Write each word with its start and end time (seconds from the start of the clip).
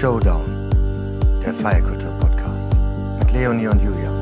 Showdown, 0.00 0.70
der 1.44 1.52
Feierkultur-Podcast 1.52 2.72
mit 3.18 3.32
Leonie 3.32 3.66
und 3.66 3.82
Julian. 3.82 4.18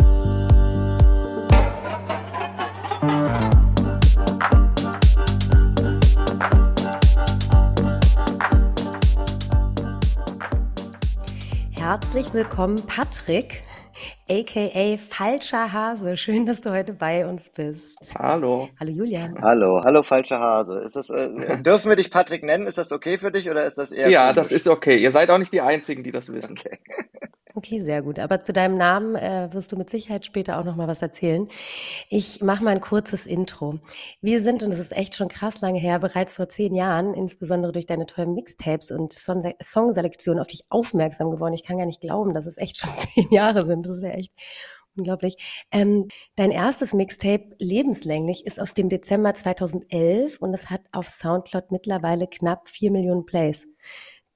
Herzlich 11.70 12.34
willkommen, 12.34 12.84
Patrick 12.88 13.62
aka 14.30 14.96
Falscher 14.98 15.72
Hase. 15.72 16.16
Schön, 16.16 16.46
dass 16.46 16.60
du 16.60 16.70
heute 16.70 16.92
bei 16.92 17.26
uns 17.26 17.48
bist. 17.50 18.14
Hallo. 18.18 18.68
Hallo 18.78 18.90
Julian. 18.90 19.40
Hallo, 19.40 19.82
hallo 19.82 20.02
Falscher 20.02 20.38
Hase. 20.38 20.80
Ist 20.80 20.96
das, 20.96 21.10
äh, 21.10 21.58
dürfen 21.62 21.88
wir 21.88 21.96
dich 21.96 22.10
Patrick 22.10 22.42
nennen? 22.44 22.66
Ist 22.66 22.78
das 22.78 22.92
okay 22.92 23.18
für 23.18 23.30
dich 23.32 23.50
oder 23.50 23.64
ist 23.66 23.78
das 23.78 23.90
eher 23.92 24.08
Ja, 24.10 24.24
komisch? 24.24 24.36
das 24.36 24.52
ist 24.52 24.68
okay. 24.68 24.98
Ihr 24.98 25.12
seid 25.12 25.30
auch 25.30 25.38
nicht 25.38 25.52
die 25.52 25.60
Einzigen, 25.60 26.02
die 26.02 26.10
das 26.10 26.32
wissen. 26.32 26.58
Okay. 26.58 26.78
Okay, 27.58 27.80
sehr 27.80 28.02
gut. 28.02 28.20
Aber 28.20 28.40
zu 28.40 28.52
deinem 28.52 28.76
Namen 28.78 29.16
äh, 29.16 29.48
wirst 29.52 29.72
du 29.72 29.76
mit 29.76 29.90
Sicherheit 29.90 30.24
später 30.24 30.60
auch 30.60 30.64
noch 30.64 30.76
mal 30.76 30.86
was 30.86 31.02
erzählen. 31.02 31.48
Ich 32.08 32.40
mache 32.40 32.62
mal 32.62 32.70
ein 32.70 32.80
kurzes 32.80 33.26
Intro. 33.26 33.80
Wir 34.20 34.42
sind, 34.42 34.62
und 34.62 34.70
das 34.70 34.78
ist 34.78 34.92
echt 34.92 35.16
schon 35.16 35.26
krass 35.26 35.60
lange 35.60 35.80
her, 35.80 35.98
bereits 35.98 36.36
vor 36.36 36.48
zehn 36.48 36.72
Jahren, 36.76 37.14
insbesondere 37.14 37.72
durch 37.72 37.86
deine 37.86 38.06
tollen 38.06 38.34
Mixtapes 38.34 38.92
und 38.92 39.12
Son 39.12 39.42
Songselektionen 39.60 40.38
auf 40.38 40.46
dich 40.46 40.66
aufmerksam 40.70 41.32
geworden. 41.32 41.52
Ich 41.54 41.64
kann 41.64 41.78
gar 41.78 41.86
nicht 41.86 42.00
glauben, 42.00 42.32
dass 42.32 42.46
es 42.46 42.58
echt 42.58 42.76
schon 42.76 42.90
zehn 42.96 43.28
Jahre 43.32 43.66
sind. 43.66 43.84
Das 43.86 43.96
ist 43.96 44.04
ja 44.04 44.10
echt 44.10 44.32
unglaublich. 44.96 45.66
Ähm, 45.72 46.06
dein 46.36 46.52
erstes 46.52 46.94
Mixtape, 46.94 47.56
Lebenslänglich, 47.58 48.46
ist 48.46 48.60
aus 48.60 48.74
dem 48.74 48.88
Dezember 48.88 49.34
2011 49.34 50.38
und 50.38 50.54
es 50.54 50.70
hat 50.70 50.82
auf 50.92 51.10
Soundcloud 51.10 51.72
mittlerweile 51.72 52.28
knapp 52.28 52.68
vier 52.68 52.92
Millionen 52.92 53.26
Plays. 53.26 53.66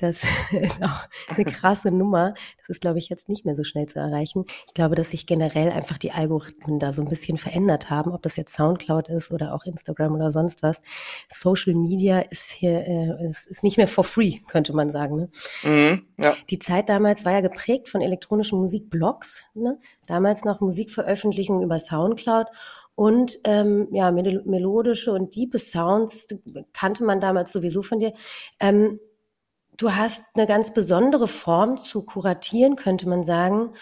Das 0.02 0.24
ist 0.50 0.82
auch 0.82 1.08
eine 1.28 1.44
krasse 1.44 1.92
Nummer. 1.92 2.34
Das 2.58 2.68
ist, 2.68 2.80
glaube 2.80 2.98
ich, 2.98 3.08
jetzt 3.08 3.28
nicht 3.28 3.44
mehr 3.44 3.54
so 3.54 3.62
schnell 3.62 3.86
zu 3.86 4.00
erreichen. 4.00 4.44
Ich 4.66 4.74
glaube, 4.74 4.96
dass 4.96 5.10
sich 5.10 5.26
generell 5.26 5.70
einfach 5.70 5.96
die 5.96 6.10
Algorithmen 6.10 6.80
da 6.80 6.92
so 6.92 7.02
ein 7.02 7.08
bisschen 7.08 7.38
verändert 7.38 7.88
haben, 7.88 8.10
ob 8.10 8.20
das 8.22 8.34
jetzt 8.34 8.52
Soundcloud 8.54 9.08
ist 9.08 9.30
oder 9.30 9.54
auch 9.54 9.64
Instagram 9.64 10.16
oder 10.16 10.32
sonst 10.32 10.64
was. 10.64 10.82
Social 11.28 11.74
Media 11.74 12.18
ist 12.18 12.50
hier 12.50 12.84
äh, 12.84 13.28
ist, 13.28 13.46
ist 13.46 13.62
nicht 13.62 13.76
mehr 13.76 13.86
for 13.86 14.02
free, 14.02 14.40
könnte 14.48 14.74
man 14.74 14.90
sagen. 14.90 15.16
Ne? 15.16 15.28
Mhm, 15.62 16.06
ja. 16.22 16.34
Die 16.50 16.58
Zeit 16.58 16.88
damals 16.88 17.24
war 17.24 17.32
ja 17.32 17.40
geprägt 17.40 17.88
von 17.88 18.00
elektronischen 18.00 18.58
Musikblogs. 18.58 19.44
Ne? 19.54 19.78
Damals 20.06 20.44
noch 20.44 20.60
Musikveröffentlichungen 20.60 21.62
über 21.62 21.78
Soundcloud. 21.78 22.48
Und 22.96 23.38
ähm, 23.44 23.86
ja, 23.92 24.10
mel 24.10 24.42
melodische 24.44 25.12
und 25.12 25.34
diepe 25.36 25.58
Sounds 25.58 26.26
kannte 26.72 27.04
man 27.04 27.20
damals 27.20 27.52
sowieso 27.52 27.82
von 27.82 28.00
dir. 28.00 28.12
Ähm, 28.58 28.98
du 29.76 29.94
hast 29.94 30.24
eine 30.34 30.46
ganz 30.46 30.74
besondere 30.74 31.28
Form 31.28 31.76
zu 31.78 32.02
kuratieren, 32.02 32.76
könnte 32.76 33.08
man 33.08 33.24
sagen. 33.24 33.74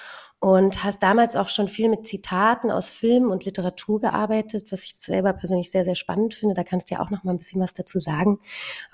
Und 0.42 0.83
hast 0.83 1.02
damals 1.02 1.36
auch 1.36 1.48
schon 1.48 1.69
viel 1.69 1.91
mit 1.91 2.06
Zitaten 2.06 2.70
aus 2.70 2.88
Film 2.88 3.30
und 3.30 3.44
Literatur 3.44 4.00
gearbeitet, 4.00 4.72
was 4.72 4.84
ich 4.84 4.94
selber 4.94 5.34
persönlich 5.34 5.70
sehr, 5.70 5.84
sehr 5.84 5.94
spannend 5.94 6.33
finde. 6.33 6.55
Da 6.55 6.64
kannst 6.64 6.91
du 6.91 6.94
ja 6.94 7.02
auch 7.02 7.10
noch 7.10 7.24
mal 7.24 7.33
ein 7.33 7.38
bisschen 7.38 7.60
was 7.60 7.74
dazu 7.74 7.98
sagen, 7.98 8.38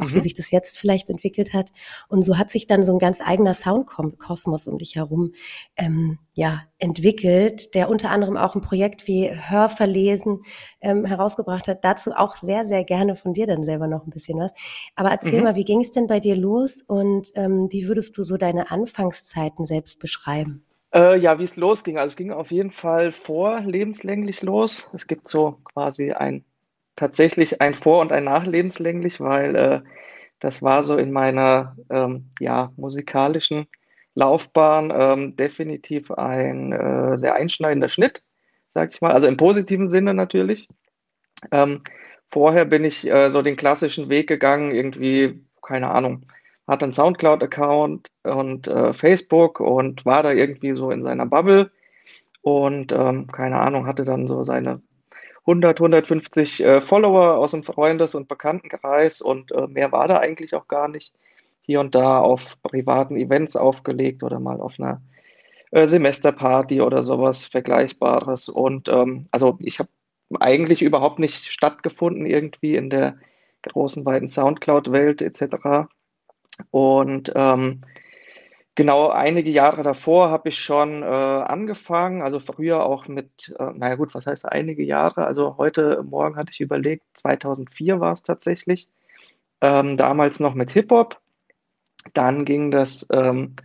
auch 0.00 0.06
mhm. 0.06 0.14
wie 0.14 0.20
sich 0.20 0.34
das 0.34 0.50
jetzt 0.50 0.77
vielleicht 0.77 1.08
entwickelt 1.08 1.55
hat. 1.55 1.70
Und 2.08 2.24
so 2.24 2.36
hat 2.36 2.50
sich 2.50 2.67
dann 2.67 2.83
so 2.83 2.92
ein 2.92 2.98
ganz 2.98 3.20
eigener 3.20 3.55
Soundkosmos 3.55 4.67
um 4.67 4.78
dich 4.78 4.97
herum 4.97 5.34
ähm, 5.77 6.19
ja, 6.34 6.62
entwickelt, 6.78 7.77
der 7.77 7.91
unter 7.91 8.11
anderem 8.11 8.36
auch 8.36 8.56
ein 8.56 8.61
Projekt 8.61 9.06
wie 9.06 9.30
Hörverlesen 9.30 10.42
ähm, 10.80 11.05
herausgebracht 11.05 11.69
hat. 11.69 11.84
Dazu 11.84 12.11
auch 12.11 12.39
sehr, 12.39 12.67
sehr 12.67 12.83
gerne 12.83 13.14
von 13.14 13.34
dir 13.34 13.47
dann 13.47 13.62
selber 13.62 13.86
noch 13.86 14.05
ein 14.05 14.11
bisschen 14.11 14.41
was. 14.41 14.50
Aber 14.97 15.11
erzähl 15.11 15.39
mhm. 15.39 15.44
mal, 15.44 15.55
wie 15.55 15.64
ging 15.64 15.80
es 15.80 15.92
denn 15.92 16.08
bei 16.08 16.19
dir 16.19 16.34
los 16.34 16.83
und 16.83 17.30
ähm, 17.36 17.69
wie 17.70 17.86
würdest 17.86 18.19
du 18.19 18.24
so 18.24 18.36
deine 18.36 18.72
Anfangszeiten 18.72 19.64
selbst 19.64 20.00
beschreiben? 20.00 20.66
Äh, 20.97 21.19
ja, 21.19 21.39
wie 21.39 21.44
es 21.44 21.56
losging. 21.56 21.98
Also 21.98 22.12
es 22.12 22.16
ging 22.16 22.30
auf 22.33 22.50
jeden 22.50 22.70
Fall 22.70 23.12
vor 23.12 23.61
lebenslänglich 23.61 24.42
los. 24.42 24.89
Es 24.95 25.07
gibt 25.07 25.29
so 25.29 25.58
quasi 25.64 26.12
ein 26.12 26.45
tatsächlich 26.96 27.61
ein 27.61 27.74
Vor- 27.74 28.01
und 28.01 28.12
ein 28.12 28.24
Nachlebenslänglich, 28.24 29.20
weil 29.20 29.55
äh, 29.56 29.80
das 30.40 30.62
war 30.62 30.83
so 30.85 30.96
in 30.96 31.12
meiner 31.12 31.77
ähm, 31.90 32.30
ja, 32.40 32.73
musikalischen 32.77 33.67
Laufbahn 34.14 34.90
ähm, 34.96 35.36
definitiv 35.36 36.11
ein 36.12 36.73
äh, 36.73 37.18
sehr 37.18 37.35
einschneidender 37.35 37.89
Schnitt, 37.89 38.23
sag 38.70 38.95
ich 38.95 39.02
mal. 39.02 39.12
Also 39.12 39.27
im 39.27 39.36
positiven 39.36 39.86
Sinne 39.89 40.14
natürlich. 40.14 40.68
Ähm, 41.52 41.83
vorher 42.27 42.64
bin 42.64 42.85
ich 42.85 43.06
äh, 43.11 43.30
so 43.30 43.42
den 43.42 43.56
klassischen 43.56 44.08
Weg 44.08 44.29
gegangen, 44.29 44.73
irgendwie, 44.73 45.45
keine 45.62 45.90
Ahnung, 45.90 46.27
hat 46.67 46.83
einen 46.83 46.93
Soundcloud-Account 46.93 48.09
und 48.25 48.69
äh, 48.69 48.93
Facebook 48.93 49.61
und 49.61 50.05
war 50.05 50.23
da 50.23 50.33
irgendwie 50.33 50.73
so 50.73 50.91
in 50.91 51.01
seiner 51.01 51.27
Bubble 51.27 51.71
und 52.43 52.93
ähm, 52.93 53.27
keine 53.29 53.59
Ahnung, 53.59 53.87
hatte 53.87 54.05
dann 54.05 54.27
so 54.27 54.45
seine 54.45 54.81
100, 55.47 55.81
150 55.81 56.65
äh, 56.65 56.81
Follower 56.81 57.37
aus 57.37 57.53
dem 57.53 57.63
Freundes- 57.63 58.15
und 58.15 58.29
Bekanntenkreis 58.29 59.21
und 59.21 59.53
äh, 59.53 59.67
mehr 59.69 59.93
war 59.93 60.09
da 60.09 60.19
eigentlich 60.19 60.55
auch 60.55 60.69
gar 60.69 60.89
nicht. 60.89 61.15
Hier 61.63 61.81
und 61.81 61.95
da 61.95 62.21
auf 62.21 62.61
privaten 62.63 63.17
Events 63.17 63.57
aufgelegt 63.57 64.23
oder 64.23 64.39
mal 64.39 64.61
auf 64.61 64.79
einer 64.79 65.03
äh, 65.73 65.87
Semesterparty 65.87 66.81
oder 66.81 67.03
sowas 67.03 67.45
Vergleichbares. 67.45 68.48
Und 68.48 68.89
ähm, 68.89 69.27
also 69.31 69.59
ich 69.61 69.79
habe 69.79 69.89
eigentlich 70.41 70.83
überhaupt 70.83 71.19
nicht 71.19 71.47
stattgefunden 71.47 72.27
irgendwie 72.27 72.77
in 72.77 72.91
der 72.91 73.17
großen, 73.63 74.05
weiten 74.05 74.29
Soundcloud-Welt 74.29 75.23
etc. 75.23 75.89
Und 76.70 77.33
ähm, 77.34 77.83
genau 78.74 79.08
einige 79.08 79.50
Jahre 79.50 79.83
davor 79.83 80.30
habe 80.30 80.50
ich 80.50 80.58
schon 80.58 81.02
äh, 81.02 81.06
angefangen, 81.06 82.22
also 82.22 82.40
früher 82.40 82.84
auch 82.84 83.08
mit, 83.08 83.55
äh, 83.58 83.72
naja 83.74 83.96
gut, 83.96 84.14
was 84.14 84.27
heißt 84.27 84.46
einige 84.46 84.84
Jahre? 84.84 85.27
Also 85.27 85.56
heute 85.56 86.02
Morgen 86.02 86.36
hatte 86.36 86.52
ich 86.52 86.61
überlegt, 86.61 87.05
2004 87.14 88.00
war 88.00 88.12
es 88.12 88.22
tatsächlich, 88.22 88.89
ähm, 89.61 89.96
damals 89.96 90.40
noch 90.40 90.55
mit 90.55 90.70
Hip-Hop. 90.70 91.20
Dann 92.14 92.44
ging 92.44 92.70
das 92.70 93.06
ähm, 93.11 93.56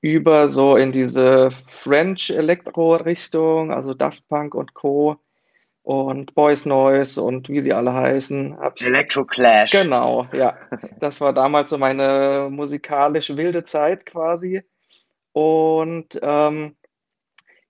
über 0.00 0.48
so 0.50 0.76
in 0.76 0.92
diese 0.92 1.50
French-Elektro-Richtung, 1.50 3.72
also 3.72 3.94
Daft 3.94 4.28
Punk 4.28 4.54
und 4.54 4.74
Co 4.74 5.16
und 5.88 6.34
Boys 6.34 6.66
Noise 6.66 7.22
und 7.22 7.48
wie 7.48 7.60
sie 7.60 7.72
alle 7.72 7.94
heißen. 7.94 8.58
Electro 8.80 9.24
Clash. 9.24 9.70
Genau, 9.70 10.26
ja. 10.34 10.58
Das 11.00 11.22
war 11.22 11.32
damals 11.32 11.70
so 11.70 11.78
meine 11.78 12.48
musikalisch 12.50 13.34
wilde 13.38 13.64
Zeit 13.64 14.04
quasi. 14.04 14.60
Und 15.32 16.20
ähm, 16.20 16.76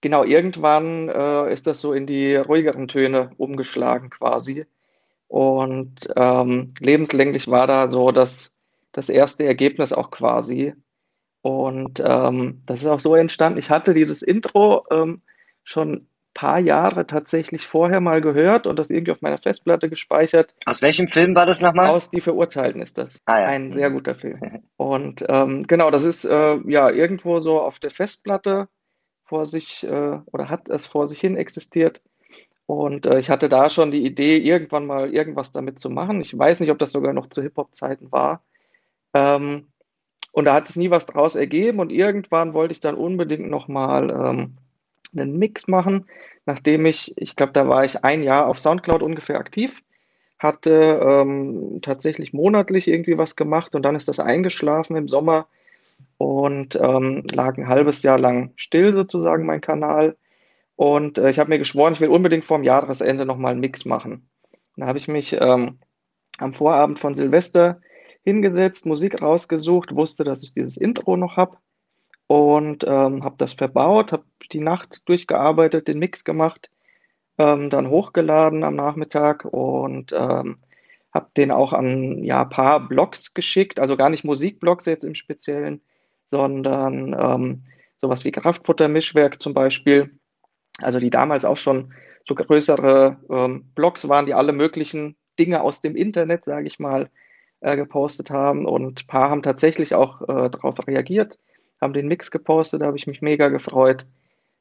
genau, 0.00 0.24
irgendwann 0.24 1.08
äh, 1.08 1.52
ist 1.52 1.68
das 1.68 1.80
so 1.80 1.92
in 1.92 2.06
die 2.06 2.34
ruhigeren 2.34 2.88
Töne 2.88 3.30
umgeschlagen 3.36 4.10
quasi. 4.10 4.66
Und 5.28 6.08
ähm, 6.16 6.74
lebenslänglich 6.80 7.46
war 7.46 7.68
da 7.68 7.86
so 7.86 8.10
das, 8.10 8.56
das 8.90 9.10
erste 9.10 9.46
Ergebnis 9.46 9.92
auch 9.92 10.10
quasi. 10.10 10.74
Und 11.42 12.02
ähm, 12.04 12.64
das 12.66 12.80
ist 12.80 12.88
auch 12.88 12.98
so 12.98 13.14
entstanden. 13.14 13.60
Ich 13.60 13.70
hatte 13.70 13.94
dieses 13.94 14.22
Intro 14.22 14.86
ähm, 14.90 15.22
schon 15.62 16.08
paar 16.38 16.60
Jahre 16.60 17.04
tatsächlich 17.04 17.66
vorher 17.66 18.00
mal 18.00 18.20
gehört 18.20 18.68
und 18.68 18.78
das 18.78 18.90
irgendwie 18.90 19.10
auf 19.10 19.22
meiner 19.22 19.38
Festplatte 19.38 19.88
gespeichert. 19.88 20.54
Aus 20.66 20.82
welchem 20.82 21.08
Film 21.08 21.34
war 21.34 21.46
das 21.46 21.60
nochmal? 21.60 21.88
Aus 21.88 22.10
Die 22.10 22.20
Verurteilten 22.20 22.80
ist 22.80 22.96
das. 22.96 23.20
Ah, 23.24 23.40
ja. 23.40 23.46
Ein 23.46 23.72
sehr 23.72 23.90
guter 23.90 24.14
Film. 24.14 24.62
Und 24.76 25.24
ähm, 25.28 25.66
genau, 25.66 25.90
das 25.90 26.04
ist 26.04 26.24
äh, 26.24 26.58
ja 26.68 26.90
irgendwo 26.90 27.40
so 27.40 27.60
auf 27.60 27.80
der 27.80 27.90
Festplatte 27.90 28.68
vor 29.24 29.46
sich 29.46 29.84
äh, 29.84 30.20
oder 30.26 30.48
hat 30.48 30.70
es 30.70 30.86
vor 30.86 31.08
sich 31.08 31.18
hin 31.18 31.36
existiert. 31.36 32.02
Und 32.66 33.06
äh, 33.06 33.18
ich 33.18 33.30
hatte 33.30 33.48
da 33.48 33.68
schon 33.68 33.90
die 33.90 34.04
Idee, 34.04 34.36
irgendwann 34.36 34.86
mal 34.86 35.12
irgendwas 35.12 35.50
damit 35.50 35.80
zu 35.80 35.90
machen. 35.90 36.20
Ich 36.20 36.38
weiß 36.38 36.60
nicht, 36.60 36.70
ob 36.70 36.78
das 36.78 36.92
sogar 36.92 37.14
noch 37.14 37.26
zu 37.26 37.42
Hip-Hop-Zeiten 37.42 38.12
war. 38.12 38.44
Ähm, 39.12 39.72
und 40.30 40.44
da 40.44 40.54
hat 40.54 40.68
sich 40.68 40.76
nie 40.76 40.90
was 40.90 41.06
draus 41.06 41.34
ergeben. 41.34 41.80
Und 41.80 41.90
irgendwann 41.90 42.54
wollte 42.54 42.70
ich 42.70 42.80
dann 42.80 42.94
unbedingt 42.94 43.50
nochmal 43.50 44.10
ähm, 44.10 44.58
einen 45.12 45.38
Mix 45.38 45.68
machen, 45.68 46.06
nachdem 46.46 46.86
ich, 46.86 47.12
ich 47.16 47.36
glaube, 47.36 47.52
da 47.52 47.68
war 47.68 47.84
ich 47.84 48.04
ein 48.04 48.22
Jahr 48.22 48.46
auf 48.46 48.58
Soundcloud 48.58 49.02
ungefähr 49.02 49.38
aktiv, 49.38 49.82
hatte 50.38 51.00
ähm, 51.02 51.80
tatsächlich 51.82 52.32
monatlich 52.32 52.88
irgendwie 52.88 53.18
was 53.18 53.36
gemacht 53.36 53.74
und 53.74 53.82
dann 53.82 53.96
ist 53.96 54.08
das 54.08 54.20
eingeschlafen 54.20 54.96
im 54.96 55.08
Sommer 55.08 55.48
und 56.16 56.76
ähm, 56.76 57.24
lag 57.32 57.56
ein 57.58 57.68
halbes 57.68 58.02
Jahr 58.02 58.18
lang 58.18 58.52
still 58.56 58.92
sozusagen 58.92 59.46
mein 59.46 59.60
Kanal. 59.60 60.16
Und 60.76 61.18
äh, 61.18 61.30
ich 61.30 61.38
habe 61.38 61.50
mir 61.50 61.58
geschworen, 61.58 61.92
ich 61.92 62.00
will 62.00 62.08
unbedingt 62.08 62.44
vorm 62.44 62.62
Jahresende 62.62 63.26
nochmal 63.26 63.52
einen 63.52 63.60
Mix 63.60 63.84
machen. 63.84 64.28
Da 64.76 64.86
habe 64.86 64.98
ich 64.98 65.08
mich 65.08 65.36
ähm, 65.40 65.78
am 66.38 66.52
Vorabend 66.52 67.00
von 67.00 67.14
Silvester 67.14 67.80
hingesetzt, 68.22 68.86
Musik 68.86 69.20
rausgesucht, 69.20 69.96
wusste, 69.96 70.22
dass 70.22 70.42
ich 70.42 70.54
dieses 70.54 70.76
Intro 70.76 71.16
noch 71.16 71.36
habe 71.36 71.56
und 72.28 72.84
ähm, 72.86 73.24
habe 73.24 73.34
das 73.38 73.54
verbaut, 73.54 74.12
habe 74.12 74.24
die 74.52 74.60
Nacht 74.60 75.08
durchgearbeitet, 75.08 75.88
den 75.88 75.98
Mix 75.98 76.24
gemacht, 76.24 76.70
ähm, 77.38 77.70
dann 77.70 77.88
hochgeladen 77.88 78.62
am 78.64 78.76
Nachmittag 78.76 79.46
und 79.46 80.12
ähm, 80.12 80.58
habe 81.12 81.30
den 81.36 81.50
auch 81.50 81.72
an 81.72 82.22
ja, 82.22 82.44
paar 82.44 82.86
Blogs 82.86 83.32
geschickt, 83.34 83.80
also 83.80 83.96
gar 83.96 84.10
nicht 84.10 84.24
Musikblogs 84.24 84.84
jetzt 84.84 85.04
im 85.04 85.14
Speziellen, 85.14 85.80
sondern 86.26 87.16
ähm, 87.18 87.64
sowas 87.96 88.24
wie 88.26 88.30
Kraftfuttermischwerk 88.30 89.40
zum 89.40 89.54
Beispiel, 89.54 90.18
also 90.78 91.00
die 91.00 91.10
damals 91.10 91.46
auch 91.46 91.56
schon 91.56 91.94
so 92.26 92.34
größere 92.34 93.16
ähm, 93.30 93.72
Blogs 93.74 94.06
waren, 94.06 94.26
die 94.26 94.34
alle 94.34 94.52
möglichen 94.52 95.16
Dinge 95.38 95.62
aus 95.62 95.80
dem 95.80 95.96
Internet, 95.96 96.44
sage 96.44 96.66
ich 96.66 96.78
mal, 96.78 97.08
äh, 97.60 97.74
gepostet 97.74 98.30
haben. 98.30 98.66
Und 98.66 99.04
ein 99.04 99.06
paar 99.06 99.30
haben 99.30 99.42
tatsächlich 99.42 99.94
auch 99.94 100.20
äh, 100.22 100.50
darauf 100.50 100.86
reagiert, 100.86 101.38
haben 101.80 101.92
den 101.92 102.08
Mix 102.08 102.30
gepostet, 102.30 102.82
da 102.82 102.86
habe 102.86 102.96
ich 102.96 103.06
mich 103.06 103.22
mega 103.22 103.48
gefreut. 103.48 104.06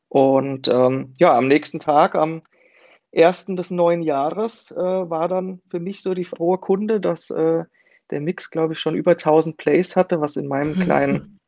Und 0.09 0.67
ähm, 0.67 1.13
ja, 1.19 1.37
am 1.37 1.47
nächsten 1.47 1.79
Tag, 1.79 2.15
am 2.15 2.41
ersten 3.11 3.55
des 3.55 3.71
neuen 3.71 4.01
Jahres, 4.01 4.71
äh, 4.71 4.75
war 4.75 5.27
dann 5.27 5.61
für 5.65 5.79
mich 5.79 6.01
so 6.01 6.13
die 6.13 6.25
frohe 6.25 6.57
Kunde, 6.57 6.99
dass 6.99 7.29
äh, 7.29 7.65
der 8.11 8.21
Mix, 8.21 8.49
glaube 8.51 8.73
ich, 8.73 8.79
schon 8.79 8.95
über 8.95 9.11
1000 9.11 9.57
Plays 9.57 9.95
hatte, 9.95 10.21
was 10.21 10.37
in 10.37 10.47
meinem 10.47 10.79
kleinen 10.79 11.39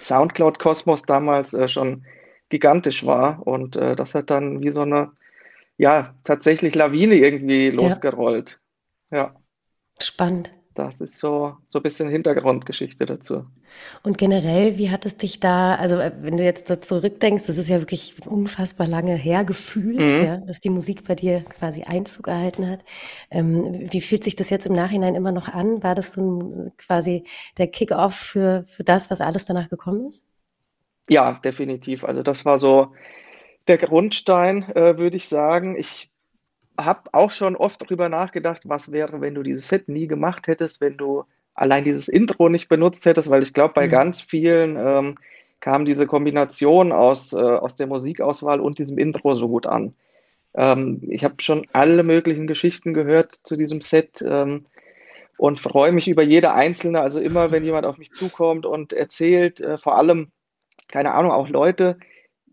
Soundcloud-Kosmos 0.00 1.02
damals 1.02 1.52
äh, 1.54 1.68
schon 1.68 2.04
gigantisch 2.48 3.04
war. 3.04 3.46
Und 3.46 3.76
äh, 3.76 3.96
das 3.96 4.14
hat 4.14 4.30
dann 4.30 4.62
wie 4.62 4.70
so 4.70 4.82
eine, 4.82 5.12
ja, 5.76 6.14
tatsächlich 6.24 6.74
Lawine 6.74 7.16
irgendwie 7.16 7.70
losgerollt. 7.70 8.60
Ja. 9.10 9.18
ja. 9.18 9.34
Spannend. 9.98 10.50
Das 10.78 11.00
ist 11.00 11.18
so, 11.18 11.56
so 11.64 11.78
ein 11.78 11.82
bisschen 11.82 12.08
Hintergrundgeschichte 12.08 13.06
dazu. 13.06 13.46
Und 14.02 14.18
generell, 14.18 14.78
wie 14.78 14.90
hat 14.90 15.06
es 15.06 15.16
dich 15.16 15.40
da, 15.40 15.74
also 15.74 15.96
äh, 15.96 16.12
wenn 16.20 16.36
du 16.36 16.44
jetzt 16.44 16.68
so 16.68 16.76
zurückdenkst, 16.76 17.44
das 17.46 17.58
ist 17.58 17.68
ja 17.68 17.80
wirklich 17.80 18.14
unfassbar 18.26 18.86
lange 18.86 19.14
her 19.14 19.44
gefühlt, 19.44 20.12
mhm. 20.12 20.24
ja, 20.24 20.36
dass 20.38 20.60
die 20.60 20.70
Musik 20.70 21.04
bei 21.04 21.14
dir 21.14 21.40
quasi 21.42 21.82
Einzug 21.82 22.28
erhalten 22.28 22.68
hat. 22.68 22.80
Ähm, 23.30 23.88
wie 23.90 24.00
fühlt 24.00 24.22
sich 24.22 24.36
das 24.36 24.50
jetzt 24.50 24.66
im 24.66 24.74
Nachhinein 24.74 25.14
immer 25.14 25.32
noch 25.32 25.48
an? 25.48 25.82
War 25.82 25.94
das 25.94 26.12
so 26.12 26.20
ein, 26.20 26.72
quasi 26.76 27.24
der 27.58 27.68
Kick-off 27.68 28.14
für, 28.14 28.64
für 28.68 28.84
das, 28.84 29.10
was 29.10 29.20
alles 29.20 29.46
danach 29.46 29.70
gekommen 29.70 30.10
ist? 30.10 30.24
Ja, 31.08 31.40
definitiv. 31.44 32.04
Also 32.04 32.22
das 32.22 32.44
war 32.44 32.58
so 32.58 32.92
der 33.66 33.78
Grundstein, 33.78 34.62
äh, 34.74 34.98
würde 34.98 35.16
ich 35.16 35.28
sagen. 35.28 35.76
Ich 35.78 36.10
habe 36.78 37.10
auch 37.12 37.30
schon 37.30 37.56
oft 37.56 37.82
darüber 37.82 38.08
nachgedacht, 38.08 38.68
was 38.68 38.92
wäre, 38.92 39.20
wenn 39.20 39.34
du 39.34 39.42
dieses 39.42 39.68
Set 39.68 39.88
nie 39.88 40.06
gemacht 40.06 40.46
hättest, 40.46 40.80
wenn 40.80 40.96
du 40.96 41.24
allein 41.54 41.84
dieses 41.84 42.08
Intro 42.08 42.48
nicht 42.48 42.68
benutzt 42.68 43.06
hättest, 43.06 43.30
weil 43.30 43.42
ich 43.42 43.54
glaube, 43.54 43.74
bei 43.74 43.86
mhm. 43.86 43.90
ganz 43.90 44.20
vielen 44.20 44.76
ähm, 44.78 45.18
kam 45.60 45.84
diese 45.84 46.06
Kombination 46.06 46.92
aus, 46.92 47.32
äh, 47.32 47.36
aus 47.36 47.76
der 47.76 47.86
Musikauswahl 47.86 48.60
und 48.60 48.78
diesem 48.78 48.98
Intro 48.98 49.34
so 49.34 49.48
gut 49.48 49.66
an. 49.66 49.94
Ähm, 50.54 51.00
ich 51.08 51.24
habe 51.24 51.36
schon 51.40 51.66
alle 51.72 52.02
möglichen 52.02 52.46
Geschichten 52.46 52.94
gehört 52.94 53.32
zu 53.32 53.56
diesem 53.56 53.80
Set 53.80 54.22
ähm, 54.26 54.64
und 55.38 55.60
freue 55.60 55.92
mich 55.92 56.08
über 56.08 56.22
jede 56.22 56.52
einzelne. 56.52 57.00
Also 57.00 57.20
immer, 57.20 57.50
wenn 57.50 57.64
jemand 57.64 57.86
auf 57.86 57.98
mich 57.98 58.12
zukommt 58.12 58.66
und 58.66 58.92
erzählt, 58.92 59.60
äh, 59.60 59.78
vor 59.78 59.96
allem, 59.96 60.28
keine 60.88 61.12
Ahnung, 61.14 61.32
auch 61.32 61.48
Leute, 61.48 61.98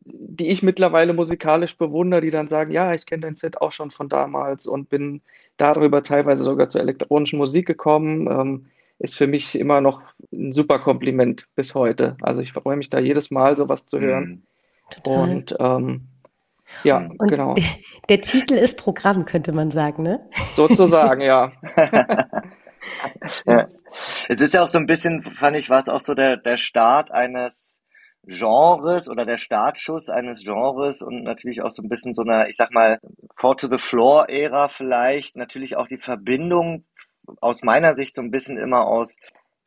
die 0.05 0.49
ich 0.49 0.63
mittlerweile 0.63 1.13
musikalisch 1.13 1.77
bewundere, 1.77 2.21
die 2.21 2.31
dann 2.31 2.47
sagen, 2.47 2.71
ja, 2.71 2.93
ich 2.93 3.05
kenne 3.05 3.21
dein 3.21 3.35
Set 3.35 3.61
auch 3.61 3.71
schon 3.71 3.91
von 3.91 4.09
damals 4.09 4.67
und 4.67 4.89
bin 4.89 5.21
darüber 5.57 6.03
teilweise 6.03 6.43
sogar 6.43 6.69
zur 6.69 6.81
elektronischen 6.81 7.39
Musik 7.39 7.67
gekommen, 7.67 8.27
ähm, 8.27 8.65
ist 8.99 9.15
für 9.15 9.27
mich 9.27 9.57
immer 9.57 9.81
noch 9.81 10.01
ein 10.31 10.51
super 10.51 10.79
Kompliment 10.79 11.47
bis 11.55 11.75
heute. 11.75 12.17
Also 12.21 12.41
ich 12.41 12.53
freue 12.53 12.77
mich 12.77 12.89
da 12.89 12.99
jedes 12.99 13.31
Mal, 13.31 13.57
sowas 13.57 13.85
zu 13.85 13.99
hören. 13.99 14.43
Mhm. 15.05 15.11
Und 15.11 15.55
ähm, 15.59 16.07
ja, 16.83 16.97
und 17.17 17.29
genau. 17.29 17.55
Der 18.09 18.21
Titel 18.21 18.55
ist 18.55 18.77
Programm, 18.77 19.25
könnte 19.25 19.51
man 19.51 19.71
sagen, 19.71 20.03
ne? 20.03 20.27
Sozusagen, 20.53 21.21
ja. 21.21 21.51
ja. 23.45 23.67
Es 24.27 24.41
ist 24.41 24.53
ja 24.53 24.63
auch 24.63 24.67
so 24.67 24.79
ein 24.79 24.87
bisschen, 24.87 25.21
fand 25.21 25.55
ich, 25.55 25.69
war 25.69 25.79
es 25.79 25.89
auch 25.89 26.01
so 26.01 26.13
der, 26.15 26.37
der 26.37 26.57
Start 26.57 27.11
eines 27.11 27.72
Genres 28.25 29.09
oder 29.09 29.25
der 29.25 29.37
Startschuss 29.37 30.09
eines 30.09 30.43
Genres 30.43 31.01
und 31.01 31.23
natürlich 31.23 31.61
auch 31.61 31.71
so 31.71 31.81
ein 31.81 31.89
bisschen 31.89 32.13
so 32.13 32.21
einer, 32.21 32.47
ich 32.47 32.55
sag 32.55 32.71
mal, 32.71 32.99
Four 33.35 33.57
to 33.57 33.67
the 33.69 33.77
Floor 33.77 34.29
Ära 34.29 34.69
vielleicht, 34.69 35.35
natürlich 35.35 35.75
auch 35.75 35.87
die 35.87 35.97
Verbindung 35.97 36.85
aus 37.41 37.63
meiner 37.63 37.95
Sicht 37.95 38.15
so 38.15 38.21
ein 38.21 38.31
bisschen 38.31 38.57
immer 38.57 38.85
aus 38.85 39.15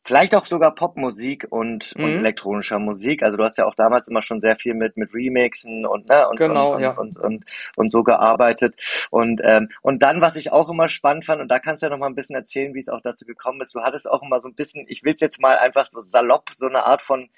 Vielleicht 0.06 0.36
auch 0.36 0.46
sogar 0.46 0.72
Popmusik 0.72 1.48
und, 1.50 1.92
mhm. 1.96 2.04
und 2.04 2.10
elektronischer 2.18 2.78
Musik. 2.78 3.24
Also 3.24 3.36
du 3.36 3.42
hast 3.42 3.58
ja 3.58 3.64
auch 3.66 3.74
damals 3.74 4.06
immer 4.06 4.22
schon 4.22 4.38
sehr 4.38 4.54
viel 4.54 4.72
mit, 4.72 4.96
mit 4.96 5.12
Remixen 5.12 5.84
und, 5.84 6.08
ne, 6.08 6.28
und, 6.28 6.36
genau, 6.36 6.76
und, 6.76 6.82
ja. 6.82 6.92
und, 6.92 7.18
und, 7.18 7.44
und, 7.74 7.90
so 7.90 8.04
gearbeitet. 8.04 8.76
Und, 9.10 9.40
ähm, 9.42 9.68
und 9.82 10.04
dann, 10.04 10.20
was 10.20 10.36
ich 10.36 10.52
auch 10.52 10.68
immer 10.68 10.88
spannend 10.88 11.24
fand, 11.24 11.42
und 11.42 11.50
da 11.50 11.58
kannst 11.58 11.82
du 11.82 11.86
ja 11.86 11.90
noch 11.90 11.98
mal 11.98 12.06
ein 12.06 12.14
bisschen 12.14 12.36
erzählen, 12.36 12.72
wie 12.72 12.78
es 12.78 12.88
auch 12.88 13.00
dazu 13.00 13.24
gekommen 13.24 13.60
ist. 13.60 13.74
Du 13.74 13.80
hattest 13.80 14.08
auch 14.08 14.22
immer 14.22 14.40
so 14.40 14.46
ein 14.46 14.54
bisschen, 14.54 14.84
ich 14.86 15.02
will 15.02 15.14
es 15.14 15.20
jetzt 15.20 15.40
mal 15.40 15.58
einfach 15.58 15.86
so 15.88 16.00
salopp, 16.02 16.52
so 16.54 16.66
eine 16.66 16.84
Art 16.84 17.02
von 17.02 17.28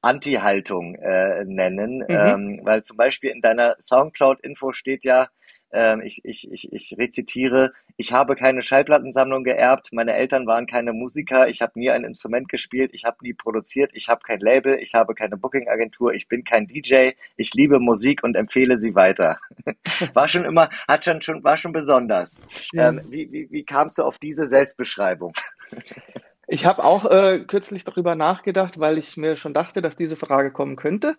Anti-Haltung 0.00 0.94
äh, 0.96 1.44
nennen, 1.44 1.98
mhm. 1.98 2.06
ähm, 2.08 2.60
weil 2.62 2.82
zum 2.82 2.96
Beispiel 2.96 3.30
in 3.30 3.40
deiner 3.40 3.76
Soundcloud-Info 3.80 4.72
steht 4.72 5.04
ja, 5.04 5.28
ähm, 5.70 6.00
ich, 6.02 6.24
ich, 6.24 6.50
ich, 6.50 6.72
ich 6.72 6.96
rezitiere, 6.96 7.72
ich 7.96 8.12
habe 8.12 8.36
keine 8.36 8.62
Schallplattensammlung 8.62 9.44
geerbt, 9.44 9.88
meine 9.92 10.14
Eltern 10.14 10.46
waren 10.46 10.66
keine 10.66 10.92
Musiker, 10.92 11.48
ich 11.48 11.60
habe 11.60 11.78
nie 11.78 11.90
ein 11.90 12.04
Instrument 12.04 12.48
gespielt, 12.48 12.92
ich 12.94 13.04
habe 13.04 13.18
nie 13.22 13.34
produziert, 13.34 13.90
ich 13.92 14.08
habe 14.08 14.20
kein 14.22 14.40
Label, 14.40 14.78
ich 14.78 14.94
habe 14.94 15.14
keine 15.14 15.36
Booking-Agentur, 15.36 16.14
ich 16.14 16.28
bin 16.28 16.44
kein 16.44 16.66
DJ, 16.66 17.10
ich 17.36 17.52
liebe 17.54 17.80
Musik 17.80 18.22
und 18.22 18.36
empfehle 18.36 18.78
sie 18.78 18.94
weiter. 18.94 19.38
war 20.14 20.28
schon 20.28 20.44
immer, 20.44 20.70
hat 20.86 21.04
schon, 21.04 21.20
schon 21.22 21.44
war 21.44 21.56
schon 21.56 21.72
besonders. 21.72 22.38
Ähm, 22.74 23.00
wie, 23.08 23.30
wie, 23.30 23.50
wie 23.50 23.64
kamst 23.64 23.98
du 23.98 24.04
auf 24.04 24.18
diese 24.18 24.46
Selbstbeschreibung? 24.46 25.32
Ich 26.50 26.64
habe 26.64 26.82
auch 26.82 27.04
äh, 27.04 27.40
kürzlich 27.46 27.84
darüber 27.84 28.14
nachgedacht, 28.14 28.80
weil 28.80 28.96
ich 28.96 29.18
mir 29.18 29.36
schon 29.36 29.52
dachte, 29.52 29.82
dass 29.82 29.96
diese 29.96 30.16
Frage 30.16 30.50
kommen 30.50 30.76
könnte. 30.76 31.16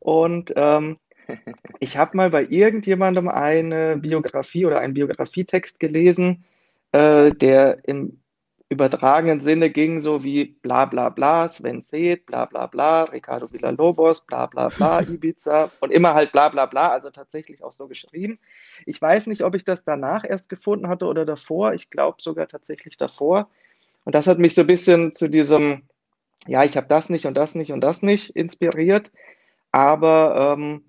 Und 0.00 0.52
ähm, 0.56 0.98
ich 1.80 1.96
habe 1.96 2.16
mal 2.16 2.30
bei 2.30 2.44
irgendjemandem 2.44 3.28
eine 3.28 3.96
Biografie 3.96 4.66
oder 4.66 4.80
einen 4.80 4.94
Biografietext 4.94 5.78
gelesen, 5.78 6.44
äh, 6.90 7.30
der 7.30 7.86
im 7.86 8.20
übertragenen 8.68 9.40
Sinne 9.40 9.70
ging, 9.70 10.00
so 10.00 10.24
wie 10.24 10.44
bla 10.44 10.86
bla 10.86 11.10
bla, 11.10 11.48
Sven 11.48 11.84
Feth, 11.84 12.26
bla 12.26 12.46
bla 12.46 12.66
bla, 12.66 13.04
Ricardo 13.04 13.52
Villalobos, 13.52 14.22
bla 14.22 14.46
bla 14.46 14.68
bla, 14.68 15.00
Ibiza 15.08 15.70
und 15.78 15.92
immer 15.92 16.14
halt 16.14 16.32
bla 16.32 16.48
bla 16.48 16.66
bla, 16.66 16.90
also 16.90 17.10
tatsächlich 17.10 17.62
auch 17.62 17.70
so 17.70 17.86
geschrieben. 17.86 18.40
Ich 18.84 19.00
weiß 19.00 19.28
nicht, 19.28 19.44
ob 19.44 19.54
ich 19.54 19.64
das 19.64 19.84
danach 19.84 20.24
erst 20.24 20.48
gefunden 20.48 20.88
hatte 20.88 21.06
oder 21.06 21.24
davor. 21.24 21.74
Ich 21.74 21.90
glaube 21.90 22.16
sogar 22.20 22.48
tatsächlich 22.48 22.96
davor. 22.96 23.48
Und 24.06 24.14
das 24.14 24.28
hat 24.28 24.38
mich 24.38 24.54
so 24.54 24.60
ein 24.60 24.68
bisschen 24.68 25.14
zu 25.14 25.28
diesem, 25.28 25.82
ja, 26.46 26.62
ich 26.62 26.76
habe 26.76 26.86
das 26.86 27.10
nicht 27.10 27.26
und 27.26 27.36
das 27.36 27.56
nicht 27.56 27.72
und 27.72 27.80
das 27.80 28.02
nicht 28.02 28.30
inspiriert. 28.30 29.10
Aber 29.72 30.54
ähm, 30.56 30.84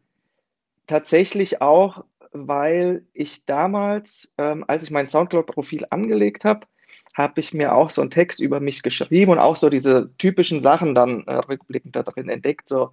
tatsächlich 0.85 1.59
auch, 1.59 2.05
weil 2.31 3.07
ich 3.13 3.47
damals, 3.47 4.35
ähm, 4.37 4.63
als 4.67 4.83
ich 4.83 4.91
mein 4.91 5.07
Soundcloud-Profil 5.07 5.87
angelegt 5.89 6.45
habe, 6.45 6.67
habe 7.15 7.39
ich 7.39 7.55
mir 7.55 7.73
auch 7.73 7.89
so 7.89 8.01
einen 8.01 8.11
Text 8.11 8.39
über 8.39 8.59
mich 8.59 8.83
geschrieben 8.83 9.31
und 9.31 9.39
auch 9.39 9.55
so 9.55 9.71
diese 9.71 10.11
typischen 10.19 10.61
Sachen 10.61 10.93
dann 10.93 11.23
äh, 11.23 11.33
rückblickend 11.37 11.95
da 11.95 12.03
drin 12.03 12.29
entdeckt. 12.29 12.69
So 12.69 12.91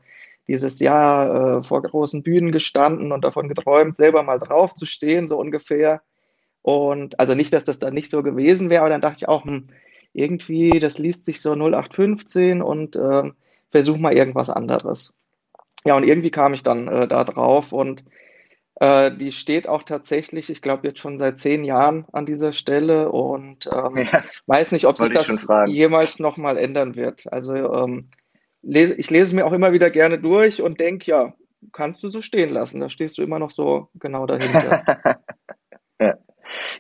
dieses 0.49 0.81
Jahr 0.81 1.59
äh, 1.59 1.63
vor 1.63 1.83
großen 1.83 2.23
Bühnen 2.23 2.51
gestanden 2.51 3.13
und 3.13 3.23
davon 3.25 3.49
geträumt, 3.49 3.99
selber 3.99 4.23
mal 4.23 4.39
drauf 4.39 4.75
zu 4.75 4.87
stehen, 4.87 5.29
so 5.29 5.37
ungefähr. 5.39 6.01
Und 6.63 7.21
also 7.21 7.35
nicht, 7.35 7.53
dass 7.53 7.65
das 7.65 7.79
dann 7.79 7.93
nicht 7.93 8.11
so 8.11 8.23
gewesen 8.23 8.71
wäre, 8.71 8.81
aber 8.81 8.89
dann 8.89 9.03
dachte 9.03 9.19
ich 9.19 9.29
auch, 9.29 9.45
hm, 9.45 9.69
irgendwie, 10.15 10.79
das 10.79 10.99
liest 10.99 11.27
sich 11.27 11.43
so 11.43 11.53
0815 11.53 12.63
und 12.63 12.97
äh, 12.97 13.31
versuch 13.71 13.99
mal 13.99 14.15
irgendwas 14.15 14.49
anderes. 14.49 15.13
Ja, 15.85 15.97
und 15.97 16.05
irgendwie 16.05 16.31
kam 16.31 16.55
ich 16.55 16.63
dann 16.63 16.89
äh, 16.89 17.07
da 17.07 17.25
drauf 17.25 17.73
und 17.73 18.05
äh, 18.77 19.15
die 19.15 19.33
steht 19.33 19.69
auch 19.69 19.83
tatsächlich, 19.83 20.49
ich 20.51 20.63
glaube, 20.63 20.87
jetzt 20.87 21.01
schon 21.01 21.19
seit 21.19 21.39
zehn 21.39 21.65
Jahren 21.65 22.07
an 22.13 22.27
dieser 22.27 22.53
Stelle 22.53 23.13
und 23.13 23.67
ähm, 23.67 23.97
ja, 23.97 24.25
weiß 24.47 24.73
nicht, 24.73 24.87
ob 24.87 24.97
sich 24.97 25.11
das 25.11 25.47
jemals 25.67 26.19
nochmal 26.21 26.57
ändern 26.57 26.97
wird. 26.97 27.31
Also 27.33 27.55
ähm, 27.55 28.09
lese, 28.63 28.95
ich 28.95 29.11
lese 29.11 29.27
es 29.27 29.33
mir 29.33 29.47
auch 29.47 29.53
immer 29.53 29.73
wieder 29.73 29.91
gerne 29.91 30.19
durch 30.19 30.63
und 30.63 30.81
denke, 30.81 31.11
ja, 31.11 31.35
kannst 31.73 32.03
du 32.03 32.09
so 32.09 32.21
stehen 32.21 32.51
lassen. 32.51 32.81
Da 32.81 32.89
stehst 32.89 33.19
du 33.19 33.23
immer 33.23 33.39
noch 33.39 33.51
so 33.51 33.89
genau 33.95 34.27
dahinter. 34.27 34.83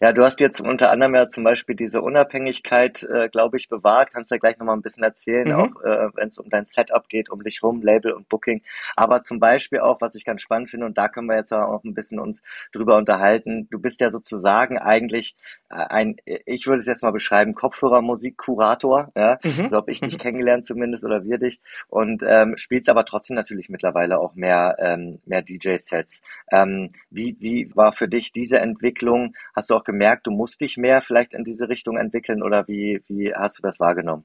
ja. 0.01 0.13
Du 0.13 0.23
hast 0.23 0.41
jetzt 0.41 0.61
unter 0.61 0.91
anderem 0.91 1.15
ja 1.15 1.29
zum 1.29 1.45
Beispiel 1.45 1.77
diese 1.77 2.03
Unabhängigkeit, 2.03 3.03
äh, 3.03 3.29
glaube 3.29 3.57
ich, 3.57 3.69
bewahrt. 3.69 4.13
Kannst 4.13 4.31
ja 4.31 4.39
gleich 4.39 4.59
nochmal 4.59 4.77
ein 4.77 4.83
bisschen 4.83 5.05
erzählen, 5.05 5.49
mhm. 5.49 5.55
auch 5.55 5.83
äh, 5.83 6.09
wenn 6.15 6.29
es 6.29 6.39
um 6.39 6.49
dein 6.49 6.67
Setup 6.67 7.09
geht, 7.09 7.31
um 7.31 7.43
dich 7.43 7.63
rum, 7.63 7.83
Label 7.83 8.13
und 8.13 8.29
Booking. 8.29 8.63
Aber 8.97 9.23
zum 9.23 9.41
Beispiel 9.41 9.81
auch, 9.81 10.01
was 10.01 10.15
ich 10.15 10.25
ganz 10.25 10.43
spannend 10.43 10.71
finde, 10.71 10.87
und 10.87 10.99
da 10.99 11.09
können 11.09 11.27
wir 11.27 11.37
jetzt 11.37 11.53
auch 11.53 11.85
ein 11.85 11.95
bisschen 11.95 12.19
uns 12.19 12.43
drüber 12.73 12.97
unterhalten. 12.97 13.69
Du 13.71 13.79
bist 13.79 14.01
ja 14.01 14.11
sozusagen 14.11 14.79
eigentlich 14.79 15.37
äh, 15.71 15.75
ein, 15.75 16.17
ich 16.25 16.67
würde 16.67 16.79
es 16.79 16.87
jetzt 16.87 17.03
mal 17.03 17.13
beschreiben, 17.13 17.55
Kopfhörermusikkurator, 17.55 19.13
ja, 19.17 19.39
mhm. 19.43 19.69
so 19.69 19.77
habe 19.77 19.91
ich 19.91 20.01
dich 20.01 20.15
mhm. 20.15 20.19
kennengelernt 20.19 20.65
zumindest 20.65 21.05
oder 21.05 21.25
wir 21.25 21.39
dich 21.39 21.61
und 21.89 22.23
ähm, 22.27 22.57
spielst 22.57 22.89
aber 22.89 23.05
trotzdem 23.05 23.37
natürlich 23.37 23.69
mittlerweile 23.69 24.19
auch 24.19 24.35
mehr, 24.35 24.77
ähm, 24.79 25.21
mehr 25.27 25.43
DJ-Sets. 25.43 26.23
Ähm, 26.51 26.93
wie, 27.11 27.37
wie 27.41 27.71
war 27.75 27.93
für 27.93 28.09
dich 28.09 28.33
diese 28.33 28.59
Entwicklung? 28.59 29.35
Hast 29.55 29.71
du 29.71 29.75
auch 29.75 29.85
gemerkt, 29.85 30.27
du 30.27 30.31
musst 30.31 30.61
dich 30.61 30.77
mehr 30.77 31.01
vielleicht 31.01 31.33
in 31.33 31.45
diese 31.45 31.69
Richtung 31.69 31.97
entwickeln 31.97 32.43
oder 32.43 32.67
wie, 32.67 33.03
wie 33.07 33.35
hast 33.35 33.59
du 33.59 33.63
das 33.63 33.79
wahrgenommen? 33.79 34.25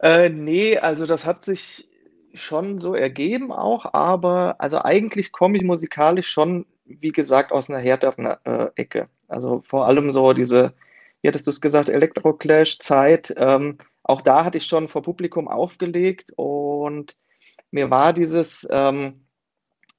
Äh, 0.00 0.28
nee, 0.28 0.76
also 0.78 1.06
das 1.06 1.24
hat 1.24 1.44
sich 1.44 1.88
schon 2.34 2.78
so 2.78 2.94
ergeben 2.94 3.50
auch, 3.50 3.94
aber 3.94 4.56
also 4.58 4.82
eigentlich 4.82 5.32
komme 5.32 5.56
ich 5.56 5.64
musikalisch 5.64 6.28
schon, 6.28 6.66
wie 6.84 7.12
gesagt, 7.12 7.50
aus 7.50 7.70
einer 7.70 7.80
härteren 7.80 8.26
äh, 8.44 8.68
Ecke. 8.76 9.08
Also 9.26 9.60
vor 9.60 9.86
allem 9.86 10.12
so 10.12 10.34
diese, 10.34 10.74
wie 11.22 11.28
hattest 11.28 11.46
du 11.46 11.50
es 11.50 11.62
gesagt, 11.62 11.88
Electroclash-Zeit. 11.88 13.34
Ähm, 13.38 13.78
auch 14.02 14.20
da 14.20 14.44
hatte 14.44 14.58
ich 14.58 14.66
schon 14.66 14.86
vor 14.86 15.02
Publikum 15.02 15.48
aufgelegt 15.48 16.32
und 16.36 17.16
mir 17.70 17.90
war 17.90 18.12
dieses 18.12 18.68
ähm, 18.70 19.26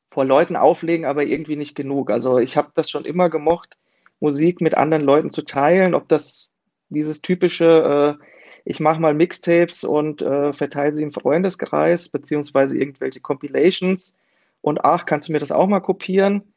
vor 0.10 0.26
Leuten 0.26 0.56
auflegen 0.56 1.06
aber 1.06 1.26
irgendwie 1.26 1.56
nicht 1.58 1.76
genug. 1.76 2.12
Also 2.12 2.38
ich 2.38 2.56
habe 2.56 2.72
das 2.76 2.90
schon 2.90 3.04
immer 3.04 3.30
gemocht, 3.30 3.78
Musik 4.20 4.62
mit 4.62 4.76
anderen 4.76 5.04
Leuten 5.04 5.32
zu 5.32 5.44
teilen, 5.44 5.94
ob 5.94 6.08
das 6.10 6.56
dieses 6.90 7.22
typische, 7.22 8.18
äh, 8.20 8.24
ich 8.66 8.80
mache 8.80 9.00
mal 9.00 9.14
Mixtapes 9.14 9.84
und 9.84 10.22
äh, 10.22 10.54
verteile 10.54 10.94
sie 10.94 11.04
im 11.04 11.12
Freundeskreis, 11.12 12.10
beziehungsweise 12.10 12.78
irgendwelche 12.78 13.22
Compilations 13.22 14.18
und 14.62 14.84
ach, 14.84 15.06
kannst 15.06 15.28
du 15.28 15.34
mir 15.34 15.40
das 15.40 15.52
auch 15.52 15.68
mal 15.68 15.80
kopieren? 15.80 16.54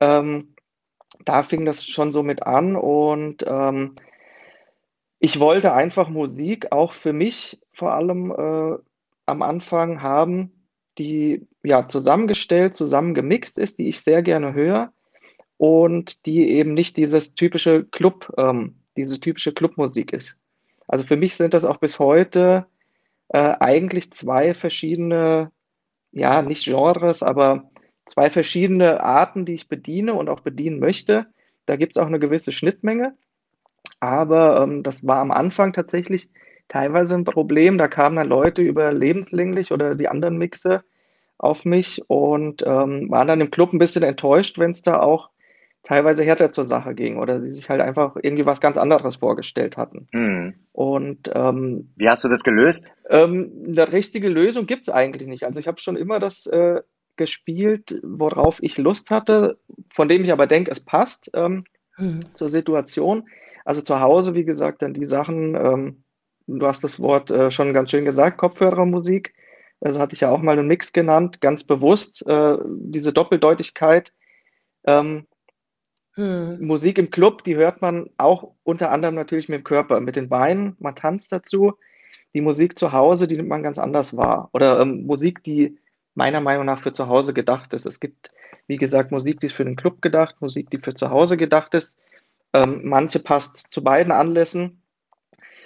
Ähm, 0.00 0.54
da 1.24 1.42
fing 1.42 1.64
das 1.64 1.84
schon 1.84 2.12
so 2.12 2.22
mit 2.22 2.42
an 2.44 2.76
und 2.76 3.44
ähm, 3.46 3.96
ich 5.18 5.40
wollte 5.40 5.72
einfach 5.72 6.08
Musik 6.08 6.72
auch 6.72 6.92
für 6.92 7.12
mich 7.12 7.60
vor 7.72 7.92
allem 7.92 8.30
äh, 8.30 8.78
am 9.26 9.42
Anfang 9.42 10.02
haben, 10.02 10.52
die 10.98 11.46
ja 11.62 11.86
zusammengestellt, 11.88 12.74
zusammengemixt 12.74 13.58
ist, 13.58 13.78
die 13.78 13.88
ich 13.88 14.00
sehr 14.00 14.22
gerne 14.22 14.54
höre 14.54 14.92
und 15.60 16.24
die 16.24 16.48
eben 16.48 16.72
nicht 16.72 16.96
dieses 16.96 17.34
typische 17.34 17.84
Club, 17.84 18.32
ähm, 18.38 18.76
diese 18.96 19.20
typische 19.20 19.52
Clubmusik 19.52 20.10
ist. 20.10 20.40
Also 20.88 21.04
für 21.04 21.18
mich 21.18 21.34
sind 21.34 21.52
das 21.52 21.66
auch 21.66 21.76
bis 21.76 21.98
heute 21.98 22.64
äh, 23.28 23.56
eigentlich 23.60 24.10
zwei 24.10 24.54
verschiedene, 24.54 25.52
ja, 26.12 26.40
nicht 26.40 26.64
Genres, 26.64 27.22
aber 27.22 27.70
zwei 28.06 28.30
verschiedene 28.30 29.02
Arten, 29.02 29.44
die 29.44 29.52
ich 29.52 29.68
bediene 29.68 30.14
und 30.14 30.30
auch 30.30 30.40
bedienen 30.40 30.80
möchte. 30.80 31.26
Da 31.66 31.76
gibt 31.76 31.94
es 31.94 32.02
auch 32.02 32.06
eine 32.06 32.20
gewisse 32.20 32.52
Schnittmenge. 32.52 33.14
Aber 34.00 34.62
ähm, 34.62 34.82
das 34.82 35.06
war 35.06 35.18
am 35.18 35.30
Anfang 35.30 35.74
tatsächlich 35.74 36.30
teilweise 36.68 37.16
ein 37.16 37.24
Problem. 37.24 37.76
Da 37.76 37.86
kamen 37.86 38.16
dann 38.16 38.28
Leute 38.28 38.62
über 38.62 38.94
lebenslänglich 38.94 39.72
oder 39.72 39.94
die 39.94 40.08
anderen 40.08 40.38
Mixe 40.38 40.84
auf 41.36 41.66
mich 41.66 42.02
und 42.08 42.62
ähm, 42.66 43.10
waren 43.10 43.28
dann 43.28 43.42
im 43.42 43.50
Club 43.50 43.74
ein 43.74 43.78
bisschen 43.78 44.04
enttäuscht, 44.04 44.58
wenn 44.58 44.70
es 44.70 44.80
da 44.80 45.00
auch 45.00 45.28
teilweise 45.82 46.22
härter 46.22 46.50
zur 46.50 46.64
Sache 46.64 46.94
ging 46.94 47.16
oder 47.18 47.40
sie 47.40 47.52
sich 47.52 47.70
halt 47.70 47.80
einfach 47.80 48.16
irgendwie 48.22 48.46
was 48.46 48.60
ganz 48.60 48.76
anderes 48.76 49.16
vorgestellt 49.16 49.76
hatten. 49.76 50.08
Hm. 50.12 50.54
Und 50.72 51.30
ähm, 51.34 51.92
Wie 51.96 52.08
hast 52.08 52.24
du 52.24 52.28
das 52.28 52.42
gelöst? 52.44 52.88
ähm, 53.08 53.64
eine 53.66 53.92
richtige 53.92 54.28
Lösung 54.28 54.66
gibt 54.66 54.82
es 54.82 54.88
eigentlich 54.88 55.28
nicht. 55.28 55.44
Also 55.44 55.58
ich 55.60 55.66
habe 55.68 55.80
schon 55.80 55.96
immer 55.96 56.18
das 56.18 56.46
äh, 56.46 56.80
gespielt, 57.16 57.98
worauf 58.02 58.62
ich 58.62 58.78
Lust 58.78 59.10
hatte, 59.10 59.58
von 59.90 60.08
dem 60.08 60.24
ich 60.24 60.32
aber 60.32 60.46
denke, 60.46 60.70
es 60.70 60.80
passt 60.80 61.30
ähm, 61.34 61.64
Mhm. 62.00 62.20
zur 62.34 62.48
Situation. 62.48 63.28
Also 63.64 63.82
zu 63.82 64.00
Hause, 64.00 64.34
wie 64.34 64.44
gesagt, 64.44 64.82
dann 64.82 64.94
die 64.94 65.06
Sachen, 65.06 65.54
ähm, 65.54 66.04
du 66.46 66.66
hast 66.66 66.82
das 66.82 66.98
Wort 66.98 67.30
äh, 67.30 67.50
schon 67.50 67.74
ganz 67.74 67.90
schön 67.90 68.04
gesagt, 68.04 68.38
Kopfhörermusik. 68.38 69.34
Also 69.80 70.00
hatte 70.00 70.14
ich 70.14 70.20
ja 70.22 70.30
auch 70.30 70.40
mal 70.40 70.58
einen 70.58 70.66
Mix 70.66 70.92
genannt, 70.92 71.40
ganz 71.40 71.64
bewusst, 71.64 72.26
äh, 72.26 72.56
diese 72.66 73.12
Doppeldeutigkeit. 73.12 74.12
Ähm, 74.84 75.26
Mhm. 76.16 76.58
Musik 76.60 76.98
im 76.98 77.10
Club, 77.10 77.44
die 77.44 77.56
hört 77.56 77.82
man 77.82 78.10
auch 78.16 78.52
unter 78.62 78.90
anderem 78.90 79.14
natürlich 79.14 79.48
mit 79.48 79.58
dem 79.60 79.64
Körper, 79.64 80.00
mit 80.00 80.16
den 80.16 80.28
Beinen, 80.28 80.76
man 80.78 80.96
tanzt 80.96 81.32
dazu. 81.32 81.74
Die 82.34 82.40
Musik 82.40 82.78
zu 82.78 82.92
Hause, 82.92 83.26
die 83.26 83.36
nimmt 83.36 83.48
man 83.48 83.62
ganz 83.62 83.78
anders 83.78 84.16
wahr. 84.16 84.50
Oder 84.52 84.80
ähm, 84.80 85.06
Musik, 85.06 85.42
die 85.42 85.78
meiner 86.14 86.40
Meinung 86.40 86.66
nach 86.66 86.80
für 86.80 86.92
zu 86.92 87.08
Hause 87.08 87.34
gedacht 87.34 87.74
ist. 87.74 87.86
Es 87.86 88.00
gibt, 88.00 88.30
wie 88.66 88.76
gesagt, 88.76 89.10
Musik, 89.10 89.40
die 89.40 89.46
ist 89.46 89.54
für 89.54 89.64
den 89.64 89.76
Club 89.76 90.02
gedacht, 90.02 90.36
Musik, 90.40 90.70
die 90.70 90.78
für 90.78 90.94
zu 90.94 91.10
Hause 91.10 91.36
gedacht 91.36 91.74
ist. 91.74 91.98
Ähm, 92.52 92.82
manche 92.84 93.20
passt 93.20 93.72
zu 93.72 93.82
beiden 93.82 94.12
Anlässen. 94.12 94.82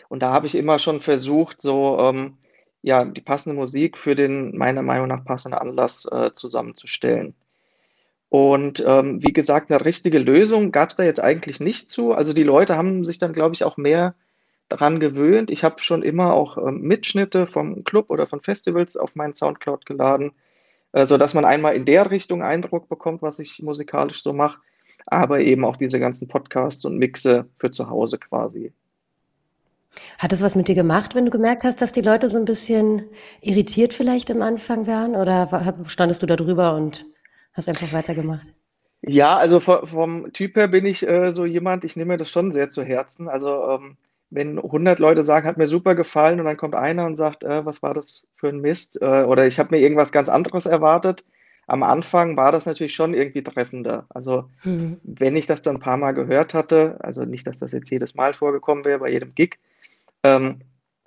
Und 0.08 0.22
da 0.22 0.32
habe 0.32 0.46
ich 0.46 0.54
immer 0.54 0.78
schon 0.78 1.00
versucht, 1.00 1.60
so 1.60 1.98
ähm, 1.98 2.38
ja, 2.82 3.04
die 3.04 3.22
passende 3.22 3.56
Musik 3.56 3.96
für 3.96 4.14
den 4.14 4.56
meiner 4.56 4.82
Meinung 4.82 5.08
nach 5.08 5.24
passenden 5.24 5.58
Anlass 5.58 6.06
äh, 6.10 6.32
zusammenzustellen. 6.32 7.34
Und 8.34 8.82
ähm, 8.84 9.22
wie 9.22 9.32
gesagt, 9.32 9.70
eine 9.70 9.84
richtige 9.84 10.18
Lösung 10.18 10.72
gab 10.72 10.90
es 10.90 10.96
da 10.96 11.04
jetzt 11.04 11.22
eigentlich 11.22 11.60
nicht 11.60 11.88
zu. 11.88 12.14
Also 12.14 12.32
die 12.32 12.42
Leute 12.42 12.76
haben 12.76 13.04
sich 13.04 13.18
dann, 13.18 13.32
glaube 13.32 13.54
ich, 13.54 13.62
auch 13.62 13.76
mehr 13.76 14.16
daran 14.68 14.98
gewöhnt. 14.98 15.52
Ich 15.52 15.62
habe 15.62 15.80
schon 15.84 16.02
immer 16.02 16.32
auch 16.32 16.58
ähm, 16.58 16.80
Mitschnitte 16.80 17.46
vom 17.46 17.84
Club 17.84 18.10
oder 18.10 18.26
von 18.26 18.40
Festivals 18.40 18.96
auf 18.96 19.14
meinen 19.14 19.36
Soundcloud 19.36 19.86
geladen, 19.86 20.32
äh, 20.90 21.06
sodass 21.06 21.32
man 21.32 21.44
einmal 21.44 21.76
in 21.76 21.84
der 21.84 22.10
Richtung 22.10 22.42
Eindruck 22.42 22.88
bekommt, 22.88 23.22
was 23.22 23.38
ich 23.38 23.62
musikalisch 23.62 24.20
so 24.24 24.32
mache, 24.32 24.58
aber 25.06 25.38
eben 25.38 25.64
auch 25.64 25.76
diese 25.76 26.00
ganzen 26.00 26.26
Podcasts 26.26 26.84
und 26.84 26.98
Mixe 26.98 27.46
für 27.54 27.70
zu 27.70 27.88
Hause 27.88 28.18
quasi. 28.18 28.72
Hat 30.18 30.32
es 30.32 30.42
was 30.42 30.56
mit 30.56 30.66
dir 30.66 30.74
gemacht, 30.74 31.14
wenn 31.14 31.26
du 31.26 31.30
gemerkt 31.30 31.62
hast, 31.62 31.80
dass 31.80 31.92
die 31.92 32.00
Leute 32.00 32.28
so 32.28 32.38
ein 32.38 32.46
bisschen 32.46 33.04
irritiert 33.42 33.94
vielleicht 33.94 34.28
am 34.32 34.42
Anfang 34.42 34.88
waren? 34.88 35.14
Oder 35.14 35.76
standest 35.86 36.20
du 36.20 36.26
da 36.26 36.34
drüber 36.34 36.74
und 36.74 37.06
hast 37.54 37.68
einfach 37.70 37.92
weitergemacht? 37.92 38.52
Ja, 39.02 39.37
also 39.37 39.58
vo- 39.61 39.84
vom 39.87 40.32
Typ 40.32 40.56
her 40.56 40.68
bin 40.68 40.87
ich 40.87 41.06
äh, 41.06 41.30
so 41.32 41.44
jemand, 41.44 41.84
ich 41.84 41.96
nehme 41.96 42.12
mir 42.14 42.16
das 42.16 42.30
schon 42.30 42.50
sehr 42.50 42.68
zu 42.70 42.82
Herzen. 42.82 43.28
Also 43.28 43.62
ähm, 43.70 43.96
wenn 44.30 44.58
100 44.61 44.99
Leute 44.99 45.25
sagen, 45.25 45.46
hat 45.46 45.58
mir 45.58 45.68
super 45.68 45.94
gefallen 45.94 46.40
und 46.40 46.46
dann 46.46 46.56
kommt 46.56 46.75
einer 46.75 47.04
und 47.06 47.16
sagt, 47.16 47.44
äh, 47.44 47.64
was 47.66 47.82
war 47.82 47.92
das 47.94 48.26
für 48.34 48.49
ein 48.49 48.61
Mist? 48.61 49.00
Äh, 49.02 49.25
oder 49.25 49.46
ich 49.46 49.58
habe 49.58 49.75
mir 49.75 49.80
irgendwas 49.82 50.11
ganz 50.12 50.28
anderes 50.30 50.64
erwartet. 50.66 51.25
Am 51.66 51.82
Anfang 51.82 52.37
war 52.37 52.50
das 52.52 52.66
natürlich 52.66 52.94
schon 52.94 53.14
irgendwie 53.14 53.42
treffender. 53.42 54.06
Also 54.08 54.49
Mhm. 54.64 55.00
wenn 55.02 55.37
ich 55.37 55.46
das 55.46 55.62
dann 55.62 55.76
ein 55.76 55.80
paar 55.80 55.99
Mal 55.99 56.12
gehört 56.12 56.54
hatte, 56.54 56.99
also 57.00 57.25
nicht, 57.25 57.46
dass 57.46 57.58
das 57.58 57.73
jetzt 57.73 57.90
jedes 57.90 58.14
Mal 58.14 58.34
vorgekommen 58.34 58.84
wäre 58.87 59.00
bei 59.00 59.11
jedem 59.11 59.34
Gig, 59.34 59.58
ähm, 60.23 60.61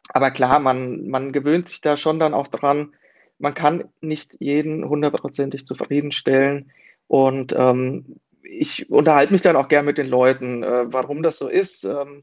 aber 0.09 0.31
klar, 0.31 0.59
man, 0.59 1.07
man 1.09 1.31
gewöhnt 1.33 1.67
sich 1.67 1.81
da 1.81 1.97
schon 1.97 2.19
dann 2.19 2.33
auch 2.33 2.47
dran. 2.47 2.93
Man 3.39 3.53
kann 3.53 3.85
nicht 4.01 4.37
jeden 4.39 4.87
hundertprozentig 4.87 5.65
zufriedenstellen. 5.65 6.71
Und 7.07 7.53
ähm, 7.57 8.17
ich 8.43 8.89
unterhalte 8.89 9.33
mich 9.33 9.41
dann 9.41 9.55
auch 9.55 9.67
gern 9.67 9.85
mit 9.85 9.97
den 9.97 10.07
Leuten, 10.07 10.63
äh, 10.63 10.91
warum 10.91 11.23
das 11.23 11.37
so 11.37 11.47
ist, 11.47 11.83
ähm, 11.83 12.21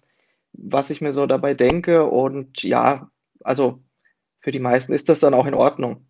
was 0.53 0.91
ich 0.91 1.01
mir 1.01 1.13
so 1.13 1.27
dabei 1.27 1.55
denke. 1.55 2.05
Und 2.05 2.63
ja, 2.63 3.11
also 3.43 3.81
für 4.39 4.51
die 4.51 4.61
meisten 4.61 4.93
ist 4.93 5.09
das 5.09 5.21
dann 5.21 5.35
auch 5.35 5.47
in 5.47 5.55
Ordnung. 5.55 6.07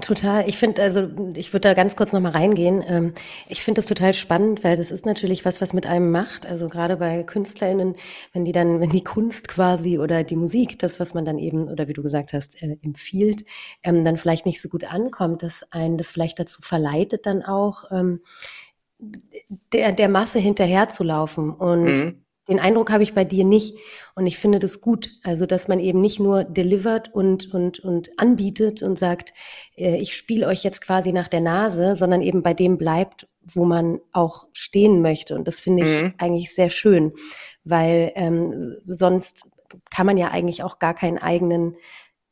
Total. 0.00 0.48
Ich 0.48 0.58
finde, 0.58 0.80
also 0.82 1.08
ich 1.34 1.52
würde 1.52 1.68
da 1.68 1.74
ganz 1.74 1.96
kurz 1.96 2.12
nochmal 2.12 2.32
reingehen. 2.32 2.84
Ähm, 2.86 3.14
ich 3.48 3.64
finde 3.64 3.80
das 3.80 3.86
total 3.86 4.14
spannend, 4.14 4.62
weil 4.62 4.76
das 4.76 4.92
ist 4.92 5.04
natürlich 5.04 5.44
was, 5.44 5.60
was 5.60 5.72
mit 5.72 5.86
einem 5.86 6.10
macht. 6.12 6.46
Also 6.46 6.68
gerade 6.68 6.96
bei 6.98 7.24
KünstlerInnen, 7.24 7.96
wenn 8.32 8.44
die 8.44 8.52
dann, 8.52 8.80
wenn 8.80 8.90
die 8.90 9.02
Kunst 9.02 9.48
quasi 9.48 9.98
oder 9.98 10.22
die 10.22 10.36
Musik, 10.36 10.78
das, 10.78 11.00
was 11.00 11.14
man 11.14 11.24
dann 11.24 11.38
eben, 11.38 11.68
oder 11.68 11.88
wie 11.88 11.94
du 11.94 12.02
gesagt 12.02 12.32
hast, 12.32 12.62
äh, 12.62 12.76
empfiehlt, 12.82 13.44
ähm, 13.82 14.04
dann 14.04 14.16
vielleicht 14.16 14.46
nicht 14.46 14.60
so 14.60 14.68
gut 14.68 14.84
ankommt, 14.84 15.42
dass 15.42 15.64
einen 15.72 15.98
das 15.98 16.12
vielleicht 16.12 16.38
dazu 16.38 16.62
verleitet, 16.62 17.26
dann 17.26 17.42
auch 17.42 17.84
ähm, 17.90 18.20
der, 19.72 19.92
der 19.92 20.08
Masse 20.08 20.38
hinterherzulaufen. 20.38 21.50
Und 21.50 21.84
Mhm. 21.84 22.24
Den 22.48 22.60
Eindruck 22.60 22.90
habe 22.90 23.02
ich 23.02 23.14
bei 23.14 23.24
dir 23.24 23.44
nicht. 23.44 23.76
Und 24.14 24.26
ich 24.26 24.38
finde 24.38 24.58
das 24.58 24.80
gut. 24.80 25.10
Also, 25.22 25.46
dass 25.46 25.68
man 25.68 25.80
eben 25.80 26.00
nicht 26.00 26.18
nur 26.18 26.44
delivert 26.44 27.14
und, 27.14 27.52
und, 27.52 27.80
und 27.80 28.18
anbietet 28.18 28.82
und 28.82 28.98
sagt, 28.98 29.32
äh, 29.76 29.96
ich 29.96 30.16
spiele 30.16 30.46
euch 30.46 30.64
jetzt 30.64 30.80
quasi 30.80 31.12
nach 31.12 31.28
der 31.28 31.40
Nase, 31.40 31.94
sondern 31.94 32.22
eben 32.22 32.42
bei 32.42 32.54
dem 32.54 32.78
bleibt, 32.78 33.28
wo 33.42 33.64
man 33.64 34.00
auch 34.12 34.48
stehen 34.52 35.02
möchte. 35.02 35.34
Und 35.34 35.46
das 35.46 35.60
finde 35.60 35.84
ich 35.84 36.02
Mhm. 36.02 36.14
eigentlich 36.18 36.54
sehr 36.54 36.70
schön, 36.70 37.12
weil 37.64 38.12
ähm, 38.14 38.54
sonst 38.86 39.48
kann 39.90 40.06
man 40.06 40.16
ja 40.16 40.30
eigentlich 40.30 40.62
auch 40.62 40.78
gar 40.78 40.94
keinen 40.94 41.18
eigenen, 41.18 41.76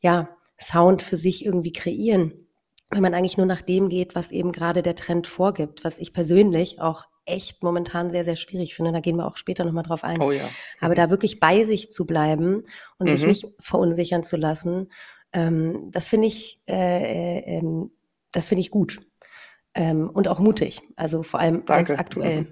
ja, 0.00 0.28
Sound 0.58 1.02
für 1.02 1.18
sich 1.18 1.44
irgendwie 1.44 1.72
kreieren 1.72 2.46
wenn 2.90 3.02
man 3.02 3.14
eigentlich 3.14 3.36
nur 3.36 3.46
nach 3.46 3.62
dem 3.62 3.88
geht, 3.88 4.14
was 4.14 4.30
eben 4.30 4.52
gerade 4.52 4.82
der 4.82 4.94
Trend 4.94 5.26
vorgibt, 5.26 5.84
was 5.84 5.98
ich 5.98 6.12
persönlich 6.12 6.80
auch 6.80 7.06
echt 7.26 7.62
momentan 7.62 8.10
sehr, 8.10 8.24
sehr 8.24 8.36
schwierig 8.36 8.74
finde. 8.74 8.92
Da 8.92 9.00
gehen 9.00 9.16
wir 9.16 9.26
auch 9.26 9.36
später 9.36 9.64
nochmal 9.64 9.84
drauf 9.84 10.04
ein. 10.04 10.20
Oh 10.20 10.30
ja. 10.32 10.48
Aber 10.80 10.94
da 10.94 11.10
wirklich 11.10 11.40
bei 11.40 11.64
sich 11.64 11.90
zu 11.90 12.06
bleiben 12.06 12.64
und 12.98 13.10
sich 13.10 13.22
Mhm. 13.22 13.28
nicht 13.28 13.46
verunsichern 13.60 14.22
zu 14.22 14.36
lassen, 14.36 14.90
ähm, 15.32 15.90
das 15.90 16.08
finde 16.08 16.28
ich, 16.28 16.60
äh, 16.68 16.74
äh, 16.74 17.58
ähm, 17.58 17.90
das 18.32 18.48
finde 18.48 18.60
ich 18.60 18.70
gut. 18.70 19.00
Ähm, 19.74 20.08
und 20.10 20.28
auch 20.28 20.38
mutig. 20.38 20.82
Also 20.96 21.22
vor 21.22 21.40
allem 21.40 21.64
ganz 21.66 21.90
aktuell. 21.90 22.46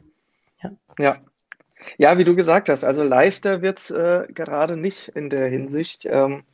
Ja. 0.99 1.19
Ja, 1.99 2.17
wie 2.17 2.25
du 2.25 2.35
gesagt 2.35 2.69
hast, 2.71 2.83
also 2.85 3.03
leichter 3.03 3.61
wird 3.61 3.79
es 3.79 3.91
äh, 3.91 4.27
gerade 4.33 4.77
nicht 4.77 5.09
in 5.09 5.29
der 5.29 5.49
Hinsicht, 5.49 6.07
ähm, 6.07 6.45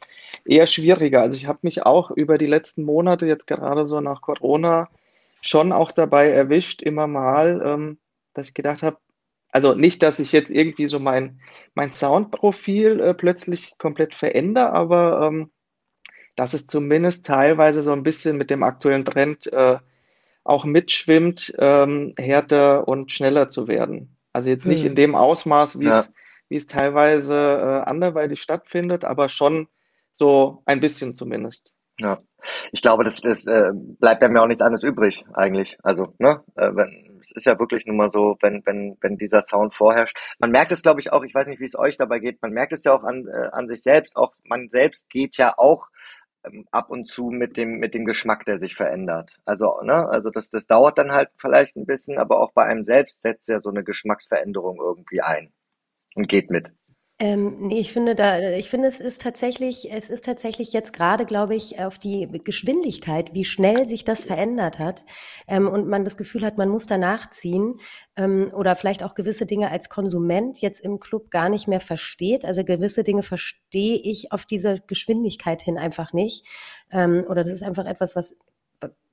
eher 0.44 0.66
schwieriger. 0.66 1.22
Also 1.22 1.36
ich 1.36 1.46
habe 1.46 1.60
mich 1.62 1.86
auch 1.86 2.10
über 2.10 2.36
die 2.36 2.46
letzten 2.46 2.82
Monate, 2.84 3.26
jetzt 3.26 3.46
gerade 3.46 3.86
so 3.86 4.00
nach 4.00 4.22
Corona, 4.22 4.88
schon 5.40 5.72
auch 5.72 5.92
dabei 5.92 6.30
erwischt, 6.30 6.82
immer 6.82 7.06
mal, 7.06 7.62
ähm, 7.64 7.98
dass 8.34 8.48
ich 8.48 8.54
gedacht 8.54 8.82
habe, 8.82 8.98
also 9.50 9.74
nicht, 9.74 10.02
dass 10.02 10.18
ich 10.20 10.32
jetzt 10.32 10.50
irgendwie 10.50 10.88
so 10.88 11.00
mein, 11.00 11.40
mein 11.74 11.92
Soundprofil 11.92 13.00
äh, 13.00 13.14
plötzlich 13.14 13.76
komplett 13.78 14.14
verändere, 14.14 14.72
aber 14.72 15.26
ähm, 15.26 15.50
dass 16.36 16.54
es 16.54 16.66
zumindest 16.66 17.26
teilweise 17.26 17.82
so 17.82 17.92
ein 17.92 18.02
bisschen 18.02 18.36
mit 18.36 18.50
dem 18.50 18.62
aktuellen 18.62 19.04
Trend 19.04 19.52
äh, 19.52 19.78
auch 20.44 20.64
mitschwimmt, 20.64 21.54
ähm, 21.58 22.14
härter 22.18 22.88
und 22.88 23.12
schneller 23.12 23.48
zu 23.48 23.68
werden. 23.68 24.16
Also 24.32 24.50
jetzt 24.50 24.66
nicht 24.66 24.84
in 24.84 24.92
Mhm. 24.92 24.96
dem 24.96 25.14
Ausmaß, 25.14 25.80
wie 25.80 25.86
Ja. 25.86 25.88
es, 25.88 26.14
wie 26.48 26.56
es 26.56 26.66
teilweise 26.66 27.34
äh, 27.36 27.88
anderweitig 27.88 28.40
stattfindet, 28.42 29.04
aber 29.04 29.28
schon 29.28 29.68
so 30.12 30.62
ein 30.66 30.80
bisschen 30.80 31.14
zumindest. 31.14 31.74
Ja. 31.98 32.20
Ich 32.72 32.82
glaube, 32.82 33.04
das, 33.04 33.20
das 33.20 33.46
äh, 33.46 33.70
bleibt 33.74 34.22
ja 34.22 34.28
auch 34.42 34.46
nichts 34.46 34.62
anderes 34.62 34.82
übrig, 34.82 35.24
eigentlich. 35.34 35.76
Also, 35.82 36.14
ne, 36.18 36.42
äh, 36.56 36.70
wenn, 36.74 37.09
es 37.20 37.30
ist 37.32 37.46
ja 37.46 37.58
wirklich 37.58 37.86
nun 37.86 37.96
mal 37.96 38.10
so, 38.10 38.36
wenn, 38.40 38.62
wenn, 38.66 38.96
wenn 39.00 39.16
dieser 39.16 39.42
Sound 39.42 39.74
vorherrscht. 39.74 40.16
Man 40.38 40.50
merkt 40.50 40.72
es, 40.72 40.82
glaube 40.82 41.00
ich, 41.00 41.12
auch, 41.12 41.24
ich 41.24 41.34
weiß 41.34 41.46
nicht, 41.48 41.60
wie 41.60 41.64
es 41.64 41.78
euch 41.78 41.96
dabei 41.96 42.18
geht, 42.18 42.42
man 42.42 42.52
merkt 42.52 42.72
es 42.72 42.84
ja 42.84 42.92
auch 42.94 43.04
an, 43.04 43.26
äh, 43.28 43.48
an 43.52 43.68
sich 43.68 43.82
selbst, 43.82 44.16
auch 44.16 44.34
man 44.44 44.68
selbst 44.68 45.10
geht 45.10 45.36
ja 45.36 45.54
auch 45.56 45.88
ähm, 46.44 46.66
ab 46.70 46.90
und 46.90 47.06
zu 47.06 47.30
mit 47.30 47.56
dem, 47.56 47.78
mit 47.78 47.94
dem 47.94 48.04
Geschmack, 48.04 48.44
der 48.46 48.58
sich 48.58 48.74
verändert. 48.74 49.38
Also, 49.44 49.80
ne, 49.82 50.08
also 50.08 50.30
das, 50.30 50.50
das 50.50 50.66
dauert 50.66 50.98
dann 50.98 51.12
halt 51.12 51.30
vielleicht 51.36 51.76
ein 51.76 51.86
bisschen, 51.86 52.18
aber 52.18 52.40
auch 52.40 52.52
bei 52.52 52.64
einem 52.64 52.84
selbst 52.84 53.22
setzt 53.22 53.48
ja 53.48 53.60
so 53.60 53.70
eine 53.70 53.84
Geschmacksveränderung 53.84 54.78
irgendwie 54.80 55.20
ein 55.20 55.52
und 56.14 56.28
geht 56.28 56.50
mit. 56.50 56.72
Ähm, 57.22 57.58
nee, 57.68 57.78
ich 57.80 57.92
finde 57.92 58.14
da, 58.14 58.40
ich 58.52 58.70
finde, 58.70 58.88
es 58.88 58.98
ist 58.98 59.20
tatsächlich, 59.20 59.92
es 59.92 60.08
ist 60.08 60.24
tatsächlich 60.24 60.72
jetzt 60.72 60.94
gerade, 60.94 61.26
glaube 61.26 61.54
ich, 61.54 61.78
auf 61.78 61.98
die 61.98 62.26
Geschwindigkeit, 62.44 63.34
wie 63.34 63.44
schnell 63.44 63.86
sich 63.86 64.04
das 64.04 64.24
verändert 64.24 64.78
hat, 64.78 65.04
ähm, 65.46 65.68
und 65.68 65.86
man 65.86 66.04
das 66.04 66.16
Gefühl 66.16 66.40
hat, 66.42 66.56
man 66.56 66.70
muss 66.70 66.86
da 66.86 66.96
nachziehen, 66.96 67.78
ähm, 68.16 68.50
oder 68.54 68.74
vielleicht 68.74 69.02
auch 69.02 69.14
gewisse 69.14 69.44
Dinge 69.44 69.70
als 69.70 69.90
Konsument 69.90 70.62
jetzt 70.62 70.80
im 70.80 70.98
Club 70.98 71.30
gar 71.30 71.50
nicht 71.50 71.68
mehr 71.68 71.80
versteht. 71.80 72.46
Also 72.46 72.64
gewisse 72.64 73.04
Dinge 73.04 73.22
verstehe 73.22 73.96
ich 73.98 74.32
auf 74.32 74.46
diese 74.46 74.80
Geschwindigkeit 74.86 75.60
hin 75.60 75.76
einfach 75.76 76.14
nicht. 76.14 76.46
Ähm, 76.90 77.26
oder 77.28 77.44
das 77.44 77.52
ist 77.52 77.62
einfach 77.62 77.84
etwas, 77.84 78.16
was, 78.16 78.38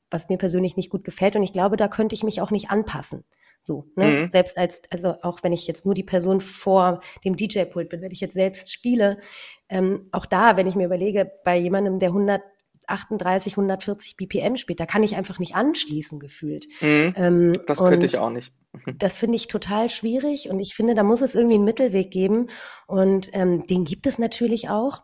was 0.09 0.29
mir 0.29 0.37
persönlich 0.37 0.77
nicht 0.77 0.89
gut 0.89 1.03
gefällt. 1.03 1.35
Und 1.35 1.43
ich 1.43 1.51
glaube, 1.51 1.75
da 1.75 1.89
könnte 1.89 2.15
ich 2.15 2.23
mich 2.23 2.39
auch 2.39 2.51
nicht 2.51 2.69
anpassen. 2.69 3.25
So, 3.67 3.85
ne? 3.97 4.05
Mhm. 4.07 4.31
Selbst 4.31 4.57
als, 4.57 4.81
also 4.89 5.15
auch 5.23 5.43
wenn 5.43 5.51
ich 5.51 5.67
jetzt 5.67 5.85
nur 5.85 5.93
die 5.93 6.03
Person 6.03 6.39
vor 6.39 7.01
dem 7.25 7.35
DJ-Pult 7.35 7.89
bin, 7.89 8.01
wenn 8.01 8.11
ich 8.11 8.21
jetzt 8.21 8.33
selbst 8.33 8.71
spiele, 8.71 9.19
ähm, 9.67 10.07
auch 10.13 10.25
da, 10.25 10.55
wenn 10.55 10.67
ich 10.67 10.75
mir 10.75 10.85
überlege, 10.85 11.29
bei 11.43 11.57
jemandem, 11.57 11.99
der 11.99 12.09
138, 12.09 13.53
140 13.53 14.15
BPM 14.15 14.55
spielt, 14.55 14.79
da 14.79 14.85
kann 14.85 15.03
ich 15.03 15.17
einfach 15.17 15.37
nicht 15.37 15.55
anschließen 15.55 16.17
gefühlt. 16.17 16.65
Mhm. 16.79 17.13
Ähm, 17.17 17.53
Das 17.67 17.79
könnte 17.79 18.07
ich 18.07 18.17
auch 18.17 18.29
nicht. 18.29 18.53
das 18.99 19.17
finde 19.17 19.35
ich 19.35 19.49
total 19.49 19.89
schwierig 19.89 20.49
und 20.49 20.61
ich 20.61 20.73
finde, 20.73 20.95
da 20.95 21.03
muss 21.03 21.21
es 21.21 21.35
irgendwie 21.35 21.55
einen 21.55 21.65
Mittelweg 21.65 22.09
geben 22.09 22.47
und 22.87 23.29
ähm, 23.33 23.67
den 23.67 23.83
gibt 23.83 24.07
es 24.07 24.17
natürlich 24.17 24.69
auch. 24.69 25.03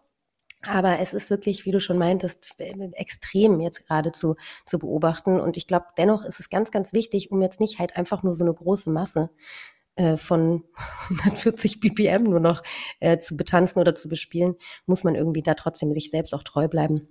Aber 0.66 1.00
es 1.00 1.14
ist 1.14 1.30
wirklich, 1.30 1.66
wie 1.66 1.72
du 1.72 1.80
schon 1.80 1.98
meintest, 1.98 2.56
äh, 2.58 2.74
extrem 2.94 3.60
jetzt 3.60 3.86
gerade 3.86 4.12
zu, 4.12 4.36
zu 4.66 4.80
beobachten. 4.80 5.40
Und 5.40 5.58
ich 5.58 5.68
glaube, 5.68 5.88
dennoch 5.98 6.26
ist 6.26 6.40
es 6.40 6.50
ganz, 6.50 6.72
ganz 6.72 6.94
wichtig, 6.94 7.32
um 7.32 7.42
jetzt 7.42 7.60
nicht 7.60 7.80
halt 7.80 7.98
einfach 7.98 8.24
nur 8.24 8.34
so 8.34 8.44
eine 8.44 8.54
große 8.54 8.90
Masse 8.90 9.30
äh, 9.96 10.18
von 10.18 10.64
140 11.10 11.80
BPM 11.80 12.24
nur 12.24 12.40
noch 12.40 12.64
äh, 13.00 13.18
zu 13.18 13.36
betanzen 13.36 13.80
oder 13.80 13.94
zu 13.96 14.08
bespielen, 14.08 14.56
muss 14.86 15.04
man 15.04 15.16
irgendwie 15.16 15.44
da 15.44 15.54
trotzdem 15.54 15.94
sich 15.94 16.10
selbst 16.10 16.34
auch 16.34 16.44
treu 16.44 16.68
bleiben. 16.68 17.08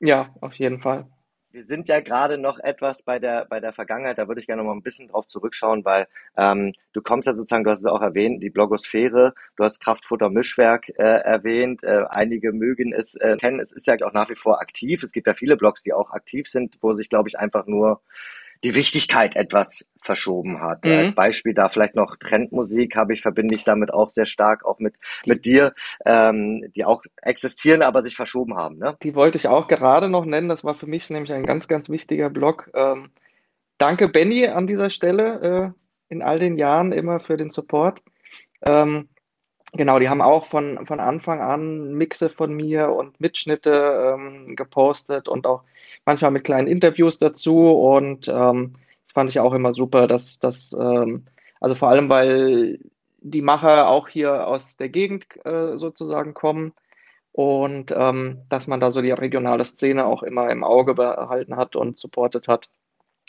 Ja, 0.00 0.34
auf 0.40 0.54
jeden 0.54 0.78
Fall. 0.78 1.08
Wir 1.54 1.62
sind 1.62 1.86
ja 1.86 2.00
gerade 2.00 2.36
noch 2.36 2.58
etwas 2.58 3.04
bei 3.04 3.20
der, 3.20 3.44
bei 3.44 3.60
der 3.60 3.72
Vergangenheit, 3.72 4.18
da 4.18 4.26
würde 4.26 4.40
ich 4.40 4.48
gerne 4.48 4.62
noch 4.62 4.70
mal 4.70 4.74
ein 4.74 4.82
bisschen 4.82 5.06
drauf 5.06 5.28
zurückschauen, 5.28 5.84
weil 5.84 6.08
ähm, 6.36 6.72
du 6.92 7.00
kommst 7.00 7.28
ja 7.28 7.34
sozusagen, 7.36 7.62
du 7.62 7.70
hast 7.70 7.78
es 7.78 7.86
auch 7.86 8.02
erwähnt, 8.02 8.42
die 8.42 8.50
Blogosphäre, 8.50 9.34
du 9.54 9.62
hast 9.62 9.78
Kraftfutter 9.78 10.30
Mischwerk 10.30 10.88
äh, 10.98 11.20
erwähnt, 11.20 11.84
äh, 11.84 12.06
einige 12.10 12.52
mögen 12.52 12.92
es 12.92 13.14
äh, 13.14 13.36
kennen, 13.36 13.60
es 13.60 13.70
ist 13.70 13.86
ja 13.86 13.94
auch 14.04 14.12
nach 14.12 14.28
wie 14.30 14.34
vor 14.34 14.60
aktiv, 14.60 15.04
es 15.04 15.12
gibt 15.12 15.28
ja 15.28 15.34
viele 15.34 15.56
Blogs, 15.56 15.84
die 15.84 15.92
auch 15.92 16.10
aktiv 16.10 16.48
sind, 16.48 16.76
wo 16.80 16.92
sich, 16.92 17.08
glaube 17.08 17.28
ich, 17.28 17.38
einfach 17.38 17.68
nur 17.68 18.02
die 18.64 18.74
Wichtigkeit 18.74 19.36
etwas 19.36 19.88
verschoben 20.04 20.60
hat. 20.60 20.84
Mhm. 20.84 20.92
Als 20.92 21.14
Beispiel 21.14 21.54
da 21.54 21.68
vielleicht 21.68 21.94
noch 21.94 22.16
Trendmusik 22.16 22.94
habe 22.94 23.14
ich, 23.14 23.22
verbinde 23.22 23.54
ich 23.54 23.64
damit 23.64 23.92
auch 23.92 24.10
sehr 24.10 24.26
stark, 24.26 24.64
auch 24.64 24.78
mit, 24.78 24.94
mit 25.26 25.44
dir, 25.44 25.74
ähm, 26.04 26.70
die 26.74 26.84
auch 26.84 27.02
existieren, 27.22 27.82
aber 27.82 28.02
sich 28.02 28.14
verschoben 28.14 28.56
haben. 28.56 28.78
Ne? 28.78 28.96
Die 29.02 29.14
wollte 29.14 29.38
ich 29.38 29.48
auch 29.48 29.66
gerade 29.66 30.08
noch 30.08 30.24
nennen. 30.24 30.48
Das 30.48 30.64
war 30.64 30.74
für 30.74 30.86
mich 30.86 31.08
nämlich 31.10 31.32
ein 31.32 31.46
ganz, 31.46 31.68
ganz 31.68 31.88
wichtiger 31.88 32.30
Blog. 32.30 32.70
Ähm, 32.74 33.10
danke, 33.78 34.08
Benny, 34.08 34.46
an 34.46 34.66
dieser 34.66 34.90
Stelle 34.90 35.72
äh, 35.72 36.12
in 36.12 36.22
all 36.22 36.38
den 36.38 36.58
Jahren 36.58 36.92
immer 36.92 37.18
für 37.18 37.36
den 37.36 37.50
Support. 37.50 38.02
Ähm, 38.62 39.08
genau, 39.72 39.98
die 39.98 40.08
haben 40.08 40.20
auch 40.20 40.46
von, 40.46 40.86
von 40.86 41.00
Anfang 41.00 41.40
an 41.40 41.94
Mixe 41.94 42.28
von 42.28 42.52
mir 42.52 42.90
und 42.90 43.20
Mitschnitte 43.20 44.14
ähm, 44.14 44.54
gepostet 44.54 45.28
und 45.28 45.46
auch 45.46 45.62
manchmal 46.04 46.30
mit 46.30 46.44
kleinen 46.44 46.68
Interviews 46.68 47.18
dazu. 47.18 47.70
Und 47.70 48.28
ähm, 48.28 48.74
fand 49.14 49.30
ich 49.30 49.40
auch 49.40 49.54
immer 49.54 49.72
super, 49.72 50.06
dass 50.06 50.38
das, 50.38 50.72
ähm, 50.78 51.24
also 51.60 51.74
vor 51.74 51.88
allem, 51.88 52.08
weil 52.08 52.80
die 53.20 53.42
Macher 53.42 53.88
auch 53.88 54.08
hier 54.08 54.46
aus 54.46 54.76
der 54.76 54.90
Gegend 54.90 55.26
äh, 55.46 55.78
sozusagen 55.78 56.34
kommen 56.34 56.74
und 57.32 57.92
ähm, 57.96 58.42
dass 58.48 58.66
man 58.66 58.80
da 58.80 58.90
so 58.90 59.00
die 59.00 59.10
regionale 59.10 59.64
Szene 59.64 60.04
auch 60.04 60.22
immer 60.22 60.50
im 60.50 60.62
Auge 60.62 60.94
behalten 60.94 61.56
hat 61.56 61.74
und 61.74 61.98
supportet 61.98 62.48
hat. 62.48 62.68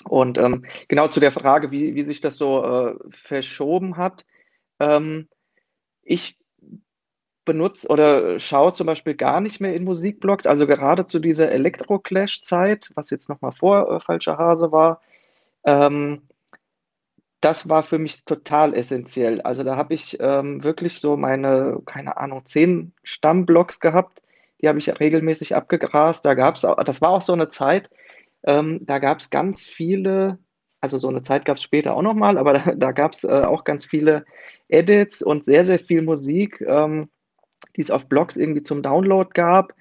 Und 0.03 0.37
ähm, 0.37 0.65
genau 0.87 1.07
zu 1.07 1.19
der 1.19 1.31
Frage, 1.31 1.71
wie, 1.71 1.95
wie 1.95 2.03
sich 2.03 2.19
das 2.19 2.37
so 2.37 2.63
äh, 2.63 2.95
verschoben 3.09 3.97
hat. 3.97 4.25
Ähm, 4.79 5.29
ich 6.03 6.37
benutze 7.45 7.87
oder 7.87 8.37
schaue 8.39 8.73
zum 8.73 8.87
Beispiel 8.87 9.15
gar 9.15 9.39
nicht 9.39 9.61
mehr 9.61 9.75
in 9.75 9.83
Musikblogs, 9.85 10.45
also 10.45 10.67
gerade 10.67 11.05
zu 11.05 11.19
dieser 11.19 11.51
Elektro-Clash-Zeit, 11.51 12.91
was 12.95 13.09
jetzt 13.11 13.29
nochmal 13.29 13.53
vor 13.53 13.89
äh, 13.89 13.99
Falscher 13.99 14.37
Hase 14.37 14.71
war. 14.71 15.01
Ähm, 15.65 16.21
das 17.41 17.69
war 17.69 17.83
für 17.83 17.99
mich 17.99 18.25
total 18.25 18.73
essentiell. 18.73 19.41
Also 19.41 19.63
da 19.63 19.75
habe 19.75 19.93
ich 19.93 20.17
ähm, 20.19 20.63
wirklich 20.63 20.99
so 20.99 21.15
meine, 21.17 21.79
keine 21.85 22.17
Ahnung, 22.17 22.45
zehn 22.45 22.93
Stammblocks 23.03 23.79
gehabt. 23.79 24.23
Die 24.61 24.67
habe 24.67 24.79
ich 24.79 24.99
regelmäßig 24.99 25.55
abgegrast. 25.55 26.25
Da 26.25 26.33
gab 26.33 26.55
es, 26.55 26.61
das 26.61 27.01
war 27.01 27.09
auch 27.09 27.21
so 27.21 27.33
eine 27.33 27.49
Zeit, 27.49 27.89
ähm, 28.45 28.79
da 28.81 28.99
gab 28.99 29.19
es 29.19 29.29
ganz 29.29 29.65
viele, 29.65 30.39
also 30.81 30.97
so 30.97 31.07
eine 31.09 31.23
Zeit 31.23 31.45
gab 31.45 31.57
es 31.57 31.63
später 31.63 31.95
auch 31.95 32.01
nochmal, 32.01 32.37
aber 32.37 32.53
da, 32.53 32.75
da 32.75 32.91
gab 32.91 33.13
es 33.13 33.23
äh, 33.23 33.27
auch 33.27 33.63
ganz 33.63 33.85
viele 33.85 34.25
Edits 34.67 35.21
und 35.21 35.43
sehr, 35.43 35.65
sehr 35.65 35.79
viel 35.79 36.01
Musik, 36.01 36.61
ähm, 36.61 37.09
die 37.75 37.81
es 37.81 37.91
auf 37.91 38.07
Blogs 38.07 38.37
irgendwie 38.37 38.63
zum 38.63 38.83
Download 38.83 39.29
gab. 39.33 39.73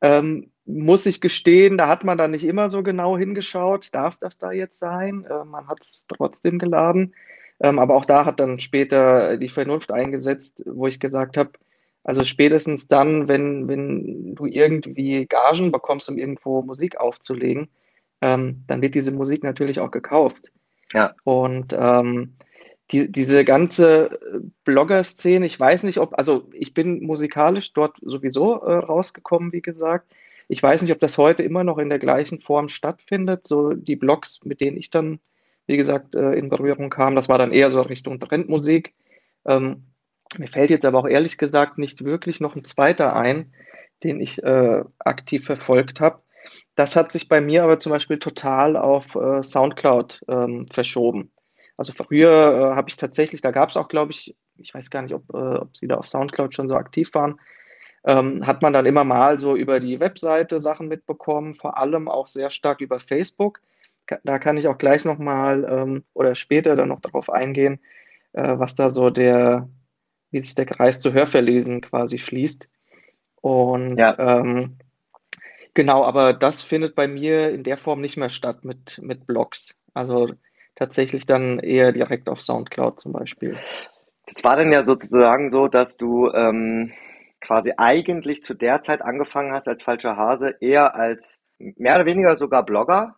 Ähm, 0.00 0.50
muss 0.66 1.06
ich 1.06 1.20
gestehen, 1.20 1.78
da 1.78 1.88
hat 1.88 2.04
man 2.04 2.18
dann 2.18 2.32
nicht 2.32 2.44
immer 2.44 2.68
so 2.68 2.82
genau 2.82 3.16
hingeschaut, 3.16 3.94
darf 3.94 4.18
das 4.18 4.38
da 4.38 4.52
jetzt 4.52 4.78
sein? 4.78 5.24
Äh, 5.24 5.44
man 5.44 5.68
hat 5.68 5.78
es 5.80 6.06
trotzdem 6.08 6.58
geladen. 6.58 7.14
Ähm, 7.60 7.78
aber 7.78 7.94
auch 7.94 8.04
da 8.04 8.24
hat 8.24 8.40
dann 8.40 8.58
später 8.58 9.36
die 9.38 9.48
Vernunft 9.48 9.92
eingesetzt, 9.92 10.64
wo 10.66 10.86
ich 10.86 11.00
gesagt 11.00 11.36
habe, 11.36 11.52
also 12.04 12.22
spätestens 12.22 12.86
dann, 12.88 13.28
wenn, 13.28 13.66
wenn 13.68 14.34
du 14.34 14.46
irgendwie 14.46 15.26
Gagen 15.26 15.72
bekommst, 15.72 16.08
um 16.08 16.18
irgendwo 16.18 16.62
Musik 16.62 16.98
aufzulegen, 16.98 17.68
ähm, 18.20 18.64
dann 18.66 18.82
wird 18.82 18.94
diese 18.94 19.12
Musik 19.12 19.42
natürlich 19.42 19.80
auch 19.80 19.90
gekauft. 19.90 20.52
Ja. 20.92 21.14
Und 21.24 21.74
ähm, 21.76 22.34
die, 22.90 23.10
diese 23.10 23.44
ganze 23.44 24.20
Blogger-Szene, 24.64 25.46
ich 25.46 25.58
weiß 25.58 25.82
nicht, 25.82 25.98
ob, 25.98 26.16
also 26.18 26.48
ich 26.52 26.74
bin 26.74 27.02
musikalisch 27.02 27.72
dort 27.72 27.96
sowieso 28.02 28.62
äh, 28.62 28.76
rausgekommen, 28.76 29.52
wie 29.52 29.62
gesagt. 29.62 30.12
Ich 30.48 30.62
weiß 30.62 30.82
nicht, 30.82 30.92
ob 30.92 31.00
das 31.00 31.18
heute 31.18 31.42
immer 31.42 31.64
noch 31.64 31.78
in 31.78 31.88
der 31.88 31.98
gleichen 31.98 32.40
Form 32.40 32.68
stattfindet. 32.68 33.46
So 33.46 33.72
die 33.72 33.96
Blogs, 33.96 34.44
mit 34.44 34.60
denen 34.60 34.76
ich 34.76 34.90
dann, 34.90 35.20
wie 35.66 35.76
gesagt, 35.76 36.14
äh, 36.14 36.32
in 36.32 36.48
Berührung 36.48 36.90
kam, 36.90 37.16
das 37.16 37.28
war 37.28 37.38
dann 37.38 37.52
eher 37.52 37.70
so 37.70 37.82
Richtung 37.82 38.20
Trendmusik. 38.20 38.94
Ähm, 39.44 39.86
mir 40.38 40.48
fällt 40.48 40.70
jetzt 40.70 40.84
aber 40.84 40.98
auch 40.98 41.08
ehrlich 41.08 41.38
gesagt 41.38 41.78
nicht 41.78 42.04
wirklich 42.04 42.40
noch 42.40 42.56
ein 42.56 42.64
zweiter 42.64 43.14
ein, 43.16 43.52
den 44.04 44.20
ich 44.20 44.42
äh, 44.42 44.84
aktiv 44.98 45.46
verfolgt 45.46 46.00
habe. 46.00 46.22
Das 46.74 46.94
hat 46.94 47.12
sich 47.12 47.28
bei 47.28 47.40
mir 47.40 47.64
aber 47.64 47.78
zum 47.78 47.90
Beispiel 47.90 48.18
total 48.18 48.76
auf 48.76 49.14
äh, 49.14 49.42
Soundcloud 49.42 50.24
ähm, 50.28 50.66
verschoben. 50.68 51.32
Also 51.76 51.92
früher 51.92 52.30
äh, 52.30 52.76
habe 52.76 52.88
ich 52.88 52.96
tatsächlich, 52.96 53.40
da 53.40 53.50
gab 53.50 53.70
es 53.70 53.76
auch, 53.76 53.88
glaube 53.88 54.12
ich, 54.12 54.36
ich 54.56 54.72
weiß 54.74 54.90
gar 54.90 55.02
nicht, 55.02 55.14
ob, 55.14 55.28
äh, 55.34 55.56
ob 55.56 55.76
sie 55.76 55.88
da 55.88 55.96
auf 55.96 56.06
Soundcloud 56.06 56.54
schon 56.54 56.68
so 56.68 56.76
aktiv 56.76 57.12
waren, 57.14 57.40
ähm, 58.06 58.46
hat 58.46 58.62
man 58.62 58.72
dann 58.72 58.86
immer 58.86 59.04
mal 59.04 59.38
so 59.38 59.56
über 59.56 59.80
die 59.80 59.98
Webseite 59.98 60.60
Sachen 60.60 60.86
mitbekommen, 60.88 61.54
vor 61.54 61.76
allem 61.76 62.08
auch 62.08 62.28
sehr 62.28 62.50
stark 62.50 62.80
über 62.80 63.00
Facebook. 63.00 63.60
Da 64.22 64.38
kann 64.38 64.56
ich 64.56 64.68
auch 64.68 64.78
gleich 64.78 65.04
nochmal 65.04 65.66
ähm, 65.68 66.04
oder 66.14 66.36
später 66.36 66.76
dann 66.76 66.88
noch 66.88 67.00
darauf 67.00 67.28
eingehen, 67.28 67.80
äh, 68.32 68.56
was 68.56 68.76
da 68.76 68.90
so 68.90 69.10
der, 69.10 69.68
wie 70.30 70.40
sich 70.40 70.54
der 70.54 70.66
Kreis 70.66 71.00
zu 71.00 71.12
Hörverlesen 71.12 71.80
quasi 71.80 72.18
schließt. 72.18 72.70
Und 73.40 73.96
Ja. 73.98 74.16
ähm, 74.18 74.76
genau, 75.74 76.04
aber 76.04 76.32
das 76.32 76.62
findet 76.62 76.94
bei 76.94 77.08
mir 77.08 77.50
in 77.50 77.64
der 77.64 77.76
Form 77.76 78.00
nicht 78.00 78.16
mehr 78.16 78.30
statt 78.30 78.64
mit, 78.64 79.00
mit 79.02 79.26
Blogs. 79.26 79.80
Also 79.94 80.30
tatsächlich 80.76 81.26
dann 81.26 81.58
eher 81.58 81.90
direkt 81.90 82.28
auf 82.28 82.40
Soundcloud 82.40 83.00
zum 83.00 83.12
Beispiel. 83.12 83.58
Das 84.26 84.44
war 84.44 84.56
dann 84.56 84.70
ja 84.70 84.84
sozusagen 84.84 85.50
so, 85.50 85.66
dass 85.66 85.96
du 85.96 86.30
ähm, 86.30 86.92
quasi 87.46 87.72
eigentlich 87.76 88.42
zu 88.42 88.54
der 88.54 88.82
Zeit 88.82 89.02
angefangen 89.02 89.52
hast 89.52 89.68
als 89.68 89.82
falscher 89.82 90.16
Hase, 90.16 90.56
eher 90.60 90.94
als 90.96 91.42
mehr 91.58 91.94
oder 91.94 92.06
weniger 92.06 92.36
sogar 92.36 92.64
Blogger 92.64 93.16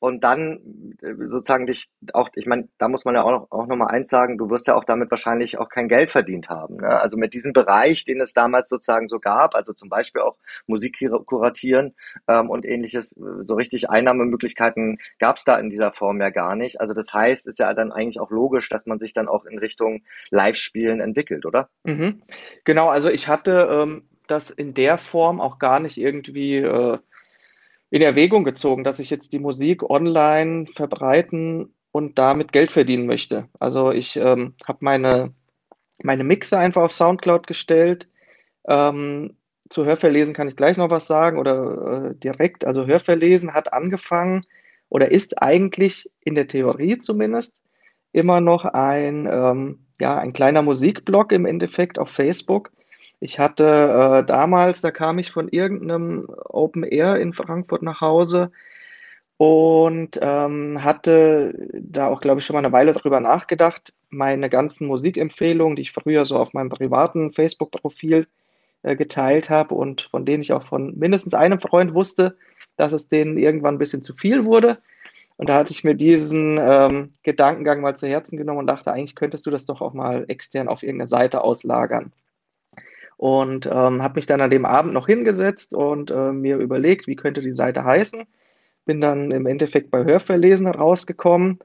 und 0.00 0.22
dann 0.22 0.96
äh, 1.02 1.14
sozusagen 1.28 1.66
dich 1.66 1.88
auch, 2.12 2.28
ich 2.34 2.46
meine, 2.46 2.68
da 2.78 2.88
muss 2.88 3.04
man 3.04 3.14
ja 3.14 3.22
auch 3.22 3.30
noch, 3.30 3.50
auch 3.50 3.66
noch 3.66 3.76
mal 3.76 3.88
eins 3.88 4.08
sagen, 4.08 4.38
du 4.38 4.48
wirst 4.50 4.66
ja 4.68 4.74
auch 4.74 4.84
damit 4.84 5.10
wahrscheinlich 5.10 5.58
auch 5.58 5.68
kein 5.68 5.88
Geld 5.88 6.10
verdient 6.10 6.48
haben. 6.48 6.76
Ne? 6.76 6.88
Also 6.88 7.16
mit 7.16 7.34
diesem 7.34 7.52
Bereich, 7.52 8.04
den 8.04 8.20
es 8.20 8.32
damals 8.32 8.68
sozusagen 8.68 9.08
so 9.08 9.18
gab, 9.18 9.54
also 9.54 9.72
zum 9.72 9.88
Beispiel 9.88 10.22
auch 10.22 10.36
Musik 10.66 10.98
kuratieren 11.26 11.94
ähm, 12.28 12.50
und 12.50 12.64
ähnliches, 12.64 13.10
so 13.42 13.54
richtig 13.54 13.90
Einnahmemöglichkeiten 13.90 14.98
gab 15.18 15.38
es 15.38 15.44
da 15.44 15.56
in 15.58 15.70
dieser 15.70 15.92
Form 15.92 16.20
ja 16.20 16.30
gar 16.30 16.54
nicht. 16.54 16.80
Also 16.80 16.94
das 16.94 17.12
heißt, 17.12 17.46
ist 17.48 17.58
ja 17.58 17.74
dann 17.74 17.92
eigentlich 17.92 18.20
auch 18.20 18.30
logisch, 18.30 18.68
dass 18.68 18.86
man 18.86 18.98
sich 18.98 19.12
dann 19.12 19.28
auch 19.28 19.44
in 19.44 19.58
Richtung 19.58 20.02
Live-Spielen 20.30 21.00
entwickelt, 21.00 21.44
oder? 21.44 21.70
Mhm. 21.84 22.22
Genau, 22.64 22.88
also 22.88 23.10
ich 23.10 23.28
hatte 23.28 23.68
ähm, 23.70 24.08
das 24.28 24.50
in 24.50 24.74
der 24.74 24.98
Form 24.98 25.40
auch 25.40 25.58
gar 25.58 25.80
nicht 25.80 25.98
irgendwie 25.98 26.56
äh, 26.56 26.98
in 27.90 28.02
Erwägung 28.02 28.44
gezogen, 28.44 28.84
dass 28.84 28.98
ich 28.98 29.10
jetzt 29.10 29.32
die 29.32 29.38
Musik 29.38 29.88
online 29.88 30.66
verbreiten 30.66 31.74
und 31.90 32.18
damit 32.18 32.52
Geld 32.52 32.70
verdienen 32.72 33.06
möchte. 33.06 33.48
Also 33.58 33.90
ich 33.92 34.16
ähm, 34.16 34.54
habe 34.66 34.78
meine, 34.80 35.32
meine 36.02 36.24
Mixe 36.24 36.58
einfach 36.58 36.82
auf 36.82 36.92
Soundcloud 36.92 37.46
gestellt. 37.46 38.08
Ähm, 38.66 39.36
zu 39.70 39.84
Hörverlesen 39.84 40.34
kann 40.34 40.48
ich 40.48 40.56
gleich 40.56 40.76
noch 40.76 40.90
was 40.90 41.06
sagen 41.06 41.38
oder 41.38 42.10
äh, 42.10 42.14
direkt. 42.14 42.64
Also 42.66 42.86
Hörverlesen 42.86 43.54
hat 43.54 43.72
angefangen 43.72 44.42
oder 44.88 45.10
ist 45.10 45.42
eigentlich 45.42 46.10
in 46.20 46.34
der 46.34 46.48
Theorie 46.48 46.98
zumindest 46.98 47.62
immer 48.12 48.40
noch 48.40 48.64
ein, 48.64 49.28
ähm, 49.30 49.86
ja, 50.00 50.18
ein 50.18 50.32
kleiner 50.32 50.62
Musikblog 50.62 51.32
im 51.32 51.46
Endeffekt 51.46 51.98
auf 51.98 52.10
Facebook, 52.10 52.70
ich 53.20 53.38
hatte 53.38 53.64
äh, 53.64 54.26
damals, 54.26 54.80
da 54.80 54.90
kam 54.90 55.18
ich 55.18 55.30
von 55.30 55.48
irgendeinem 55.48 56.28
Open 56.28 56.84
Air 56.84 57.16
in 57.16 57.32
Frankfurt 57.32 57.82
nach 57.82 58.00
Hause 58.00 58.52
und 59.36 60.18
ähm, 60.22 60.82
hatte 60.84 61.54
da 61.72 62.08
auch, 62.08 62.20
glaube 62.20 62.40
ich, 62.40 62.46
schon 62.46 62.54
mal 62.54 62.60
eine 62.60 62.72
Weile 62.72 62.92
darüber 62.92 63.20
nachgedacht, 63.20 63.94
meine 64.10 64.48
ganzen 64.50 64.86
Musikempfehlungen, 64.86 65.76
die 65.76 65.82
ich 65.82 65.92
früher 65.92 66.26
so 66.26 66.38
auf 66.38 66.54
meinem 66.54 66.70
privaten 66.70 67.30
Facebook-Profil 67.30 68.28
äh, 68.82 68.96
geteilt 68.96 69.50
habe 69.50 69.74
und 69.74 70.02
von 70.02 70.24
denen 70.24 70.42
ich 70.42 70.52
auch 70.52 70.66
von 70.66 70.96
mindestens 70.98 71.34
einem 71.34 71.60
Freund 71.60 71.94
wusste, 71.94 72.36
dass 72.76 72.92
es 72.92 73.08
denen 73.08 73.36
irgendwann 73.38 73.76
ein 73.76 73.78
bisschen 73.78 74.02
zu 74.02 74.14
viel 74.14 74.44
wurde. 74.44 74.78
Und 75.36 75.48
da 75.48 75.54
hatte 75.54 75.72
ich 75.72 75.84
mir 75.84 75.94
diesen 75.94 76.58
ähm, 76.60 77.14
Gedankengang 77.22 77.80
mal 77.80 77.96
zu 77.96 78.08
Herzen 78.08 78.36
genommen 78.38 78.60
und 78.60 78.66
dachte, 78.66 78.92
eigentlich 78.92 79.16
könntest 79.16 79.46
du 79.46 79.50
das 79.50 79.66
doch 79.66 79.80
auch 79.80 79.94
mal 79.94 80.24
extern 80.28 80.68
auf 80.68 80.82
irgendeine 80.82 81.06
Seite 81.06 81.42
auslagern 81.42 82.12
und 83.18 83.66
ähm, 83.66 84.00
habe 84.00 84.14
mich 84.14 84.26
dann 84.26 84.40
an 84.40 84.48
dem 84.48 84.64
Abend 84.64 84.94
noch 84.94 85.08
hingesetzt 85.08 85.74
und 85.74 86.12
äh, 86.12 86.32
mir 86.32 86.56
überlegt, 86.56 87.08
wie 87.08 87.16
könnte 87.16 87.42
die 87.42 87.52
Seite 87.52 87.84
heißen. 87.84 88.24
Bin 88.86 89.00
dann 89.00 89.32
im 89.32 89.44
Endeffekt 89.46 89.90
bei 89.90 90.04
Hörverlesen 90.04 90.68
rausgekommen, 90.68 91.58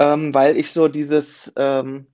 ähm, 0.00 0.32
weil 0.32 0.56
ich 0.56 0.70
so 0.72 0.88
dieses, 0.88 1.52
ähm, 1.56 2.06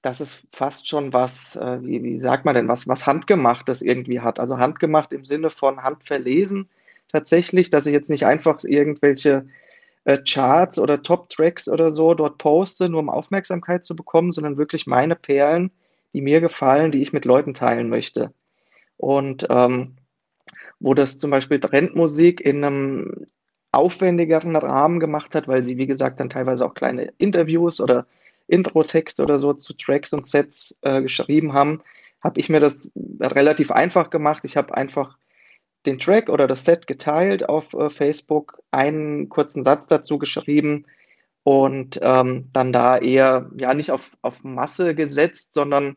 das 0.00 0.20
ist 0.20 0.46
fast 0.52 0.88
schon 0.88 1.12
was, 1.12 1.56
äh, 1.56 1.82
wie, 1.82 2.04
wie 2.04 2.20
sagt 2.20 2.44
man 2.44 2.54
denn, 2.54 2.68
was, 2.68 2.86
was 2.86 3.04
Handgemachtes 3.04 3.82
irgendwie 3.82 4.20
hat. 4.20 4.38
Also 4.38 4.58
handgemacht 4.58 5.12
im 5.12 5.24
Sinne 5.24 5.50
von 5.50 5.82
Handverlesen 5.82 6.68
tatsächlich, 7.08 7.70
dass 7.70 7.86
ich 7.86 7.92
jetzt 7.92 8.10
nicht 8.10 8.26
einfach 8.26 8.62
irgendwelche 8.62 9.48
äh, 10.04 10.18
Charts 10.18 10.78
oder 10.78 11.02
Top-Tracks 11.02 11.68
oder 11.68 11.92
so 11.92 12.14
dort 12.14 12.38
poste, 12.38 12.88
nur 12.88 13.00
um 13.00 13.10
Aufmerksamkeit 13.10 13.84
zu 13.84 13.96
bekommen, 13.96 14.30
sondern 14.30 14.56
wirklich 14.56 14.86
meine 14.86 15.16
Perlen 15.16 15.72
die 16.12 16.20
mir 16.20 16.40
gefallen, 16.40 16.90
die 16.90 17.02
ich 17.02 17.12
mit 17.12 17.24
Leuten 17.24 17.54
teilen 17.54 17.88
möchte. 17.88 18.32
Und 18.96 19.46
ähm, 19.50 19.96
wo 20.80 20.94
das 20.94 21.18
zum 21.18 21.30
Beispiel 21.30 21.60
Trendmusik 21.60 22.40
in 22.40 22.64
einem 22.64 23.26
aufwendigeren 23.70 24.54
Rahmen 24.56 25.00
gemacht 25.00 25.34
hat, 25.34 25.48
weil 25.48 25.64
sie, 25.64 25.78
wie 25.78 25.86
gesagt, 25.86 26.20
dann 26.20 26.28
teilweise 26.28 26.66
auch 26.66 26.74
kleine 26.74 27.12
Interviews 27.18 27.80
oder 27.80 28.06
Intro-Texte 28.48 29.22
oder 29.22 29.38
so 29.38 29.54
zu 29.54 29.72
Tracks 29.74 30.12
und 30.12 30.26
Sets 30.26 30.78
äh, 30.82 31.00
geschrieben 31.00 31.54
haben, 31.54 31.80
habe 32.20 32.38
ich 32.38 32.48
mir 32.48 32.60
das 32.60 32.92
relativ 33.20 33.70
einfach 33.70 34.10
gemacht. 34.10 34.44
Ich 34.44 34.56
habe 34.56 34.74
einfach 34.74 35.16
den 35.86 35.98
Track 35.98 36.28
oder 36.28 36.46
das 36.46 36.64
Set 36.64 36.86
geteilt 36.86 37.48
auf 37.48 37.72
äh, 37.74 37.90
Facebook, 37.90 38.60
einen 38.70 39.28
kurzen 39.28 39.64
Satz 39.64 39.86
dazu 39.86 40.18
geschrieben 40.18 40.84
und 41.44 41.98
ähm, 42.02 42.48
dann 42.52 42.72
da 42.72 42.98
eher 42.98 43.50
ja 43.56 43.74
nicht 43.74 43.90
auf, 43.90 44.16
auf 44.22 44.44
Masse 44.44 44.94
gesetzt, 44.94 45.54
sondern 45.54 45.96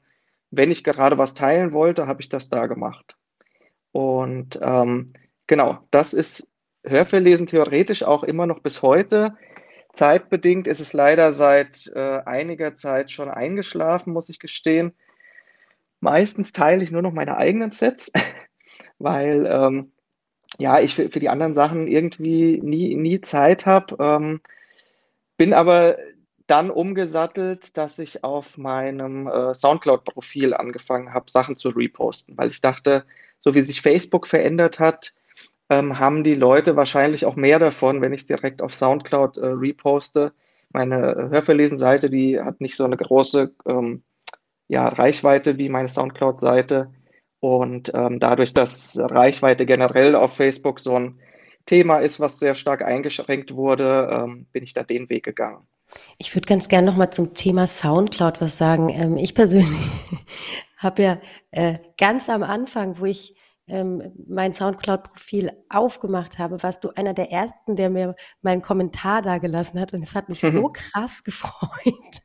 wenn 0.52 0.72
ich 0.72 0.84
gerade 0.84 1.18
was 1.18 1.34
teilen 1.34 1.74
wollte, 1.74 2.08
habe 2.08 2.22
ich 2.22 2.30
das 2.30 2.50
da 2.50 2.66
gemacht. 2.68 3.18
Und 3.92 4.60
ähm, 4.62 5.14
genau, 5.48 5.80
das 5.92 6.14
ist 6.14 6.54
Hörverlesen 6.86 7.48
theoretisch 7.48 8.04
auch 8.04 8.24
immer 8.24 8.46
noch 8.46 8.60
bis 8.60 8.82
heute. 8.82 9.36
Zeitbedingt 9.94 10.68
ist 10.68 10.82
es 10.82 10.94
leider 10.94 11.34
seit 11.34 11.92
äh, 11.96 12.22
einiger 12.26 12.76
Zeit 12.76 13.12
schon 13.12 13.30
eingeschlafen, 13.30 14.14
muss 14.14 14.30
ich 14.30 14.40
gestehen. 14.40 14.94
Meistens 16.00 16.52
teile 16.52 16.84
ich 16.84 16.92
nur 16.92 17.02
noch 17.02 17.14
meine 17.14 17.38
eigenen 17.38 17.72
Sets, 17.72 18.12
weil 19.00 19.48
ähm, 19.50 19.92
ja, 20.58 20.80
ich 20.80 20.96
für, 20.96 21.10
für, 21.10 21.20
die 21.20 21.30
anderen 21.30 21.54
Sachen 21.54 21.88
irgendwie 21.88 22.60
nie, 22.62 22.96
nie 22.96 23.22
Zeit 23.22 23.66
habe. 23.66 23.96
Ähm, 24.00 24.42
bin 25.38 25.54
aber 25.54 25.98
dann 26.48 26.70
umgesattelt, 26.70 27.76
dass 27.78 27.98
ich 28.00 28.24
auf 28.24 28.58
meinem 28.58 29.28
äh, 29.28 29.54
Soundcloud-Profil 29.54 30.54
angefangen 30.54 31.14
habe, 31.14 31.32
Sachen 31.32 31.56
zu 31.56 31.70
reposten, 31.70 32.38
weil 32.38 32.50
ich 32.50 32.62
dachte, 32.62 33.06
so 33.40 33.56
wie 33.56 33.62
sich 33.62 33.82
Facebook 33.82 34.28
verändert 34.28 34.80
hat, 34.80 35.14
ähm, 35.70 35.98
haben 36.00 36.24
die 36.24 36.36
Leute 36.36 36.76
wahrscheinlich 36.76 37.26
auch 37.26 37.36
mehr 37.36 37.60
davon, 37.60 38.02
wenn 38.02 38.14
ich 38.14 38.22
es 38.22 38.28
direkt 38.28 38.62
auf 38.62 38.76
Soundcloud 38.76 39.38
äh, 39.38 39.46
reposte. 39.48 40.34
Meine 40.72 41.30
Hörverlesen-Seite, 41.32 42.10
die 42.10 42.40
hat 42.40 42.62
nicht 42.62 42.76
so 42.76 42.86
eine 42.86 42.98
große 42.98 43.54
ähm, 43.68 44.04
ja, 44.68 44.88
Reichweite 44.88 45.58
wie 45.58 45.70
meine 45.70 45.88
Soundcloud-Seite. 45.88 46.92
Und 47.40 47.92
ähm, 47.94 48.20
dadurch, 48.20 48.54
dass 48.54 48.98
Reichweite 49.00 49.66
generell 49.66 50.16
auf 50.16 50.36
Facebook 50.36 50.80
so 50.80 50.96
ein 50.96 51.20
Thema 51.66 52.00
ist, 52.00 52.20
was 52.20 52.40
sehr 52.40 52.56
stark 52.56 52.84
eingeschränkt 52.84 53.56
wurde, 53.56 54.10
ähm, 54.12 54.48
bin 54.52 54.64
ich 54.64 54.74
da 54.74 54.84
den 54.84 55.10
Weg 55.10 55.26
gegangen. 55.26 55.68
Ich 56.18 56.34
würde 56.36 56.48
ganz 56.48 56.68
gerne 56.68 56.88
noch 56.88 56.98
mal 56.98 57.12
zum 57.12 57.34
Thema 57.34 57.68
Soundcloud 57.68 58.42
was 58.42 58.58
sagen. 58.58 58.90
Ähm, 58.90 59.18
ich 59.18 59.34
persönlich 59.34 59.80
habe 60.78 61.04
ja 61.04 61.22
äh, 61.52 61.80
ganz 61.98 62.30
am 62.30 62.44
Anfang, 62.44 63.00
wo 63.00 63.06
ich 63.06 63.36
ähm, 63.68 64.14
mein 64.28 64.54
Soundcloud-Profil 64.54 65.52
aufgemacht 65.70 66.38
habe, 66.38 66.62
warst 66.62 66.84
du 66.84 66.92
einer 66.92 67.14
der 67.14 67.32
ersten, 67.32 67.76
der 67.76 67.90
mir 67.90 68.16
meinen 68.42 68.62
Kommentar 68.62 69.22
da 69.22 69.40
gelassen 69.40 69.80
hat. 69.80 69.94
Und 69.94 70.04
es 70.04 70.14
hat 70.16 70.30
mich 70.30 70.42
so 70.42 70.70
krass 70.74 71.24
gefreut. 71.24 72.22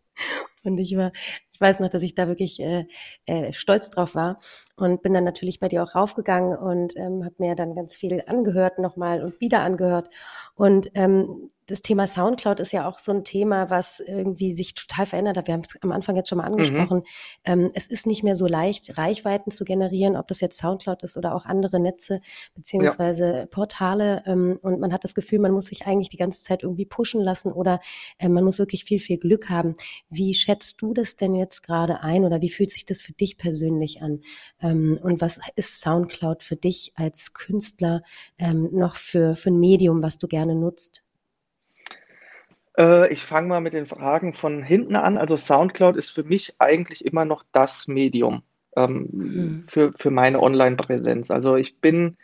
Und 0.65 0.79
ich 0.79 0.97
war, 0.97 1.13
ich 1.53 1.61
weiß 1.61 1.81
noch, 1.81 1.89
dass 1.89 2.03
ich 2.03 2.15
da 2.15 2.29
wirklich 2.29 2.61
äh, 2.61 2.87
äh, 3.27 3.53
stolz 3.53 3.91
drauf 3.91 4.15
war 4.15 4.39
und 4.77 5.03
bin 5.03 5.15
dann 5.15 5.25
natürlich 5.25 5.61
bei 5.61 5.69
dir 5.69 5.83
auch 5.83 5.95
raufgegangen 5.95 6.57
und 6.57 6.97
ähm, 6.97 7.25
habe 7.25 7.35
mir 7.39 7.55
dann 7.55 7.75
ganz 7.75 7.97
viel 7.97 8.23
angehört 8.27 8.79
nochmal 8.79 9.23
und 9.23 9.41
wieder 9.41 9.61
angehört. 9.61 10.09
Und 10.55 10.91
ähm, 10.95 11.49
das 11.71 11.83
Thema 11.83 12.09
Soundcloud 12.09 12.59
ist 12.59 12.73
ja 12.73 12.89
auch 12.89 12.99
so 12.99 13.13
ein 13.13 13.23
Thema, 13.23 13.71
was 13.71 14.01
irgendwie 14.01 14.53
sich 14.55 14.75
total 14.75 15.07
verändert 15.07 15.37
hat. 15.37 15.47
Wir 15.47 15.55
haben 15.55 15.63
es 15.65 15.81
am 15.83 15.93
Anfang 15.93 16.17
jetzt 16.17 16.29
schon 16.29 16.39
mal 16.39 16.49
mhm. 16.49 16.55
angesprochen. 16.55 16.99
Mhm. 16.99 17.05
Ähm, 17.45 17.71
es 17.75 17.87
ist 17.87 18.07
nicht 18.07 18.25
mehr 18.25 18.35
so 18.35 18.49
leicht, 18.49 18.99
Reichweiten 18.99 19.53
zu 19.53 19.65
generieren, 19.65 20.17
ob 20.17 20.27
das 20.27 20.41
jetzt 20.41 20.59
Soundcloud 20.59 21.05
ist 21.05 21.17
oder 21.17 21.33
auch 21.33 21.47
andere 21.47 21.79
Netze 21.79 22.21
beziehungsweise 22.55 23.25
ja. 23.25 23.47
Portale. 23.47 24.25
Ähm, 24.27 24.59
und 24.63 24.81
man 24.81 24.93
hat 24.93 25.05
das 25.05 25.15
Gefühl, 25.15 25.39
man 25.39 25.53
muss 25.53 25.67
sich 25.67 25.87
eigentlich 25.87 26.09
die 26.09 26.17
ganze 26.17 26.43
Zeit 26.43 26.65
irgendwie 26.65 26.87
pushen 26.87 27.21
lassen 27.21 27.53
oder 27.53 27.79
äh, 28.19 28.29
man 28.29 28.43
muss 28.43 28.59
wirklich 28.59 28.85
viel, 28.85 28.99
viel 28.99 29.19
Glück 29.19 29.49
haben. 29.49 29.77
Wie 30.09 30.35
schätzt 30.35 30.83
du 30.83 30.93
das 30.93 31.15
denn 31.15 31.37
jetzt 31.37 31.63
gerade 31.63 32.01
ein 32.01 32.25
oder 32.25 32.41
wie 32.41 32.51
fühlt 32.51 32.73
sich 32.73 32.85
das 32.85 33.01
für 33.01 33.13
dich 33.13 33.39
persönlich 33.39 34.03
an? 34.03 34.23
Ähm, 34.61 34.99
und 35.01 35.21
was 35.21 35.39
ist 35.55 35.81
Soundcloud 35.81 36.43
für 36.43 36.57
dich 36.57 36.93
als 36.97 37.33
Künstler 37.33 38.03
ähm, 38.39 38.71
noch 38.73 38.97
für, 38.97 39.37
für 39.37 39.51
ein 39.51 39.61
Medium, 39.61 40.03
was 40.03 40.19
du 40.19 40.27
gerne 40.27 40.57
nutzt? 40.57 41.05
Äh, 42.81 43.13
ich 43.13 43.23
fange 43.23 43.49
mal 43.49 43.61
mit 43.61 43.75
den 43.75 43.87
Fragen 43.87 44.33
von 44.33 44.63
hinten 44.63 44.97
an. 44.97 45.19
Also 45.19 45.37
SoundCloud 45.37 45.97
ist 45.97 46.11
für 46.11 46.25
mich 46.25 46.55
eigentlich 46.59 47.05
immer 47.05 47.25
noch 47.27 47.43
das 47.53 47.87
Medium 47.87 48.43
ähm, 48.77 49.09
mhm. 49.13 49.65
für, 49.69 49.93
für 49.97 50.11
meine 50.11 50.41
Online-Präsenz. 50.41 51.31
Also 51.31 51.57
ich 51.57 51.81
bin 51.81 52.17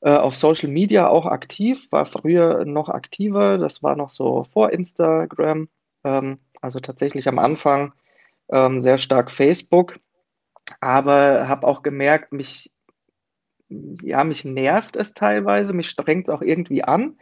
äh, 0.00 0.10
auf 0.10 0.34
Social 0.34 0.70
Media 0.70 1.08
auch 1.08 1.26
aktiv, 1.26 1.92
war 1.92 2.06
früher 2.06 2.64
noch 2.64 2.88
aktiver. 2.88 3.58
Das 3.58 3.82
war 3.82 3.94
noch 3.94 4.10
so 4.10 4.44
vor 4.44 4.72
Instagram. 4.72 5.68
Ähm, 6.02 6.38
also 6.62 6.80
tatsächlich 6.80 7.28
am 7.28 7.38
Anfang 7.38 7.92
ähm, 8.50 8.80
sehr 8.80 8.96
stark 8.96 9.30
Facebook. 9.30 9.96
Aber 10.80 11.46
habe 11.46 11.66
auch 11.66 11.82
gemerkt, 11.82 12.32
mich, 12.32 12.72
ja, 13.68 14.24
mich 14.24 14.46
nervt 14.46 14.96
es 14.96 15.12
teilweise, 15.12 15.74
mich 15.74 15.90
strengt 15.90 16.28
es 16.28 16.34
auch 16.34 16.40
irgendwie 16.40 16.84
an 16.84 17.18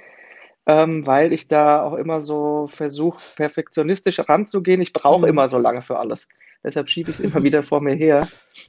ähm, 0.66 1.07
weil 1.07 1.33
ich 1.33 1.48
da 1.48 1.83
auch 1.83 1.94
immer 1.94 2.22
so 2.22 2.66
versuche, 2.68 3.20
perfektionistisch 3.37 4.20
ranzugehen. 4.29 4.81
Ich 4.81 4.92
brauche 4.92 5.22
mhm. 5.22 5.29
immer 5.29 5.48
so 5.48 5.59
lange 5.59 5.83
für 5.83 5.98
alles. 5.98 6.29
Deshalb 6.64 6.88
schiebe 6.88 7.11
ich 7.11 7.18
es 7.18 7.25
immer 7.25 7.42
wieder 7.42 7.62
vor 7.62 7.81
mir 7.81 7.94
her 7.94 8.29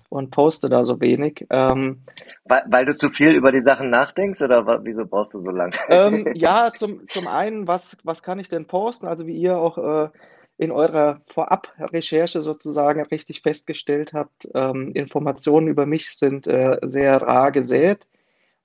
und 0.10 0.32
poste 0.32 0.67
da 0.67 0.84
so 0.84 0.99
wenig. 0.99 1.45
Ähm, 1.49 2.01
weil, 2.45 2.63
weil, 2.67 2.86
du 2.86 2.95
zu 2.95 3.10
viel 3.10 3.34
über 3.34 3.51
die 3.51 3.60
Sachen 3.60 3.89
nachdenkst 3.89 4.41
oder 4.41 4.82
wieso 4.84 5.06
brauchst 5.06 5.34
du 5.36 5.41
so 5.41 5.51
lange? 5.51 5.73
Ähm, 5.89 6.27
ja, 6.34 6.71
zum, 6.73 7.08
zum 7.10 7.27
einen, 7.27 7.67
was, 7.67 7.97
was 8.03 8.23
kann 8.23 8.39
ich 8.39 8.49
denn 8.49 8.65
posten? 8.65 9.06
Also 9.06 9.27
wie 9.27 9.38
ihr 9.38 9.58
auch 9.58 9.77
äh, 9.77 10.10
in 10.58 10.71
eurer 10.71 11.21
Vorab-Recherche 11.25 12.41
sozusagen 12.41 13.01
richtig 13.03 13.41
festgestellt 13.41 14.13
habt, 14.13 14.49
ähm, 14.56 14.91
Informationen 14.93 15.67
über 15.67 15.86
mich 15.86 16.10
sind 16.15 16.47
äh, 16.47 16.77
sehr 16.82 17.21
rar 17.21 17.51
gesät. 17.51 18.08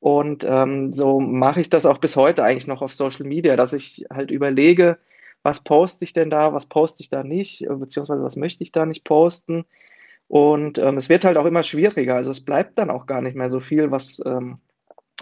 Und 0.01 0.45
ähm, 0.49 0.93
so 0.93 1.21
mache 1.21 1.61
ich 1.61 1.71
das 1.71 1.87
auch 1.87 1.99
bis 1.99 2.17
heute 2.17 2.45
eigentlich 2.45 2.69
noch 2.69 2.83
auf 2.83 2.95
Social 2.95 3.27
Media, 3.27 3.57
dass 3.57 3.73
ich 3.73 4.07
halt 4.13 4.31
überlege, 4.31 4.99
was 5.43 5.65
poste 5.65 6.05
ich 6.05 6.13
denn 6.13 6.31
da, 6.31 6.53
was 6.53 6.69
poste 6.69 7.03
ich 7.03 7.09
da 7.09 7.25
nicht, 7.25 7.67
beziehungsweise 7.69 8.23
was 8.25 8.37
möchte 8.37 8.63
ich 8.63 8.73
da 8.73 8.87
nicht 8.87 9.05
posten. 9.05 9.65
Und 10.29 10.79
ähm, 10.79 10.97
es 10.99 11.09
wird 11.09 11.25
halt 11.25 11.37
auch 11.37 11.47
immer 11.47 11.63
schwieriger. 11.63 12.15
Also 12.17 12.31
es 12.31 12.45
bleibt 12.45 12.79
dann 12.79 12.91
auch 12.91 13.07
gar 13.07 13.23
nicht 13.23 13.37
mehr 13.37 13.51
so 13.51 13.61
viel, 13.61 13.91
was, 13.91 14.23
ähm, 14.27 14.59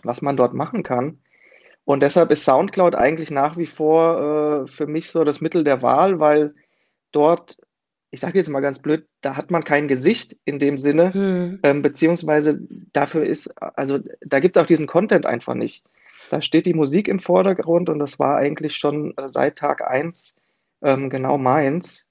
was 0.02 0.20
man 0.22 0.36
dort 0.36 0.52
machen 0.54 0.82
kann. 0.82 1.20
Und 1.84 2.02
deshalb 2.02 2.32
ist 2.32 2.44
SoundCloud 2.44 2.96
eigentlich 2.96 3.30
nach 3.30 3.56
wie 3.56 3.66
vor 3.66 4.64
äh, 4.64 4.68
für 4.68 4.88
mich 4.88 5.10
so 5.10 5.22
das 5.24 5.40
Mittel 5.40 5.62
der 5.62 5.82
Wahl, 5.82 6.18
weil 6.18 6.54
dort, 7.12 7.58
ich 8.16 8.20
sage 8.20 8.38
jetzt 8.38 8.48
mal 8.48 8.60
ganz 8.60 8.78
blöd, 8.78 9.06
da 9.20 9.36
hat 9.36 9.50
man 9.50 9.62
kein 9.62 9.88
Gesicht 9.88 10.36
in 10.46 10.58
dem 10.58 10.78
Sinne, 10.78 11.12
hm. 11.12 11.58
ähm, 11.62 11.82
beziehungsweise 11.82 12.58
dafür 12.94 13.24
ist, 13.24 13.48
also 13.60 13.98
da 14.22 14.40
gibt 14.40 14.56
es 14.56 14.62
auch 14.62 14.66
diesen 14.66 14.86
Content 14.86 15.26
einfach 15.26 15.52
nicht. 15.52 15.84
Da 16.30 16.40
steht 16.40 16.64
die 16.64 16.72
Musik 16.72 17.08
im 17.08 17.18
Vordergrund 17.18 17.90
und 17.90 17.98
das 17.98 18.18
war 18.18 18.38
eigentlich 18.38 18.74
schon 18.74 19.12
äh, 19.18 19.28
seit 19.28 19.56
Tag 19.56 19.86
1 19.86 20.40
ähm, 20.80 21.10
genau 21.10 21.36
meins. 21.36 22.06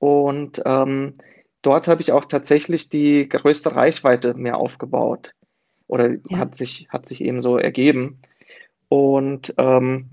Und 0.00 0.60
ähm, 0.66 1.14
dort 1.62 1.86
habe 1.86 2.02
ich 2.02 2.10
auch 2.10 2.24
tatsächlich 2.24 2.88
die 2.88 3.28
größte 3.28 3.76
Reichweite 3.76 4.34
mehr 4.34 4.56
aufgebaut. 4.56 5.32
Oder 5.86 6.16
ja. 6.28 6.38
hat, 6.38 6.56
sich, 6.56 6.88
hat 6.88 7.06
sich 7.06 7.22
eben 7.22 7.40
so 7.40 7.56
ergeben. 7.56 8.18
Und 8.88 9.54
ähm, 9.58 10.10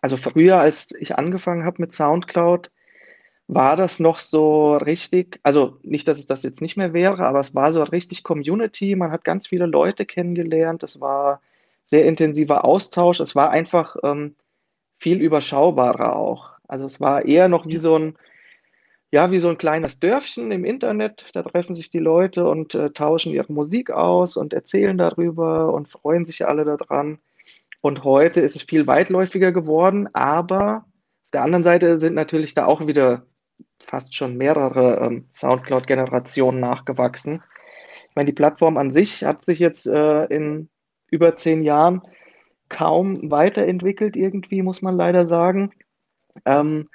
also 0.00 0.16
früher, 0.16 0.58
als 0.58 0.92
ich 0.98 1.14
angefangen 1.14 1.64
habe 1.64 1.76
mit 1.78 1.92
SoundCloud, 1.92 2.72
war 3.46 3.76
das 3.76 4.00
noch 4.00 4.20
so 4.20 4.74
richtig, 4.74 5.38
also 5.42 5.78
nicht, 5.82 6.08
dass 6.08 6.18
es 6.18 6.26
das 6.26 6.42
jetzt 6.42 6.62
nicht 6.62 6.76
mehr 6.76 6.92
wäre, 6.94 7.26
aber 7.26 7.40
es 7.40 7.54
war 7.54 7.72
so 7.72 7.82
richtig 7.82 8.22
Community. 8.24 8.96
Man 8.96 9.10
hat 9.10 9.24
ganz 9.24 9.46
viele 9.46 9.66
Leute 9.66 10.06
kennengelernt. 10.06 10.82
Es 10.82 11.00
war 11.00 11.42
sehr 11.82 12.06
intensiver 12.06 12.64
Austausch. 12.64 13.20
Es 13.20 13.34
war 13.36 13.50
einfach 13.50 13.96
ähm, 14.02 14.34
viel 14.98 15.20
überschaubarer 15.20 16.16
auch. 16.16 16.52
Also 16.66 16.86
es 16.86 17.00
war 17.00 17.26
eher 17.26 17.48
noch 17.48 17.66
wie 17.66 17.76
so 17.76 17.98
ein, 17.98 18.16
ja, 19.10 19.30
wie 19.30 19.38
so 19.38 19.50
ein 19.50 19.58
kleines 19.58 20.00
Dörfchen 20.00 20.50
im 20.50 20.64
Internet. 20.64 21.26
Da 21.34 21.42
treffen 21.42 21.74
sich 21.74 21.90
die 21.90 21.98
Leute 21.98 22.48
und 22.48 22.74
äh, 22.74 22.90
tauschen 22.90 23.34
ihre 23.34 23.52
Musik 23.52 23.90
aus 23.90 24.38
und 24.38 24.54
erzählen 24.54 24.96
darüber 24.96 25.72
und 25.74 25.90
freuen 25.90 26.24
sich 26.24 26.46
alle 26.46 26.64
daran. 26.64 27.18
Und 27.82 28.04
heute 28.04 28.40
ist 28.40 28.56
es 28.56 28.62
viel 28.62 28.86
weitläufiger 28.86 29.52
geworden, 29.52 30.08
aber 30.14 30.86
auf 30.86 31.30
der 31.34 31.42
anderen 31.42 31.64
Seite 31.64 31.98
sind 31.98 32.14
natürlich 32.14 32.54
da 32.54 32.64
auch 32.64 32.86
wieder 32.86 33.26
fast 33.84 34.14
schon 34.14 34.36
mehrere 34.36 34.98
ähm, 35.04 35.28
Soundcloud-Generationen 35.32 36.60
nachgewachsen. 36.60 37.42
Ich 38.08 38.16
meine, 38.16 38.26
die 38.26 38.34
Plattform 38.34 38.76
an 38.76 38.90
sich 38.90 39.24
hat 39.24 39.44
sich 39.44 39.58
jetzt 39.58 39.86
äh, 39.86 40.24
in 40.26 40.68
über 41.10 41.36
zehn 41.36 41.62
Jahren 41.62 42.02
kaum 42.68 43.30
weiterentwickelt, 43.30 44.16
irgendwie, 44.16 44.62
muss 44.62 44.82
man 44.82 44.96
leider 44.96 45.26
sagen. 45.26 45.70
Ähm, 46.44 46.88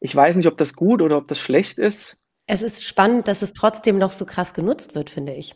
ich 0.00 0.14
weiß 0.14 0.36
nicht, 0.36 0.46
ob 0.46 0.58
das 0.58 0.74
gut 0.74 1.02
oder 1.02 1.16
ob 1.16 1.28
das 1.28 1.38
schlecht 1.38 1.78
ist. 1.78 2.20
Es 2.46 2.62
ist 2.62 2.84
spannend, 2.84 3.26
dass 3.26 3.42
es 3.42 3.54
trotzdem 3.54 3.98
noch 3.98 4.12
so 4.12 4.26
krass 4.26 4.54
genutzt 4.54 4.94
wird, 4.94 5.10
finde 5.10 5.32
ich. 5.32 5.54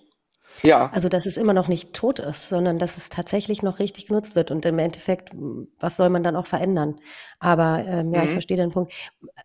Ja. 0.62 0.90
Also, 0.92 1.08
dass 1.08 1.26
es 1.26 1.36
immer 1.36 1.54
noch 1.54 1.68
nicht 1.68 1.94
tot 1.94 2.18
ist, 2.18 2.48
sondern 2.48 2.78
dass 2.78 2.96
es 2.96 3.10
tatsächlich 3.10 3.62
noch 3.62 3.78
richtig 3.78 4.06
genutzt 4.06 4.34
wird. 4.34 4.50
Und 4.50 4.64
im 4.66 4.78
Endeffekt, 4.78 5.30
was 5.78 5.96
soll 5.96 6.10
man 6.10 6.22
dann 6.22 6.36
auch 6.36 6.46
verändern? 6.46 6.96
Aber 7.38 7.84
ähm, 7.86 8.12
ja, 8.12 8.20
mhm. 8.20 8.26
ich 8.26 8.32
verstehe 8.32 8.56
den 8.56 8.70
Punkt. 8.70 8.92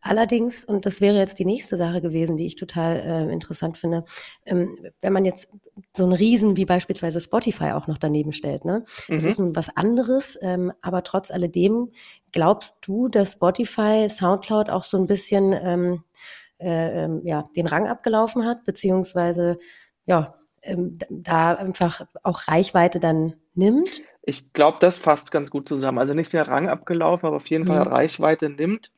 Allerdings, 0.02 0.64
und 0.64 0.86
das 0.86 1.02
wäre 1.02 1.18
jetzt 1.18 1.40
die 1.40 1.46
nächste 1.46 1.78
Sache 1.78 2.02
gewesen, 2.02 2.38
die 2.38 2.46
ich 2.46 2.56
total 2.56 2.98
äh, 2.98 3.32
interessant 3.32 3.78
finde, 3.78 4.06
ähm, 4.46 4.78
wenn 5.02 5.14
man 5.14 5.26
jetzt 5.26 5.50
so 5.96 6.06
ein 6.06 6.14
Riesen 6.14 6.58
wie 6.58 6.66
beispielsweise 6.66 7.22
Spotify 7.22 7.72
auch 7.72 7.88
noch 7.88 7.98
daneben 7.98 8.34
stellt, 8.34 8.66
ne? 8.66 8.84
Das 9.08 9.24
mhm. 9.24 9.30
ist 9.30 9.40
nun 9.40 9.56
was 9.56 9.76
anderes, 9.76 10.38
ähm, 10.42 10.72
aber 10.82 11.04
trotz 11.04 11.32
alledem, 11.32 11.92
glaubst 12.32 12.76
du, 12.82 13.08
dass 13.08 13.34
Spotify, 13.34 14.08
Soundcloud 14.10 14.70
auch 14.70 14.84
so 14.84 14.98
ein 14.98 15.08
bisschen 15.08 15.54
ähm, 15.54 16.04
äh, 16.60 17.04
ähm, 17.04 17.22
ja, 17.24 17.44
den 17.56 17.68
Rang 17.68 17.88
abgelaufen 17.88 18.46
hat, 18.46 18.64
beziehungsweise 18.64 19.60
ja, 20.06 20.36
ähm, 20.64 20.98
da 21.10 21.54
einfach 21.54 22.06
auch 22.24 22.48
Reichweite 22.48 23.00
dann 23.00 23.34
nimmt? 23.54 24.02
Ich 24.22 24.54
glaube, 24.54 24.78
das 24.80 24.98
fasst 24.98 25.32
ganz 25.32 25.52
gut 25.52 25.68
zusammen. 25.68 26.00
Also 26.00 26.14
nicht 26.14 26.34
der 26.34 26.48
Rang 26.48 26.70
abgelaufen, 26.70 27.28
aber 27.28 27.38
auf 27.38 27.48
jeden 27.48 27.66
mhm. 27.66 27.68
Fall 27.68 27.84
Reichweite 27.84 28.50
nimmt 28.50 28.92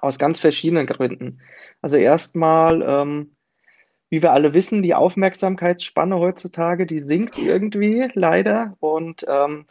aus 0.00 0.18
ganz 0.18 0.40
verschiedenen 0.40 0.86
Gründen. 0.86 1.40
Also 1.82 1.96
erstmal, 1.96 2.82
ähm, 2.82 3.36
wie 4.08 4.22
wir 4.22 4.32
alle 4.32 4.52
wissen, 4.52 4.82
die 4.82 4.94
Aufmerksamkeitsspanne 4.94 6.18
heutzutage, 6.18 6.86
die 6.86 7.00
sinkt 7.00 7.38
irgendwie 7.38 8.08
leider 8.14 8.76
und 8.80 9.24
ähm, 9.28 9.66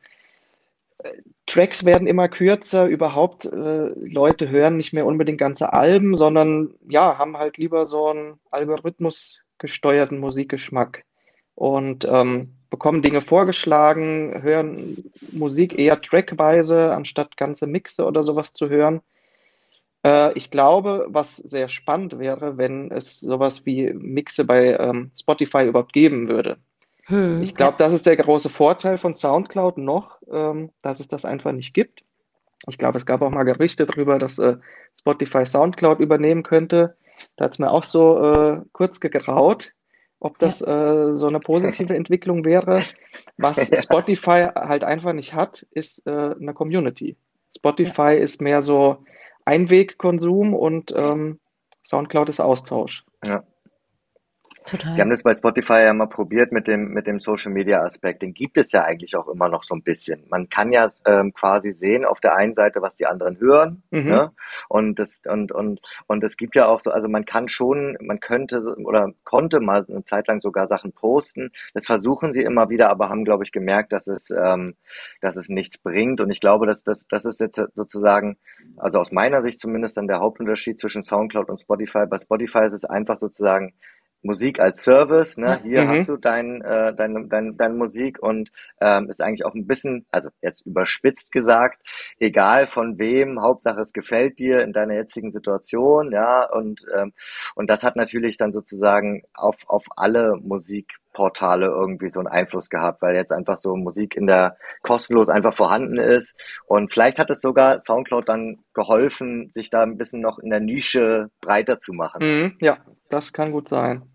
Tracks 1.45 1.85
werden 1.85 2.07
immer 2.07 2.27
kürzer, 2.27 2.87
überhaupt 2.87 3.45
äh, 3.45 3.87
Leute 3.95 4.49
hören 4.49 4.77
nicht 4.77 4.93
mehr 4.93 5.05
unbedingt 5.05 5.39
ganze 5.39 5.73
Alben, 5.73 6.15
sondern 6.15 6.73
ja, 6.87 7.17
haben 7.17 7.37
halt 7.37 7.57
lieber 7.57 7.87
so 7.87 8.07
einen 8.07 8.39
algorithmusgesteuerten 8.51 10.19
Musikgeschmack 10.19 11.05
und 11.59 12.05
ähm, 12.09 12.53
bekommen 12.69 13.01
Dinge 13.01 13.19
vorgeschlagen, 13.19 14.41
hören 14.41 15.11
Musik 15.33 15.77
eher 15.77 16.01
trackweise, 16.01 16.93
anstatt 16.93 17.35
ganze 17.35 17.67
Mixe 17.67 18.05
oder 18.05 18.23
sowas 18.23 18.53
zu 18.53 18.69
hören. 18.69 19.01
Äh, 20.05 20.31
ich 20.37 20.51
glaube, 20.51 21.07
was 21.09 21.35
sehr 21.35 21.67
spannend 21.67 22.17
wäre, 22.17 22.57
wenn 22.57 22.91
es 22.91 23.19
sowas 23.19 23.65
wie 23.65 23.91
Mixe 23.91 24.45
bei 24.45 24.77
ähm, 24.77 25.11
Spotify 25.19 25.67
überhaupt 25.67 25.91
geben 25.91 26.29
würde. 26.29 26.59
Hm, 27.07 27.43
ich 27.43 27.55
glaube, 27.55 27.73
ja. 27.73 27.85
das 27.85 27.93
ist 27.93 28.05
der 28.05 28.15
große 28.15 28.47
Vorteil 28.47 28.97
von 28.97 29.13
SoundCloud 29.13 29.77
noch, 29.79 30.21
ähm, 30.31 30.71
dass 30.81 31.01
es 31.01 31.09
das 31.09 31.25
einfach 31.25 31.51
nicht 31.51 31.73
gibt. 31.73 32.05
Ich 32.67 32.77
glaube, 32.77 32.97
es 32.97 33.05
gab 33.05 33.21
auch 33.21 33.31
mal 33.31 33.43
Gerüchte 33.43 33.85
darüber, 33.85 34.17
dass 34.17 34.39
äh, 34.39 34.55
Spotify 34.97 35.45
SoundCloud 35.45 35.99
übernehmen 35.99 36.43
könnte. 36.43 36.95
Da 37.35 37.45
hat 37.45 37.51
es 37.51 37.59
mir 37.59 37.69
auch 37.69 37.83
so 37.83 38.23
äh, 38.23 38.61
kurz 38.71 39.01
gegraut 39.01 39.73
ob 40.19 40.37
das 40.39 40.59
ja. 40.59 41.11
äh, 41.11 41.15
so 41.15 41.27
eine 41.27 41.39
positive 41.39 41.95
Entwicklung 41.95 42.45
wäre. 42.45 42.83
Was 43.37 43.57
Spotify 43.83 44.47
halt 44.55 44.83
einfach 44.83 45.13
nicht 45.13 45.33
hat, 45.33 45.65
ist 45.71 46.05
äh, 46.07 46.35
eine 46.39 46.53
Community. 46.53 47.15
Spotify 47.55 48.01
ja. 48.01 48.23
ist 48.23 48.41
mehr 48.41 48.61
so 48.61 48.97
Einwegkonsum 49.45 50.53
und 50.53 50.93
ähm, 50.95 51.39
Soundcloud 51.83 52.29
ist 52.29 52.39
Austausch. 52.39 53.05
Ja. 53.25 53.43
Total. 54.69 54.93
Sie 54.93 55.01
haben 55.01 55.09
das 55.09 55.23
bei 55.23 55.33
Spotify 55.33 55.81
ja 55.83 55.93
mal 55.93 56.07
probiert 56.07 56.51
mit 56.51 56.67
dem, 56.67 56.89
mit 56.89 57.07
dem 57.07 57.19
Social 57.19 57.51
Media 57.51 57.81
Aspekt. 57.81 58.21
Den 58.21 58.35
gibt 58.35 58.57
es 58.57 58.71
ja 58.71 58.83
eigentlich 58.83 59.15
auch 59.15 59.27
immer 59.27 59.49
noch 59.49 59.63
so 59.63 59.73
ein 59.73 59.81
bisschen. 59.81 60.25
Man 60.29 60.47
kann 60.49 60.71
ja 60.71 60.89
ähm, 61.05 61.33
quasi 61.33 61.73
sehen 61.73 62.05
auf 62.05 62.19
der 62.19 62.35
einen 62.35 62.53
Seite, 62.53 62.81
was 62.81 62.95
die 62.95 63.07
anderen 63.07 63.39
hören. 63.39 63.81
Mhm. 63.89 64.09
Ne? 64.09 64.31
Und 64.67 64.99
das, 64.99 65.21
und, 65.25 65.51
und, 65.51 65.81
und 66.05 66.23
es 66.23 66.37
gibt 66.37 66.55
ja 66.55 66.67
auch 66.67 66.81
so, 66.81 66.91
also 66.91 67.07
man 67.07 67.25
kann 67.25 67.47
schon, 67.47 67.97
man 67.99 68.19
könnte 68.19 68.61
oder 68.83 69.11
konnte 69.23 69.59
mal 69.59 69.85
eine 69.89 70.03
Zeit 70.03 70.27
lang 70.27 70.39
sogar 70.41 70.67
Sachen 70.67 70.91
posten. 70.91 71.51
Das 71.73 71.87
versuchen 71.87 72.31
sie 72.31 72.43
immer 72.43 72.69
wieder, 72.69 72.89
aber 72.89 73.09
haben, 73.09 73.25
glaube 73.25 73.43
ich, 73.43 73.51
gemerkt, 73.51 73.91
dass 73.91 74.05
es, 74.05 74.29
ähm, 74.29 74.75
dass 75.19 75.35
es 75.35 75.49
nichts 75.49 75.79
bringt. 75.79 76.21
Und 76.21 76.29
ich 76.29 76.41
glaube, 76.41 76.67
dass 76.67 76.83
das, 76.83 77.07
das 77.07 77.25
ist 77.25 77.39
jetzt 77.39 77.59
sozusagen, 77.73 78.37
also 78.77 78.99
aus 78.99 79.11
meiner 79.11 79.41
Sicht 79.41 79.59
zumindest 79.59 79.97
dann 79.97 80.07
der 80.07 80.19
Hauptunterschied 80.19 80.79
zwischen 80.79 81.01
Soundcloud 81.01 81.49
und 81.49 81.59
Spotify. 81.59 82.05
Bei 82.07 82.19
Spotify 82.19 82.65
ist 82.65 82.73
es 82.73 82.85
einfach 82.85 83.17
sozusagen 83.17 83.73
Musik 84.21 84.59
als 84.59 84.83
Service. 84.83 85.37
Ne? 85.37 85.59
Hier 85.63 85.83
mhm. 85.83 85.89
hast 85.89 86.09
du 86.09 86.17
dein, 86.17 86.61
äh, 86.61 86.93
deine, 86.93 87.27
dein, 87.27 87.57
deine 87.57 87.73
Musik 87.73 88.21
und 88.21 88.51
ähm, 88.81 89.09
ist 89.09 89.21
eigentlich 89.21 89.45
auch 89.45 89.55
ein 89.55 89.67
bisschen, 89.67 90.05
also 90.11 90.29
jetzt 90.41 90.65
überspitzt 90.65 91.31
gesagt, 91.31 91.81
egal 92.19 92.67
von 92.67 92.99
wem, 92.99 93.41
Hauptsache 93.41 93.79
es 93.81 93.93
gefällt 93.93 94.39
dir 94.39 94.61
in 94.61 94.73
deiner 94.73 94.95
jetzigen 94.95 95.31
Situation, 95.31 96.11
ja, 96.11 96.49
und, 96.49 96.85
ähm, 96.95 97.13
und 97.55 97.69
das 97.69 97.83
hat 97.83 97.95
natürlich 97.95 98.37
dann 98.37 98.51
sozusagen 98.51 99.23
auf, 99.33 99.57
auf 99.67 99.85
alle 99.95 100.35
Musikportale 100.41 101.67
irgendwie 101.67 102.09
so 102.09 102.19
einen 102.19 102.27
Einfluss 102.27 102.69
gehabt, 102.69 103.01
weil 103.01 103.15
jetzt 103.15 103.31
einfach 103.31 103.57
so 103.57 103.75
Musik 103.75 104.15
in 104.15 104.27
der 104.27 104.57
kostenlos 104.81 105.29
einfach 105.29 105.55
vorhanden 105.55 105.97
ist. 105.97 106.35
Und 106.65 106.91
vielleicht 106.91 107.19
hat 107.19 107.29
es 107.29 107.41
sogar 107.41 107.79
Soundcloud 107.79 108.27
dann 108.27 108.59
geholfen, 108.73 109.49
sich 109.53 109.69
da 109.69 109.83
ein 109.83 109.97
bisschen 109.97 110.21
noch 110.21 110.39
in 110.39 110.49
der 110.49 110.59
Nische 110.59 111.29
breiter 111.41 111.79
zu 111.79 111.93
machen. 111.93 112.21
Mhm, 112.21 112.57
ja, 112.59 112.77
das 113.09 113.33
kann 113.33 113.51
gut 113.51 113.69
sein. 113.69 114.08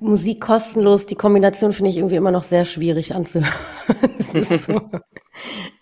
Musik 0.00 0.40
kostenlos, 0.40 1.06
die 1.06 1.14
Kombination 1.14 1.72
finde 1.72 1.90
ich 1.90 1.96
irgendwie 1.98 2.16
immer 2.16 2.30
noch 2.32 2.42
sehr 2.42 2.64
schwierig 2.64 3.14
anzuhören. 3.14 3.52
so. 4.58 4.80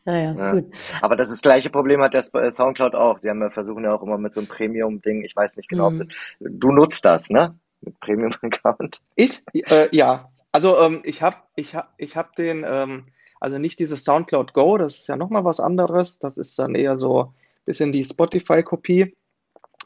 Naja, 0.04 0.34
Ja. 0.36 0.52
gut. 0.52 0.64
Aber 1.02 1.16
das, 1.16 1.28
ist 1.28 1.36
das 1.36 1.42
gleiche 1.42 1.70
Problem 1.70 2.00
hat 2.02 2.14
der 2.14 2.24
äh, 2.34 2.50
Soundcloud 2.52 2.94
auch. 2.94 3.18
Sie 3.18 3.28
haben 3.28 3.40
ja 3.42 3.50
versuchen 3.50 3.84
ja 3.84 3.94
auch 3.94 4.02
immer 4.02 4.18
mit 4.18 4.32
so 4.34 4.40
einem 4.40 4.48
Premium-Ding, 4.48 5.24
ich 5.24 5.36
weiß 5.36 5.56
nicht 5.56 5.68
genau, 5.68 5.88
ob 5.88 5.92
Mhm. 5.94 5.98
das, 5.98 6.08
du 6.40 6.72
nutzt 6.72 7.04
das, 7.04 7.28
ne? 7.30 7.58
Mit 7.82 7.98
Premium-Account. 8.00 9.00
Ich? 9.14 9.42
Äh, 9.52 9.88
ja. 9.94 10.30
Also 10.52 10.78
ähm, 10.80 11.00
ich 11.04 11.22
habe 11.22 11.36
ich 11.54 11.74
hab, 11.74 11.92
ich 11.98 12.16
hab 12.16 12.34
den, 12.36 12.64
ähm, 12.66 13.06
also 13.40 13.58
nicht 13.58 13.78
dieses 13.78 14.04
SoundCloud 14.04 14.52
Go, 14.54 14.78
das 14.78 14.96
ist 14.98 15.08
ja 15.08 15.16
nochmal 15.16 15.44
was 15.44 15.60
anderes. 15.60 16.18
Das 16.18 16.38
ist 16.38 16.58
dann 16.58 16.74
eher 16.74 16.96
so 16.96 17.24
ein 17.24 17.34
bisschen 17.66 17.92
die 17.92 18.04
Spotify-Kopie. 18.04 19.16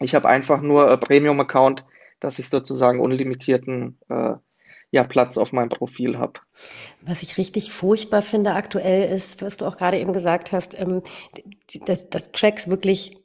Ich 0.00 0.14
habe 0.14 0.28
einfach 0.28 0.60
nur 0.60 0.90
äh, 0.90 0.96
Premium-Account, 0.96 1.84
dass 2.24 2.38
ich 2.38 2.48
sozusagen 2.48 3.00
unlimitierten 3.00 3.98
äh, 4.08 4.34
ja, 4.90 5.04
Platz 5.04 5.36
auf 5.36 5.52
meinem 5.52 5.68
Profil 5.68 6.18
habe. 6.18 6.40
Was 7.02 7.22
ich 7.22 7.36
richtig 7.36 7.70
furchtbar 7.70 8.22
finde 8.22 8.52
aktuell 8.52 9.14
ist, 9.14 9.42
was 9.42 9.58
du 9.58 9.66
auch 9.66 9.76
gerade 9.76 9.98
eben 9.98 10.12
gesagt 10.12 10.52
hast, 10.52 10.78
ähm, 10.80 11.02
dass, 11.84 12.08
dass 12.08 12.32
Tracks 12.32 12.68
wirklich 12.68 13.18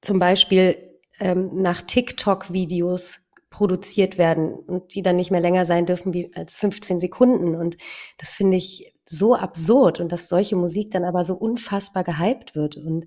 zum 0.00 0.18
Beispiel 0.18 0.76
ähm, 1.20 1.62
nach 1.62 1.82
TikTok-Videos 1.82 3.20
produziert 3.50 4.18
werden 4.18 4.54
und 4.54 4.94
die 4.94 5.02
dann 5.02 5.16
nicht 5.16 5.30
mehr 5.30 5.40
länger 5.40 5.66
sein 5.66 5.86
dürfen 5.86 6.12
wie 6.12 6.34
als 6.34 6.56
15 6.56 6.98
Sekunden. 6.98 7.54
Und 7.54 7.76
das 8.18 8.30
finde 8.30 8.56
ich 8.56 8.94
so 9.08 9.34
absurd 9.34 10.00
und 10.00 10.10
dass 10.10 10.28
solche 10.28 10.56
Musik 10.56 10.92
dann 10.92 11.04
aber 11.04 11.24
so 11.24 11.34
unfassbar 11.34 12.04
gehypt 12.04 12.54
wird. 12.54 12.76
Und 12.76 13.06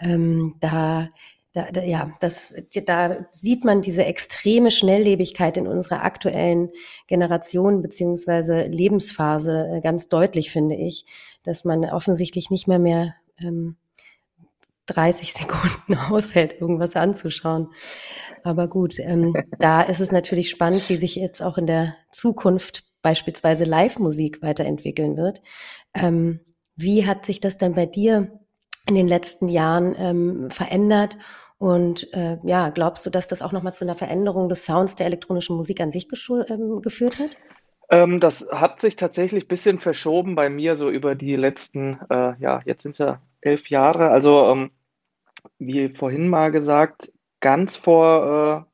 ähm, 0.00 0.56
da, 0.60 1.08
da, 1.54 1.70
da, 1.70 1.82
ja, 1.82 2.10
das, 2.20 2.52
da 2.84 3.26
sieht 3.30 3.64
man 3.64 3.80
diese 3.80 4.04
extreme 4.04 4.72
Schnelllebigkeit 4.72 5.56
in 5.56 5.68
unserer 5.68 6.02
aktuellen 6.02 6.70
Generation 7.06 7.80
beziehungsweise 7.80 8.62
Lebensphase 8.62 9.68
äh, 9.76 9.80
ganz 9.80 10.08
deutlich, 10.08 10.50
finde 10.50 10.74
ich, 10.74 11.06
dass 11.44 11.64
man 11.64 11.84
offensichtlich 11.84 12.50
nicht 12.50 12.66
mehr 12.66 12.80
mehr 12.80 13.14
ähm, 13.38 13.76
30 14.86 15.32
Sekunden 15.34 15.94
aushält, 15.94 16.60
irgendwas 16.60 16.96
anzuschauen. 16.96 17.68
Aber 18.42 18.66
gut, 18.66 18.98
ähm, 18.98 19.34
da 19.60 19.82
ist 19.82 20.00
es 20.00 20.10
natürlich 20.10 20.50
spannend, 20.50 20.88
wie 20.88 20.96
sich 20.96 21.14
jetzt 21.14 21.40
auch 21.40 21.56
in 21.56 21.66
der 21.66 21.94
Zukunft 22.10 22.82
beispielsweise 23.00 23.62
Live-Musik 23.62 24.42
weiterentwickeln 24.42 25.16
wird. 25.16 25.40
Ähm, 25.94 26.40
wie 26.74 27.06
hat 27.06 27.24
sich 27.24 27.38
das 27.38 27.58
dann 27.58 27.74
bei 27.74 27.86
dir 27.86 28.40
in 28.88 28.96
den 28.96 29.06
letzten 29.06 29.46
Jahren 29.46 29.94
ähm, 29.96 30.50
verändert? 30.50 31.16
Und 31.58 32.12
äh, 32.12 32.38
ja, 32.42 32.70
glaubst 32.70 33.06
du, 33.06 33.10
dass 33.10 33.28
das 33.28 33.42
auch 33.42 33.52
nochmal 33.52 33.74
zu 33.74 33.84
einer 33.84 33.94
Veränderung 33.94 34.48
des 34.48 34.64
Sounds 34.64 34.96
der 34.96 35.06
elektronischen 35.06 35.56
Musik 35.56 35.80
an 35.80 35.90
sich 35.90 36.08
ähm, 36.48 36.82
geführt 36.82 37.18
hat? 37.18 37.36
Ähm, 37.90 38.20
das 38.20 38.48
hat 38.50 38.80
sich 38.80 38.96
tatsächlich 38.96 39.44
ein 39.44 39.48
bisschen 39.48 39.78
verschoben 39.78 40.34
bei 40.34 40.50
mir 40.50 40.76
so 40.76 40.90
über 40.90 41.14
die 41.14 41.36
letzten, 41.36 41.98
äh, 42.10 42.34
ja, 42.38 42.60
jetzt 42.64 42.82
sind 42.82 42.92
es 42.92 42.98
ja 42.98 43.20
elf 43.40 43.68
Jahre. 43.70 44.08
Also 44.08 44.46
ähm, 44.46 44.70
wie 45.58 45.88
vorhin 45.90 46.28
mal 46.28 46.50
gesagt, 46.50 47.12
ganz 47.40 47.76
vor, 47.76 48.66
äh, 48.66 48.70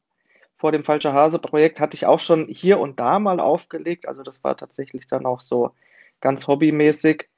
vor 0.57 0.73
dem 0.73 0.85
Falscher 0.85 1.13
Hase-Projekt 1.13 1.81
hatte 1.81 1.97
ich 1.97 2.07
auch 2.07 2.21
schon 2.21 2.47
hier 2.49 2.79
und 2.79 3.01
da 3.01 3.19
mal 3.19 3.41
aufgelegt. 3.41 4.07
Also 4.07 4.23
das 4.23 4.45
war 4.45 4.57
tatsächlich 4.57 5.07
dann 5.07 5.27
auch 5.27 5.41
so 5.41 5.73
ganz 6.21 6.47
hobbymäßig. 6.47 7.29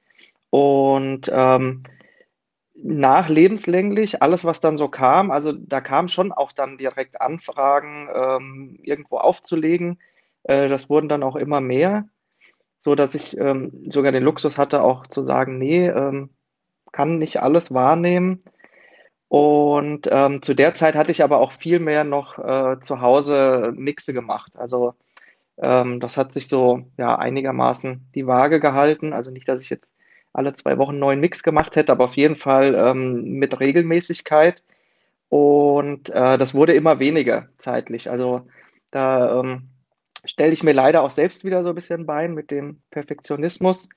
Und 0.51 1.31
ähm, 1.33 1.85
nach 2.75 3.29
lebenslänglich, 3.29 4.23
alles, 4.23 4.45
was 4.45 4.61
dann 4.61 4.77
so 4.77 4.89
kam, 4.89 5.31
also 5.31 5.53
da 5.53 5.81
kam 5.81 6.09
schon 6.09 6.33
auch 6.33 6.53
dann 6.53 6.79
direkt 6.79 7.21
Anfragen, 7.21 8.09
ähm, 8.15 8.79
irgendwo 8.83 9.19
aufzulegen. 9.19 10.01
Äh, 10.45 10.69
das 10.69 10.89
wurden 10.89 11.09
dann 11.09 11.23
auch 11.23 11.37
immer 11.37 11.61
mehr, 11.61 12.09
so 12.79 12.95
dass 12.95 13.15
ich 13.15 13.39
ähm, 13.39 13.91
sogar 13.91 14.13
den 14.13 14.25
Luxus 14.25 14.59
hatte, 14.59 14.83
auch 14.83 15.07
zu 15.07 15.27
sagen, 15.27 15.59
nee, 15.59 15.87
ähm, 15.87 16.31
kann 16.93 17.19
nicht 17.19 17.43
alles 17.43 17.75
wahrnehmen. 17.75 18.43
Und 19.29 20.09
ähm, 20.11 20.43
zu 20.43 20.55
der 20.55 20.75
Zeit 20.75 20.95
hatte 20.95 21.11
ich 21.13 21.25
aber 21.25 21.39
auch 21.41 21.53
viel 21.53 21.79
mehr 21.79 22.05
noch 22.05 22.39
äh, 22.39 22.81
zu 22.81 23.01
Hause 23.01 23.73
Mixe 23.75 24.13
gemacht. 24.13 24.59
Also 24.59 24.95
ähm, 25.59 26.01
das 26.01 26.17
hat 26.19 26.35
sich 26.35 26.49
so 26.49 26.83
ja 26.99 27.17
einigermaßen 27.17 28.11
die 28.15 28.27
Waage 28.27 28.61
gehalten. 28.61 29.13
Also 29.15 29.31
nicht, 29.31 29.49
dass 29.49 29.63
ich 29.63 29.71
jetzt 29.71 29.95
alle 30.33 30.55
zwei 30.55 30.79
Wochen 30.79 30.93
einen 30.93 31.01
neuen 31.01 31.21
Mix 31.21 31.43
gemacht 31.43 31.77
hätte, 31.77 31.93
aber 31.93 32.05
auf 32.05 32.17
jeden 32.17 32.37
Fall 32.37 32.75
ähm, 32.75 33.39
mit 33.39 33.59
Regelmäßigkeit. 33.61 34.63
Und 35.29 36.11
äh, 36.11 36.39
das 36.39 36.55
wurde 36.55 36.75
immer 36.75 36.99
weniger 37.01 37.49
zeitlich. 37.57 38.11
Also 38.11 38.43
da 38.91 39.41
ähm, 39.41 39.69
stelle 40.25 40.53
ich 40.53 40.63
mir 40.63 40.73
leider 40.73 41.03
auch 41.03 41.11
selbst 41.11 41.45
wieder 41.45 41.65
so 41.65 41.71
ein 41.71 41.75
bisschen 41.75 42.07
Bein 42.07 42.35
mit 42.35 42.51
dem 42.51 42.81
Perfektionismus, 42.91 43.91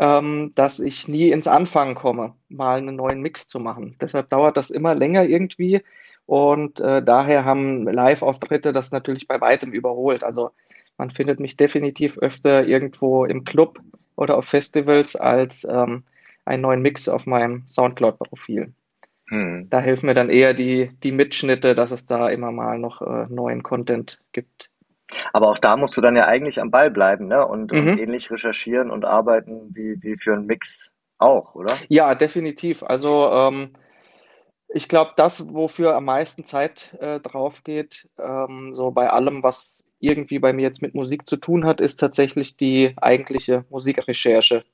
ähm, 0.00 0.52
dass 0.54 0.80
ich 0.80 1.08
nie 1.08 1.30
ins 1.30 1.46
Anfangen 1.46 1.94
komme, 1.94 2.34
mal 2.48 2.78
einen 2.78 2.96
neuen 2.96 3.20
Mix 3.20 3.46
zu 3.48 3.60
machen. 3.60 3.96
Deshalb 4.00 4.30
dauert 4.30 4.56
das 4.56 4.70
immer 4.70 4.94
länger 4.94 5.24
irgendwie. 5.24 5.82
Und 6.26 6.80
äh, 6.80 7.02
daher 7.02 7.44
haben 7.44 7.84
Live-Auftritte 7.84 8.72
das 8.72 8.92
natürlich 8.92 9.28
bei 9.28 9.40
weitem 9.40 9.72
überholt. 9.72 10.24
Also 10.24 10.50
man 10.96 11.10
findet 11.10 11.40
mich 11.40 11.56
definitiv 11.56 12.18
öfter 12.18 12.66
irgendwo 12.66 13.24
im 13.24 13.44
Club 13.44 13.80
oder 14.16 14.36
auf 14.36 14.46
Festivals 14.46 15.16
als 15.16 15.64
ähm, 15.64 16.04
einen 16.44 16.62
neuen 16.62 16.82
Mix 16.82 17.08
auf 17.08 17.26
meinem 17.26 17.64
Soundcloud-Profil. 17.68 18.72
Hm. 19.28 19.68
Da 19.70 19.80
helfen 19.80 20.06
mir 20.06 20.14
dann 20.14 20.28
eher 20.28 20.54
die, 20.54 20.90
die 21.02 21.12
Mitschnitte, 21.12 21.74
dass 21.74 21.92
es 21.92 22.06
da 22.06 22.28
immer 22.28 22.52
mal 22.52 22.78
noch 22.78 23.00
äh, 23.00 23.26
neuen 23.28 23.62
Content 23.62 24.20
gibt. 24.32 24.70
Aber 25.32 25.48
auch 25.48 25.58
da 25.58 25.76
musst 25.76 25.96
du 25.96 26.00
dann 26.00 26.16
ja 26.16 26.26
eigentlich 26.26 26.60
am 26.60 26.70
Ball 26.70 26.90
bleiben, 26.90 27.28
ne? 27.28 27.46
Und, 27.46 27.72
und 27.72 27.84
Mhm. 27.84 27.98
ähnlich 27.98 28.30
recherchieren 28.30 28.90
und 28.90 29.04
arbeiten 29.04 29.74
wie, 29.74 30.02
wie 30.02 30.16
für 30.16 30.34
einen 30.34 30.46
Mix 30.46 30.92
auch, 31.18 31.54
oder? 31.54 31.74
Ja, 31.88 32.14
definitiv. 32.14 32.82
Also 32.82 33.30
ähm, 33.30 33.70
ich 34.74 34.88
glaube, 34.88 35.12
das, 35.16 35.54
wofür 35.54 35.94
am 35.94 36.06
meisten 36.06 36.44
Zeit 36.44 36.96
äh, 37.00 37.20
drauf 37.20 37.62
geht, 37.62 38.08
ähm, 38.18 38.74
so 38.74 38.90
bei 38.90 39.08
allem, 39.08 39.44
was 39.44 39.92
irgendwie 40.00 40.40
bei 40.40 40.52
mir 40.52 40.62
jetzt 40.62 40.82
mit 40.82 40.96
Musik 40.96 41.28
zu 41.28 41.36
tun 41.36 41.64
hat, 41.64 41.80
ist 41.80 41.98
tatsächlich 42.00 42.56
die 42.56 42.92
eigentliche 42.96 43.64
Musikrecherche. 43.70 44.64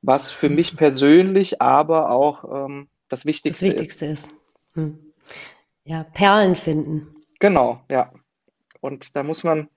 Was 0.00 0.32
für 0.32 0.48
mich 0.48 0.76
persönlich 0.76 1.60
aber 1.60 2.10
auch 2.10 2.66
ähm, 2.66 2.88
das 3.10 3.20
Das 3.20 3.26
Wichtigste 3.26 3.66
ist. 3.66 3.72
Wichtigste 3.72 4.06
ist. 4.06 4.30
Hm. 4.72 4.98
Ja, 5.84 6.04
Perlen 6.04 6.56
finden. 6.56 7.14
Genau, 7.38 7.82
ja. 7.90 8.10
Und 8.80 9.14
da 9.14 9.22
muss 9.22 9.44
man 9.44 9.68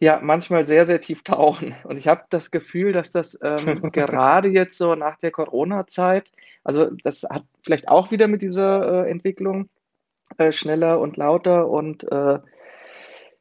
ja 0.00 0.20
manchmal 0.22 0.64
sehr, 0.64 0.86
sehr 0.86 1.00
tief 1.00 1.24
tauchen. 1.24 1.76
Und 1.84 1.98
ich 1.98 2.08
habe 2.08 2.24
das 2.30 2.50
Gefühl, 2.52 2.92
dass 2.92 3.12
das 3.12 3.38
ähm, 3.42 3.82
gerade 3.92 4.48
jetzt 4.50 4.78
so 4.78 4.94
nach 4.96 5.18
der 5.18 5.32
Corona-Zeit, 5.32 6.32
also 6.64 6.90
das 7.04 7.24
hat 7.24 7.44
vielleicht 7.62 7.88
auch 7.88 8.10
wieder 8.12 8.28
mit 8.28 8.42
dieser 8.42 9.06
äh, 9.06 9.10
Entwicklung 9.10 9.70
äh, 10.38 10.52
schneller 10.52 11.00
und 11.00 11.16
lauter 11.18 11.68
und 11.70 12.04
äh, 12.12 12.40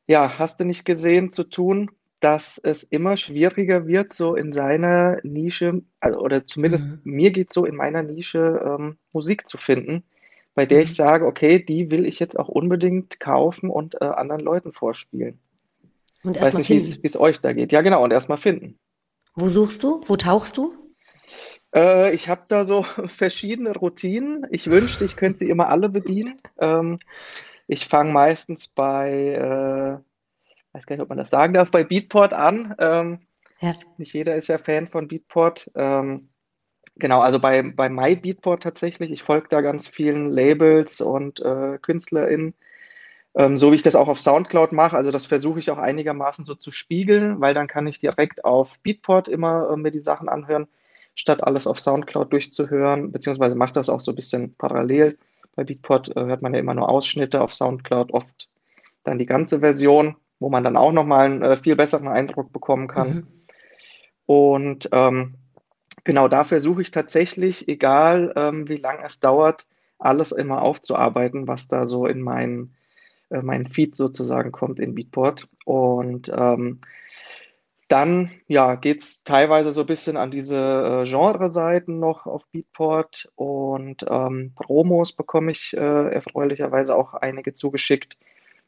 ja, 0.08 0.40
hast 0.40 0.60
du 0.60 0.66
nicht 0.66 0.86
gesehen 0.86 1.32
zu 1.32 1.44
tun, 1.44 1.92
dass 2.20 2.58
es 2.58 2.84
immer 2.84 3.16
schwieriger 3.18 3.88
wird, 3.88 4.14
so 4.14 4.36
in 4.36 4.52
seiner 4.52 5.20
Nische, 5.24 5.84
also, 6.02 6.20
oder 6.20 6.46
zumindest 6.46 6.92
Mhm. 6.92 7.02
mir 7.04 7.32
geht 7.32 7.54
so 7.54 7.66
in 7.66 7.76
meiner 7.76 8.04
Nische 8.04 8.62
ähm, 8.66 8.98
Musik 9.14 9.48
zu 9.48 9.58
finden, 9.58 10.04
bei 10.56 10.66
der 10.66 10.82
ich 10.82 10.92
Mhm. 10.92 10.96
sage, 10.96 11.26
okay, 11.26 11.60
die 11.64 11.92
will 11.92 12.06
ich 12.06 12.20
jetzt 12.20 12.38
auch 12.40 12.50
unbedingt 12.50 13.20
kaufen 13.20 13.70
und 13.70 13.96
äh, 14.02 14.06
anderen 14.06 14.42
Leuten 14.42 14.74
vorspielen. 14.74 15.40
Und 16.24 16.36
Weiß 16.40 16.42
erstmal 16.44 16.60
nicht, 16.60 16.70
wie 16.70 16.76
es 16.78 16.96
finden. 16.96 17.04
wie 17.04 17.08
es 17.08 17.18
euch 17.20 17.42
da 17.42 17.54
geht. 17.54 17.72
Ja, 17.72 17.82
genau, 17.82 18.04
und 18.04 18.12
erstmal 18.12 18.38
finden. 18.38 18.80
Wo 19.36 19.50
suchst 19.50 19.84
du? 19.84 20.04
Wo 20.06 20.18
tauchst 20.18 20.58
du? 20.58 20.76
Äh, 21.76 22.14
ich 22.16 22.30
habe 22.30 22.44
da 22.48 22.66
so 22.66 22.84
verschiedene 23.08 23.76
Routinen. 23.76 24.46
Ich 24.52 24.70
wünschte, 24.70 25.06
ich 25.06 25.16
könnte 25.16 25.40
sie 25.40 25.50
immer 25.50 25.70
alle 25.70 25.90
bedienen. 25.90 26.42
Ähm, 26.62 27.00
ich 27.68 27.88
fange 27.88 28.12
meistens 28.12 28.68
bei, 28.68 29.10
äh, 29.36 30.04
weiß 30.74 30.86
gar 30.86 30.96
nicht, 30.96 31.04
ob 31.04 31.10
man 31.10 31.18
das 31.18 31.30
sagen 31.30 31.54
darf, 31.54 31.72
bei 31.72 31.84
Beatport 31.86 32.34
an. 32.34 32.76
Ähm, 32.80 33.20
Ja. 33.62 33.76
nicht 33.98 34.14
jeder 34.14 34.36
ist 34.36 34.50
ja 34.50 34.58
Fan 34.58 34.88
von 34.88 35.08
Beatport. 35.08 35.72
Ähm, 35.76 36.30
genau, 36.96 37.22
also 37.22 37.40
bei, 37.40 37.64
bei 37.64 37.90
MyBeatport 37.90 38.64
tatsächlich. 38.64 39.12
Ich 39.12 39.24
folge 39.24 39.48
da 39.50 39.62
ganz 39.62 39.88
vielen 39.88 40.32
Labels 40.32 41.02
und 41.02 41.40
äh, 41.42 41.78
KünstlerInnen. 41.82 42.56
Ähm, 43.36 43.58
so 43.58 43.72
wie 43.72 43.76
ich 43.76 43.84
das 43.84 43.96
auch 43.96 44.08
auf 44.08 44.20
Soundcloud 44.20 44.72
mache, 44.72 44.98
also 44.98 45.12
das 45.12 45.26
versuche 45.26 45.60
ich 45.60 45.70
auch 45.70 45.78
einigermaßen 45.78 46.46
so 46.46 46.56
zu 46.56 46.72
spiegeln, 46.72 47.40
weil 47.40 47.54
dann 47.54 47.68
kann 47.68 47.88
ich 47.88 48.00
direkt 48.00 48.44
auf 48.44 48.80
Beatport 48.80 49.28
immer 49.28 49.70
äh, 49.70 49.78
mir 49.78 49.92
die 49.92 50.00
Sachen 50.00 50.30
anhören, 50.30 50.68
statt 51.16 51.44
alles 51.44 51.68
auf 51.68 51.80
Soundcloud 51.80 52.32
durchzuhören, 52.34 53.12
beziehungsweise 53.12 53.56
mache 53.56 53.74
das 53.74 53.90
auch 53.90 54.00
so 54.00 54.12
ein 54.12 54.16
bisschen 54.16 54.56
parallel. 54.56 55.18
Bei 55.56 55.64
Beatport 55.64 56.16
äh, 56.16 56.26
hört 56.26 56.42
man 56.42 56.54
ja 56.54 56.60
immer 56.60 56.74
nur 56.74 56.90
Ausschnitte, 56.90 57.42
auf 57.42 57.54
Soundcloud 57.54 58.14
oft 58.14 58.50
dann 59.04 59.20
die 59.20 59.26
ganze 59.26 59.60
Version, 59.60 60.16
wo 60.40 60.50
man 60.50 60.64
dann 60.64 60.78
auch 60.78 60.92
nochmal 60.92 61.26
einen 61.26 61.42
äh, 61.42 61.58
viel 61.58 61.76
besseren 61.76 62.08
Eindruck 62.08 62.52
bekommen 62.52 62.88
kann. 62.88 63.10
Mhm. 63.10 63.28
Und 64.26 64.90
ähm, 64.92 65.36
genau 66.04 66.28
da 66.28 66.44
versuche 66.44 66.82
ich 66.82 66.92
tatsächlich, 66.92 67.68
egal 67.68 68.34
ähm, 68.36 68.70
wie 68.70 68.78
lange 68.78 69.04
es 69.04 69.20
dauert, 69.20 69.68
alles 69.98 70.32
immer 70.32 70.62
aufzuarbeiten, 70.62 71.48
was 71.48 71.68
da 71.68 71.86
so 71.86 72.06
in 72.06 72.22
meinen 72.22 72.76
äh, 73.30 73.42
mein 73.42 73.66
Feed 73.66 73.96
sozusagen 73.96 74.52
kommt 74.52 74.80
in 74.80 74.96
Beatport. 74.96 75.48
Und 75.66 76.32
ähm, 76.36 76.80
dann 77.90 78.30
ja, 78.48 78.76
geht 78.76 79.02
es 79.02 79.24
teilweise 79.24 79.74
so 79.74 79.82
ein 79.82 79.88
bisschen 79.88 80.16
an 80.16 80.30
diese 80.30 80.56
äh, 80.56 81.10
Genre-Seiten 81.10 82.00
noch 82.00 82.28
auf 82.28 82.48
Beatport 82.50 83.32
und 83.36 84.06
ähm, 84.08 84.54
Promos 84.56 85.14
bekomme 85.14 85.52
ich 85.52 85.76
äh, 85.76 86.10
erfreulicherweise 86.12 86.96
auch 86.96 87.16
einige 87.16 87.54
zugeschickt. 87.54 88.18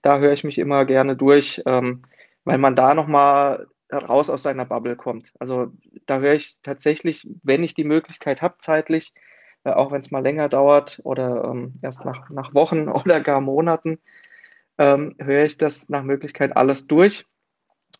Da 0.01 0.19
höre 0.19 0.33
ich 0.33 0.43
mich 0.43 0.57
immer 0.57 0.85
gerne 0.85 1.15
durch, 1.15 1.61
ähm, 1.67 2.01
weil 2.45 2.57
man 2.57 2.75
da 2.75 2.95
nochmal 2.95 3.67
raus 3.93 4.31
aus 4.31 4.41
seiner 4.41 4.65
Bubble 4.65 4.95
kommt. 4.95 5.33
Also 5.37 5.71
da 6.07 6.19
höre 6.19 6.33
ich 6.33 6.59
tatsächlich, 6.63 7.27
wenn 7.43 7.63
ich 7.63 7.75
die 7.75 7.83
Möglichkeit 7.83 8.41
habe, 8.41 8.55
zeitlich, 8.57 9.13
äh, 9.63 9.69
auch 9.69 9.91
wenn 9.91 10.01
es 10.01 10.09
mal 10.09 10.23
länger 10.23 10.49
dauert 10.49 10.99
oder 11.03 11.43
ähm, 11.45 11.75
erst 11.83 12.05
nach, 12.05 12.31
nach 12.31 12.55
Wochen 12.55 12.87
oder 12.89 13.19
gar 13.19 13.41
Monaten, 13.41 13.99
ähm, 14.81 15.15
höre 15.19 15.45
ich 15.45 15.57
das 15.57 15.89
nach 15.89 16.03
Möglichkeit 16.03 16.57
alles 16.57 16.87
durch 16.87 17.25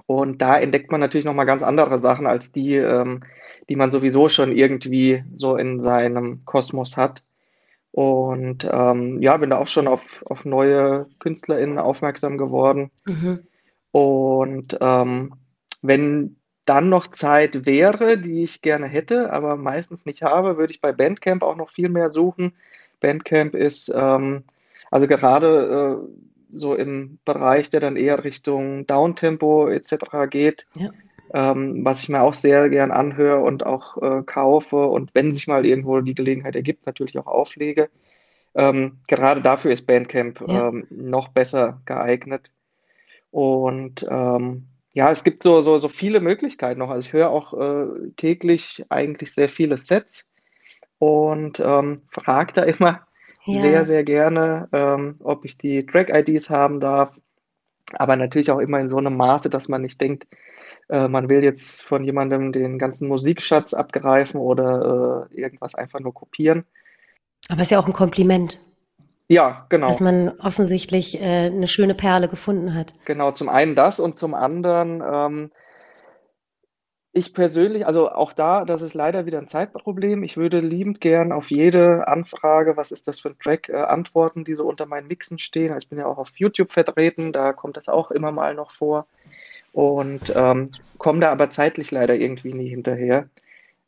und 0.05 0.41
da 0.41 0.57
entdeckt 0.57 0.91
man 0.91 0.99
natürlich 0.99 1.25
nochmal 1.25 1.45
ganz 1.45 1.63
andere 1.63 1.99
Sachen 1.99 2.27
als 2.27 2.51
die, 2.51 2.75
ähm, 2.75 3.21
die 3.69 3.75
man 3.75 3.91
sowieso 3.91 4.29
schon 4.29 4.51
irgendwie 4.51 5.23
so 5.33 5.55
in 5.55 5.79
seinem 5.79 6.43
Kosmos 6.45 6.97
hat. 6.97 7.23
Und 7.91 8.67
ähm, 8.69 9.21
ja, 9.21 9.37
bin 9.37 9.49
da 9.49 9.57
auch 9.57 9.67
schon 9.67 9.87
auf, 9.87 10.23
auf 10.25 10.45
neue 10.45 11.07
KünstlerInnen 11.19 11.77
aufmerksam 11.77 12.37
geworden. 12.37 12.91
Mhm. 13.05 13.39
Und 13.91 14.77
ähm, 14.79 15.33
wenn 15.81 16.37
dann 16.65 16.89
noch 16.89 17.07
Zeit 17.07 17.65
wäre, 17.65 18.17
die 18.17 18.43
ich 18.43 18.61
gerne 18.61 18.87
hätte, 18.87 19.33
aber 19.33 19.57
meistens 19.57 20.05
nicht 20.05 20.23
habe, 20.23 20.57
würde 20.57 20.71
ich 20.71 20.79
bei 20.79 20.93
Bandcamp 20.93 21.43
auch 21.43 21.55
noch 21.55 21.69
viel 21.69 21.89
mehr 21.89 22.09
suchen. 22.09 22.53
Bandcamp 23.01 23.55
ist 23.55 23.91
ähm, 23.93 24.43
also 24.89 25.07
gerade 25.07 26.01
äh, 26.01 26.30
so 26.51 26.75
im 26.75 27.19
Bereich, 27.25 27.69
der 27.69 27.79
dann 27.79 27.95
eher 27.95 28.23
Richtung 28.23 28.85
Downtempo 28.87 29.69
etc. 29.69 29.95
geht, 30.29 30.67
ja. 30.75 30.89
ähm, 31.33 31.83
was 31.83 32.03
ich 32.03 32.09
mir 32.09 32.21
auch 32.21 32.33
sehr 32.33 32.69
gern 32.69 32.91
anhöre 32.91 33.39
und 33.39 33.65
auch 33.65 34.01
äh, 34.01 34.23
kaufe 34.23 34.85
und 34.87 35.11
wenn 35.13 35.33
sich 35.33 35.47
mal 35.47 35.65
irgendwo 35.65 35.99
die 36.01 36.15
Gelegenheit 36.15 36.55
ergibt, 36.55 36.85
natürlich 36.85 37.17
auch 37.17 37.27
auflege. 37.27 37.89
Ähm, 38.53 38.99
gerade 39.07 39.41
dafür 39.41 39.71
ist 39.71 39.87
Bandcamp 39.87 40.41
ja. 40.47 40.67
ähm, 40.67 40.87
noch 40.89 41.29
besser 41.29 41.81
geeignet. 41.85 42.51
Und 43.31 44.05
ähm, 44.09 44.67
ja, 44.93 45.11
es 45.11 45.23
gibt 45.23 45.43
so, 45.43 45.61
so, 45.61 45.77
so 45.77 45.87
viele 45.87 46.19
Möglichkeiten 46.19 46.79
noch. 46.79 46.89
Also 46.89 47.07
ich 47.07 47.13
höre 47.13 47.29
auch 47.29 47.53
äh, 47.53 48.09
täglich 48.17 48.83
eigentlich 48.89 49.33
sehr 49.33 49.49
viele 49.49 49.77
Sets 49.77 50.29
und 50.99 51.61
ähm, 51.61 52.01
frage 52.09 52.53
da 52.53 52.63
immer, 52.63 53.07
ja. 53.45 53.61
sehr, 53.61 53.85
sehr 53.85 54.03
gerne, 54.03 54.67
ähm, 54.71 55.15
ob 55.23 55.45
ich 55.45 55.57
die 55.57 55.85
Track-IDs 55.85 56.49
haben 56.49 56.79
darf. 56.79 57.19
Aber 57.93 58.15
natürlich 58.15 58.51
auch 58.51 58.59
immer 58.59 58.79
in 58.79 58.89
so 58.89 58.97
einem 58.97 59.17
Maße, 59.17 59.49
dass 59.49 59.67
man 59.67 59.81
nicht 59.81 59.99
denkt, 59.99 60.27
äh, 60.89 61.07
man 61.07 61.29
will 61.29 61.43
jetzt 61.43 61.83
von 61.83 62.03
jemandem 62.03 62.51
den 62.51 62.77
ganzen 62.77 63.07
Musikschatz 63.07 63.73
abgreifen 63.73 64.39
oder 64.39 65.29
äh, 65.31 65.35
irgendwas 65.41 65.75
einfach 65.75 65.99
nur 65.99 66.13
kopieren. 66.13 66.65
Aber 67.49 67.61
es 67.61 67.67
ist 67.67 67.71
ja 67.71 67.79
auch 67.79 67.87
ein 67.87 67.93
Kompliment. 67.93 68.59
Ja, 69.27 69.65
genau. 69.69 69.87
Dass 69.87 70.01
man 70.01 70.29
offensichtlich 70.39 71.21
äh, 71.21 71.45
eine 71.45 71.67
schöne 71.67 71.93
Perle 71.93 72.27
gefunden 72.27 72.75
hat. 72.75 72.93
Genau, 73.05 73.31
zum 73.31 73.47
einen 73.47 73.75
das 73.75 73.99
und 73.99 74.17
zum 74.17 74.33
anderen 74.33 75.01
ähm, 75.01 75.51
ich 77.13 77.33
persönlich, 77.33 77.85
also 77.85 78.09
auch 78.09 78.31
da, 78.31 78.63
das 78.63 78.81
ist 78.81 78.93
leider 78.93 79.25
wieder 79.25 79.39
ein 79.39 79.47
Zeitproblem. 79.47 80.23
Ich 80.23 80.37
würde 80.37 80.61
liebend 80.61 81.01
gern 81.01 81.33
auf 81.33 81.51
jede 81.51 82.07
Anfrage, 82.07 82.77
was 82.77 82.93
ist 82.93 83.07
das 83.07 83.19
für 83.19 83.29
ein 83.29 83.39
Track, 83.39 83.67
äh, 83.67 83.75
antworten, 83.75 84.45
die 84.45 84.55
so 84.55 84.65
unter 84.65 84.85
meinen 84.85 85.07
Mixen 85.07 85.37
stehen. 85.37 85.75
Ich 85.77 85.89
bin 85.89 85.99
ja 85.99 86.05
auch 86.05 86.17
auf 86.17 86.31
YouTube 86.37 86.71
vertreten, 86.71 87.33
da 87.33 87.51
kommt 87.51 87.75
das 87.75 87.89
auch 87.89 88.11
immer 88.11 88.31
mal 88.31 88.55
noch 88.55 88.71
vor. 88.71 89.07
Und 89.73 90.31
ähm, 90.35 90.71
komme 90.97 91.19
da 91.19 91.31
aber 91.31 91.49
zeitlich 91.49 91.91
leider 91.91 92.15
irgendwie 92.15 92.53
nie 92.53 92.69
hinterher. 92.69 93.29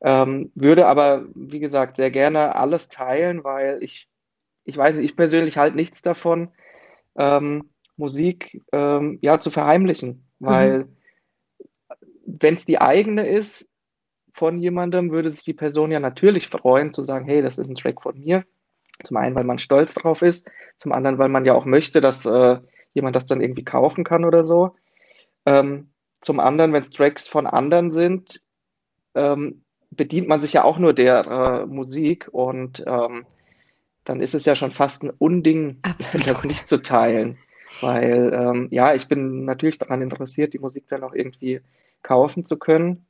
Ähm, 0.02 0.52
würde 0.56 0.88
aber, 0.88 1.24
wie 1.34 1.60
gesagt, 1.60 1.96
sehr 1.98 2.12
gerne 2.12 2.56
alles 2.56 2.90
teilen, 2.90 3.46
weil 3.46 3.82
ich, 3.82 4.10
ich 4.66 4.76
weiß 4.76 4.98
nicht, 4.98 5.06
ich 5.06 5.16
persönlich 5.16 5.58
halte 5.58 5.78
nichts 5.78 6.02
davon, 6.02 6.50
ähm, 7.18 7.70
Musik 7.96 8.62
ähm, 8.74 9.20
ja 9.22 9.40
zu 9.40 9.50
verheimlichen, 9.50 10.26
weil 10.40 10.80
mhm 10.80 10.98
wenn 12.26 12.56
es 12.56 12.66
die 12.66 12.80
eigene 12.80 13.28
ist 13.28 13.72
von 14.32 14.60
jemandem, 14.60 15.12
würde 15.12 15.32
sich 15.32 15.44
die 15.44 15.54
Person 15.54 15.92
ja 15.92 16.00
natürlich 16.00 16.48
freuen 16.48 16.94
zu 16.94 17.04
sagen, 17.04 17.26
hey, 17.26 17.42
das 17.42 17.58
ist 17.58 17.70
ein 17.70 17.76
Track 17.76 18.02
von 18.02 18.20
mir. 18.20 18.46
Zum 19.04 19.18
einen, 19.18 19.36
weil 19.36 19.44
man 19.44 19.60
stolz 19.60 19.94
drauf 19.94 20.22
ist, 20.22 20.50
zum 20.80 20.92
anderen, 20.92 21.18
weil 21.18 21.30
man 21.30 21.46
ja 21.46 21.54
auch 21.54 21.66
möchte, 21.66 22.02
dass 22.02 22.26
äh, 22.26 22.60
jemand 22.94 23.16
das 23.16 23.26
dann 23.26 23.42
irgendwie 23.42 23.64
kaufen 23.64 24.04
kann 24.04 24.26
oder 24.26 24.44
so. 24.44 24.76
Ähm, 25.46 25.90
zum 26.22 26.40
anderen, 26.40 26.74
wenn 26.74 26.82
es 26.82 26.92
Tracks 26.92 27.28
von 27.28 27.48
anderen 27.48 27.92
sind, 27.92 28.42
ähm, 29.16 29.64
bedient 29.92 30.28
man 30.28 30.42
sich 30.42 30.54
ja 30.54 30.64
auch 30.64 30.78
nur 30.78 30.94
der 30.94 31.26
äh, 31.26 31.66
Musik 31.66 32.30
und 32.32 32.84
ähm, 32.88 33.26
dann 34.06 34.22
ist 34.22 34.34
es 34.34 34.46
ja 34.46 34.56
schon 34.56 34.72
fast 34.72 35.04
ein 35.04 35.12
Unding, 35.12 35.78
Absolut. 35.84 36.28
das 36.28 36.44
nicht 36.44 36.68
zu 36.68 36.82
teilen. 36.82 37.38
Weil, 37.82 38.32
ähm, 38.34 38.68
ja, 38.72 38.94
ich 38.94 39.08
bin 39.08 39.46
natürlich 39.46 39.80
daran 39.80 40.02
interessiert, 40.02 40.54
die 40.54 40.60
Musik 40.60 40.88
dann 40.88 41.04
auch 41.04 41.14
irgendwie 41.14 41.62
kaufen 42.04 42.46
zu 42.46 42.58
können 42.58 43.06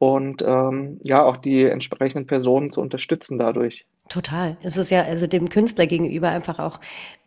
und 0.00 0.42
ähm, 0.42 0.98
ja, 1.02 1.22
auch 1.22 1.36
die 1.36 1.62
entsprechenden 1.64 2.26
Personen 2.26 2.70
zu 2.70 2.80
unterstützen 2.80 3.38
dadurch. 3.38 3.86
Total. 4.08 4.56
Es 4.62 4.78
ist 4.78 4.90
ja 4.90 5.02
also 5.02 5.26
dem 5.26 5.50
Künstler 5.50 5.86
gegenüber 5.86 6.30
einfach 6.30 6.58
auch 6.58 6.80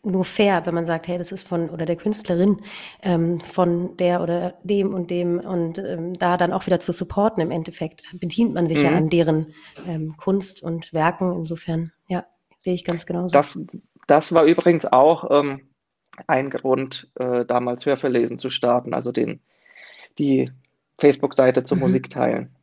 nur 0.03 0.25
fair, 0.25 0.65
wenn 0.65 0.73
man 0.73 0.87
sagt, 0.87 1.07
hey, 1.07 1.19
das 1.19 1.31
ist 1.31 1.47
von 1.47 1.69
oder 1.69 1.85
der 1.85 1.95
Künstlerin 1.95 2.61
ähm, 3.03 3.39
von 3.39 3.95
der 3.97 4.21
oder 4.21 4.55
dem 4.63 4.93
und 4.93 5.11
dem 5.11 5.39
und 5.39 5.77
ähm, 5.77 6.13
da 6.15 6.35
dann 6.35 6.51
auch 6.51 6.65
wieder 6.65 6.79
zu 6.79 6.91
supporten 6.91 7.41
im 7.41 7.51
Endeffekt 7.51 8.09
bedient 8.19 8.55
man 8.55 8.65
sich 8.65 8.79
mhm. 8.79 8.83
ja 8.83 8.91
an 8.91 9.09
deren 9.09 9.53
ähm, 9.87 10.17
Kunst 10.17 10.63
und 10.63 10.91
Werken. 10.91 11.31
Insofern, 11.37 11.93
ja, 12.07 12.25
sehe 12.57 12.73
ich 12.73 12.83
ganz 12.83 13.05
genauso. 13.05 13.29
Das, 13.29 13.63
das 14.07 14.33
war 14.33 14.45
übrigens 14.45 14.85
auch 14.85 15.29
ähm, 15.29 15.69
ein 16.25 16.49
Grund, 16.49 17.11
äh, 17.15 17.45
damals 17.45 17.85
Hörverlesen 17.85 18.39
zu 18.39 18.49
starten, 18.49 18.95
also 18.95 19.11
den 19.11 19.41
die 20.19 20.51
Facebook-Seite 21.03 21.65
zur 21.65 21.77
mhm. 21.77 21.83
Musik 21.83 22.09
teilen. 22.09 22.55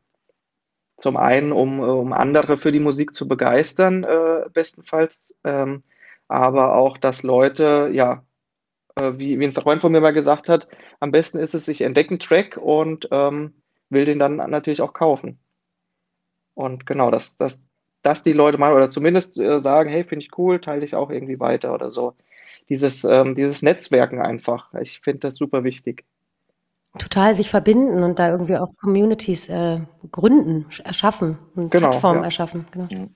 Zum 0.97 1.17
einen, 1.17 1.53
um, 1.53 1.81
um 1.81 2.13
andere 2.13 2.57
für 2.57 2.73
die 2.73 2.81
Musik 2.81 3.15
zu 3.15 3.29
begeistern, 3.29 4.05
äh, 4.05 4.49
bestenfalls, 4.53 5.41
ähm, 5.45 5.83
aber 6.29 6.75
auch, 6.75 6.97
dass 6.97 7.23
Leute, 7.23 7.91
ja, 7.93 8.23
äh, 8.97 9.13
wie, 9.15 9.39
wie 9.39 9.45
ein 9.45 9.53
Freund 9.53 9.83
von 9.83 9.93
mir 9.93 10.01
mal 10.01 10.13
gesagt 10.13 10.49
hat, 10.49 10.69
am 11.01 11.11
besten 11.11 11.39
ist 11.39 11.55
es, 11.55 11.69
ich 11.69 11.83
entdecke 11.83 12.11
einen 12.11 12.19
Track 12.19 12.57
und 12.57 13.09
ähm, 13.11 13.53
will 13.91 14.05
den 14.05 14.19
dann 14.19 14.37
natürlich 14.37 14.81
auch 14.81 14.95
kaufen. 14.95 15.39
Und 16.55 16.87
genau, 16.87 17.11
dass, 17.11 17.37
dass, 17.37 17.69
dass 18.03 18.23
die 18.23 18.33
Leute 18.33 18.59
mal 18.59 18.73
oder 18.73 18.91
zumindest 18.91 19.39
äh, 19.39 19.61
sagen, 19.61 19.91
hey, 19.91 20.05
finde 20.05 20.25
ich 20.25 20.39
cool, 20.39 20.61
teile 20.61 20.85
ich 20.85 20.95
auch 20.95 21.11
irgendwie 21.11 21.41
weiter 21.41 21.75
oder 21.75 21.91
so. 21.91 22.15
Dieses, 22.69 23.05
ähm, 23.05 23.35
dieses 23.35 23.63
Netzwerken 23.63 24.21
einfach. 24.21 24.73
Ich 24.81 25.01
finde 25.01 25.21
das 25.21 25.37
super 25.37 25.65
wichtig. 25.65 26.05
Total 26.99 27.35
sich 27.35 27.51
verbinden 27.51 28.03
und 28.03 28.19
da 28.19 28.31
irgendwie 28.31 28.57
auch 28.57 28.75
Communities 28.81 29.49
äh, 29.49 29.81
gründen, 30.11 30.67
erschaffen 30.85 31.39
und 31.55 31.71
genau, 31.71 31.91
Plattformen 31.91 32.21
ja. 32.21 32.25
erschaffen. 32.25 32.67
Genau. 32.73 33.11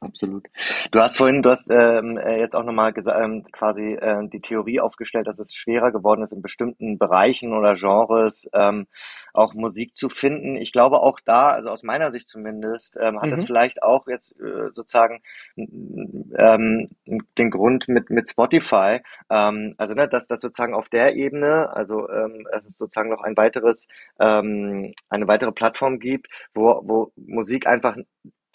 Absolut. 0.00 0.46
Du 0.90 1.00
hast 1.00 1.16
vorhin, 1.16 1.42
du 1.42 1.50
hast 1.50 1.70
ähm, 1.70 2.18
äh, 2.18 2.38
jetzt 2.38 2.54
auch 2.54 2.64
nochmal 2.64 2.92
ähm, 2.96 3.44
quasi 3.50 3.94
äh, 3.94 4.28
die 4.28 4.40
Theorie 4.40 4.80
aufgestellt, 4.80 5.26
dass 5.26 5.38
es 5.38 5.54
schwerer 5.54 5.90
geworden 5.90 6.22
ist, 6.22 6.32
in 6.32 6.42
bestimmten 6.42 6.98
Bereichen 6.98 7.54
oder 7.54 7.74
Genres 7.74 8.48
ähm, 8.52 8.86
auch 9.32 9.54
Musik 9.54 9.96
zu 9.96 10.08
finden. 10.08 10.56
Ich 10.56 10.72
glaube 10.72 11.00
auch 11.00 11.18
da, 11.24 11.46
also 11.46 11.70
aus 11.70 11.82
meiner 11.82 12.12
Sicht 12.12 12.28
zumindest, 12.28 12.98
ähm, 13.00 13.20
hat 13.20 13.26
mhm. 13.26 13.30
das 13.30 13.44
vielleicht 13.44 13.82
auch 13.82 14.06
jetzt 14.06 14.38
äh, 14.38 14.70
sozusagen 14.74 15.22
ähm, 15.56 16.90
den 17.38 17.50
Grund 17.50 17.88
mit, 17.88 18.10
mit 18.10 18.28
Spotify. 18.28 19.00
Ähm, 19.30 19.74
also, 19.78 19.94
ne, 19.94 20.08
dass 20.08 20.28
das 20.28 20.40
sozusagen 20.40 20.74
auf 20.74 20.90
der 20.90 21.14
Ebene, 21.14 21.70
also 21.74 22.08
ähm, 22.10 22.46
es 22.52 22.66
ist 22.66 22.78
sozusagen 22.78 23.10
noch 23.10 23.22
ein 23.22 23.36
weiteres, 23.36 23.86
ähm, 24.20 24.92
eine 25.08 25.26
weitere 25.26 25.52
Plattform 25.52 25.98
gibt, 25.98 26.28
wo, 26.54 26.82
wo 26.84 27.12
Musik 27.16 27.66
einfach 27.66 27.96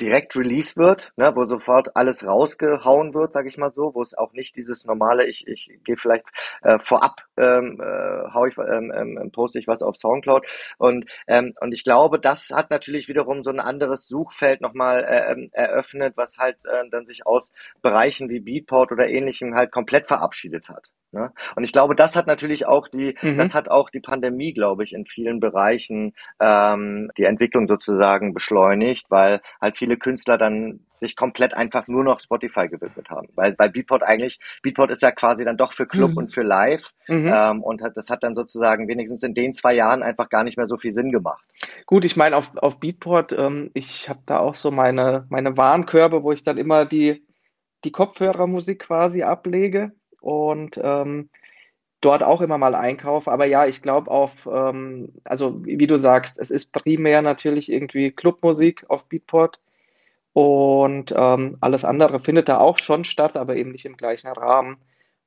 direkt 0.01 0.35
released 0.35 0.77
wird, 0.77 1.13
ne, 1.17 1.31
wo 1.35 1.45
sofort 1.45 1.95
alles 1.95 2.25
rausgehauen 2.25 3.13
wird, 3.13 3.33
sage 3.33 3.47
ich 3.47 3.57
mal 3.57 3.71
so, 3.71 3.93
wo 3.93 4.01
es 4.01 4.17
auch 4.17 4.33
nicht 4.33 4.55
dieses 4.55 4.85
normale, 4.85 5.27
ich, 5.27 5.47
ich 5.47 5.71
gehe 5.83 5.97
vielleicht 5.97 6.25
äh, 6.63 6.79
vorab, 6.79 7.21
ähm, 7.37 7.79
äh, 7.81 8.33
hau 8.33 8.45
ich, 8.45 8.57
ähm, 8.57 8.91
ähm, 8.95 9.31
poste 9.31 9.59
ich 9.59 9.67
was 9.67 9.81
auf 9.81 9.95
Soundcloud 9.97 10.45
und 10.77 11.05
ähm, 11.27 11.53
und 11.61 11.73
ich 11.73 11.83
glaube, 11.83 12.19
das 12.19 12.49
hat 12.51 12.71
natürlich 12.71 13.07
wiederum 13.07 13.43
so 13.43 13.51
ein 13.51 13.59
anderes 13.59 14.07
Suchfeld 14.07 14.61
nochmal 14.61 15.03
äh, 15.03 15.31
ähm, 15.31 15.49
eröffnet, 15.53 16.13
was 16.17 16.37
halt 16.37 16.65
äh, 16.65 16.89
dann 16.89 17.05
sich 17.05 17.25
aus 17.25 17.51
Bereichen 17.81 18.29
wie 18.29 18.39
Beatport 18.39 18.91
oder 18.91 19.07
ähnlichem 19.07 19.55
halt 19.55 19.71
komplett 19.71 20.07
verabschiedet 20.07 20.69
hat. 20.69 20.89
Ne? 21.13 21.31
Und 21.55 21.63
ich 21.63 21.73
glaube, 21.73 21.95
das 21.95 22.15
hat 22.15 22.27
natürlich 22.27 22.65
auch 22.65 22.87
die, 22.87 23.15
Mhm. 23.21 23.37
das 23.37 23.53
hat 23.53 23.69
auch 23.69 23.89
die 23.89 23.99
Pandemie, 23.99 24.53
glaube 24.53 24.83
ich, 24.83 24.93
in 24.93 25.05
vielen 25.05 25.39
Bereichen 25.39 26.13
ähm, 26.39 27.11
die 27.17 27.25
Entwicklung 27.25 27.67
sozusagen 27.67 28.33
beschleunigt, 28.33 29.07
weil 29.09 29.41
halt 29.59 29.77
viele 29.77 29.97
Künstler 29.97 30.37
dann 30.37 30.81
sich 31.01 31.15
komplett 31.15 31.53
einfach 31.55 31.87
nur 31.87 32.03
noch 32.03 32.19
Spotify 32.19 32.69
gewidmet 32.69 33.09
haben. 33.09 33.27
Weil, 33.35 33.55
weil 33.57 33.69
Beatport 33.71 34.03
eigentlich, 34.03 34.39
Beatport 34.61 34.91
ist 34.91 35.01
ja 35.01 35.11
quasi 35.11 35.43
dann 35.43 35.57
doch 35.57 35.73
für 35.73 35.87
Club 35.87 36.11
Mhm. 36.11 36.17
und 36.17 36.33
für 36.33 36.43
Live 36.43 36.91
Mhm. 37.07 37.31
ähm, 37.35 37.63
und 37.63 37.81
hat, 37.81 37.97
das 37.97 38.09
hat 38.09 38.23
dann 38.23 38.35
sozusagen 38.35 38.87
wenigstens 38.87 39.23
in 39.23 39.33
den 39.33 39.53
zwei 39.53 39.73
Jahren 39.73 40.03
einfach 40.03 40.29
gar 40.29 40.43
nicht 40.43 40.57
mehr 40.57 40.67
so 40.67 40.77
viel 40.77 40.93
Sinn 40.93 41.11
gemacht. 41.11 41.43
Gut, 41.87 42.05
ich 42.05 42.15
meine, 42.15 42.37
auf, 42.37 42.55
auf 42.57 42.79
Beatport, 42.79 43.33
ähm, 43.33 43.71
ich 43.73 44.07
habe 44.09 44.19
da 44.27 44.37
auch 44.39 44.55
so 44.55 44.71
meine, 44.71 45.25
meine 45.29 45.57
Warenkörbe, 45.57 46.23
wo 46.23 46.31
ich 46.31 46.43
dann 46.43 46.57
immer 46.57 46.85
die, 46.85 47.25
die 47.83 47.91
Kopfhörermusik 47.91 48.79
quasi 48.79 49.23
ablege 49.23 49.91
und 50.21 50.79
ähm, 50.81 51.29
dort 51.99 52.23
auch 52.23 52.41
immer 52.41 52.57
mal 52.57 52.75
einkaufe. 52.75 53.31
Aber 53.31 53.45
ja, 53.45 53.65
ich 53.67 53.81
glaube 53.81 54.09
auf, 54.09 54.47
ähm, 54.51 55.13
also 55.23 55.65
wie, 55.65 55.87
du 55.87 55.97
sagst, 55.97 56.39
es 56.39 56.51
ist 56.51 56.73
primär 56.73 57.21
natürlich 57.21 57.71
irgendwie 57.71 58.11
Clubmusik 58.11 58.85
auf 58.89 59.09
Beatport 59.09 59.59
und 60.33 61.13
ähm, 61.15 61.57
alles 61.61 61.85
andere 61.85 62.19
findet 62.19 62.49
da 62.49 62.59
auch 62.59 62.77
schon 62.77 63.03
statt, 63.03 63.37
aber 63.37 63.55
eben 63.55 63.71
nicht 63.71 63.85
im 63.85 63.97
gleichen 63.97 64.27
Rahmen. 64.27 64.77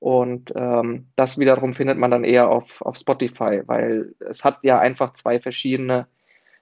Und 0.00 0.52
ähm, 0.56 1.08
das 1.16 1.38
wiederum 1.38 1.72
findet 1.72 1.98
man 1.98 2.10
dann 2.10 2.24
eher 2.24 2.50
auf, 2.50 2.82
auf 2.82 2.96
Spotify, 2.96 3.62
weil 3.66 4.14
es 4.20 4.44
hat 4.44 4.58
ja 4.62 4.78
einfach 4.78 5.12
zwei 5.14 5.40
verschiedene 5.40 6.06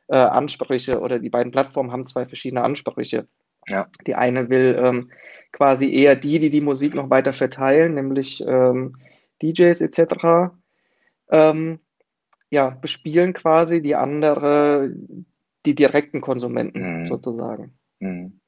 äh, 0.09 0.17
Ansprüche 0.17 1.01
oder 1.01 1.19
die 1.19 1.31
beiden 1.31 1.51
Plattformen 1.53 1.91
haben 1.91 2.07
zwei 2.07 2.27
verschiedene 2.27 2.63
Ansprüche. 2.63 3.27
Ja. 3.69 3.89
Die 4.07 4.15
eine 4.15 4.49
will 4.51 4.77
ähm, 4.79 5.11
quasi 5.53 5.93
eher 5.93 6.17
die, 6.17 6.39
die 6.39 6.51
die 6.51 6.61
Musik 6.61 6.95
noch 6.95 7.11
weiter 7.11 7.33
verteilen, 7.33 7.95
nämlich 7.95 8.45
ähm, 8.47 8.97
DJs 9.43 9.81
etc. 9.81 10.53
Ähm, 11.31 11.81
ja, 12.51 12.71
bespielen 12.71 13.33
quasi, 13.33 13.83
die 13.83 13.95
andere 13.95 14.93
die 15.65 15.75
direkten 15.75 16.21
Konsumenten 16.21 17.03
Mhm. 17.03 17.07
sozusagen. 17.07 17.79
Mhm. 18.01 18.41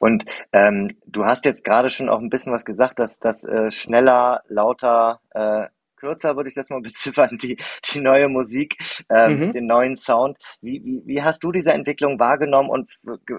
Und 0.00 0.24
ähm, 0.52 0.88
du 1.06 1.24
hast 1.24 1.44
jetzt 1.44 1.64
gerade 1.64 1.90
schon 1.90 2.08
auch 2.08 2.20
ein 2.20 2.30
bisschen 2.30 2.52
was 2.52 2.64
gesagt, 2.64 2.98
dass 2.98 3.18
das 3.18 3.44
äh, 3.44 3.70
schneller, 3.70 4.42
lauter, 4.48 5.20
äh, 5.30 5.66
kürzer, 5.98 6.36
würde 6.36 6.48
ich 6.48 6.54
das 6.54 6.70
mal 6.70 6.80
beziffern, 6.82 7.38
die, 7.38 7.58
die 7.92 8.00
neue 8.00 8.28
Musik, 8.28 8.76
ähm, 9.10 9.38
Mhm. 9.38 9.52
den 9.52 9.66
neuen 9.66 9.96
Sound. 9.96 10.38
Wie, 10.62 10.82
wie, 10.84 11.02
wie 11.06 11.22
hast 11.22 11.42
du 11.44 11.52
diese 11.52 11.72
Entwicklung 11.72 12.18
wahrgenommen 12.18 12.70
und 12.70 12.90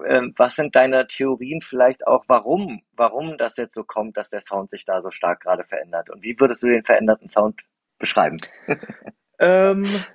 äh, 0.06 0.22
was 0.36 0.56
sind 0.56 0.76
deine 0.76 1.06
Theorien 1.06 1.62
vielleicht 1.62 2.06
auch, 2.06 2.24
warum, 2.28 2.82
warum 2.96 3.36
das 3.38 3.56
jetzt 3.56 3.74
so 3.74 3.84
kommt, 3.84 4.16
dass 4.16 4.30
der 4.30 4.40
Sound 4.42 4.70
sich 4.70 4.84
da 4.84 5.02
so 5.02 5.10
stark 5.10 5.40
gerade 5.42 5.64
verändert? 5.64 6.10
Und 6.10 6.22
wie 6.22 6.38
würdest 6.38 6.62
du 6.62 6.68
den 6.68 6.84
veränderten 6.84 7.28
Sound 7.28 7.60
beschreiben? 7.98 8.38
Ähm, 9.38 10.06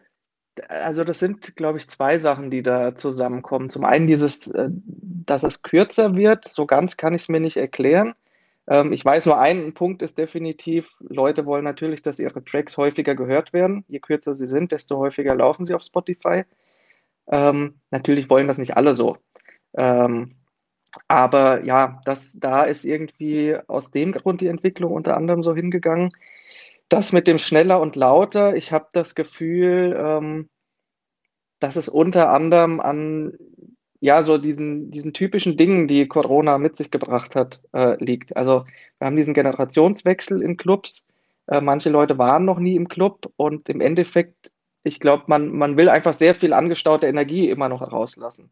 also 0.70 1.04
das 1.04 1.20
sind, 1.20 1.56
glaube 1.56 1.78
ich, 1.80 1.90
zwei 1.90 2.20
Sachen, 2.20 2.50
die 2.52 2.64
da 2.64 2.96
zusammenkommen. 2.96 3.70
Zum 3.70 3.86
einen 3.86 4.08
dieses, 4.08 4.48
äh, 4.50 4.70
dass 4.72 5.44
es 5.44 5.64
kürzer 5.64 6.16
wird, 6.16 6.48
so 6.48 6.66
ganz 6.66 6.98
kann 6.98 7.14
ich 7.14 7.24
es 7.24 7.30
mir 7.30 7.40
nicht 7.42 7.58
erklären. 7.58 8.14
Ähm, 8.68 8.94
ich 8.94 9.04
weiß 9.06 9.28
nur, 9.28 9.40
ein 9.40 9.74
Punkt 9.74 10.02
ist 10.02 10.18
definitiv, 10.18 10.96
Leute 11.08 11.46
wollen 11.46 11.64
natürlich, 11.64 12.02
dass 12.02 12.20
ihre 12.20 12.44
Tracks 12.44 12.78
häufiger 12.78 13.16
gehört 13.16 13.54
werden. 13.54 13.86
Je 13.88 14.00
kürzer 14.00 14.36
sie 14.36 14.48
sind, 14.48 14.72
desto 14.72 14.98
häufiger 14.98 15.36
laufen 15.36 15.66
sie 15.66 15.76
auf 15.76 15.84
Spotify. 15.84 16.44
Ähm, 17.28 17.80
natürlich 17.92 18.30
wollen 18.30 18.48
das 18.48 18.58
nicht 18.58 18.78
alle 18.78 18.96
so. 18.96 19.18
Ähm, 19.76 20.36
aber 21.08 21.64
ja, 21.66 22.02
das, 22.06 22.40
da 22.40 22.64
ist 22.64 22.86
irgendwie 22.86 23.58
aus 23.68 23.92
dem 23.92 24.14
Grund 24.14 24.42
die 24.42 24.48
Entwicklung 24.48 24.92
unter 24.94 25.18
anderem 25.18 25.44
so 25.44 25.56
hingegangen. 25.56 26.10
Das 26.90 27.12
mit 27.12 27.28
dem 27.28 27.38
schneller 27.38 27.80
und 27.82 27.96
lauter, 27.96 28.56
ich 28.56 28.72
habe 28.72 28.88
das 28.94 29.16
Gefühl, 29.16 29.96
ähm, 30.00 30.50
dass 31.60 31.76
es 31.76 31.90
unter 31.90 32.30
anderem 32.30 32.80
an 32.80 33.38
ja 34.00 34.24
so 34.24 34.38
diesen, 34.38 34.92
diesen 34.92 35.14
typischen 35.14 35.58
Dingen, 35.58 35.88
die 35.88 36.08
Corona 36.08 36.58
mit 36.58 36.78
sich 36.78 36.92
gebracht 36.92 37.36
hat, 37.36 37.62
äh, 37.74 38.04
liegt. 38.04 38.36
Also 38.36 38.66
wir 39.00 39.08
haben 39.08 39.16
diesen 39.16 39.34
Generationswechsel 39.34 40.42
in 40.42 40.58
Clubs. 40.58 41.06
Äh, 41.48 41.62
manche 41.62 41.90
Leute 41.90 42.18
waren 42.18 42.46
noch 42.46 42.60
nie 42.60 42.76
im 42.76 42.88
Club 42.88 43.32
und 43.36 43.70
im 43.70 43.82
Endeffekt, 43.82 44.52
ich 44.84 45.00
glaube, 45.00 45.26
man, 45.28 45.50
man 45.50 45.78
will 45.78 45.90
einfach 45.90 46.14
sehr 46.14 46.36
viel 46.36 46.54
angestaute 46.54 47.08
Energie 47.08 47.50
immer 47.50 47.70
noch 47.70 47.82
rauslassen. 47.82 48.50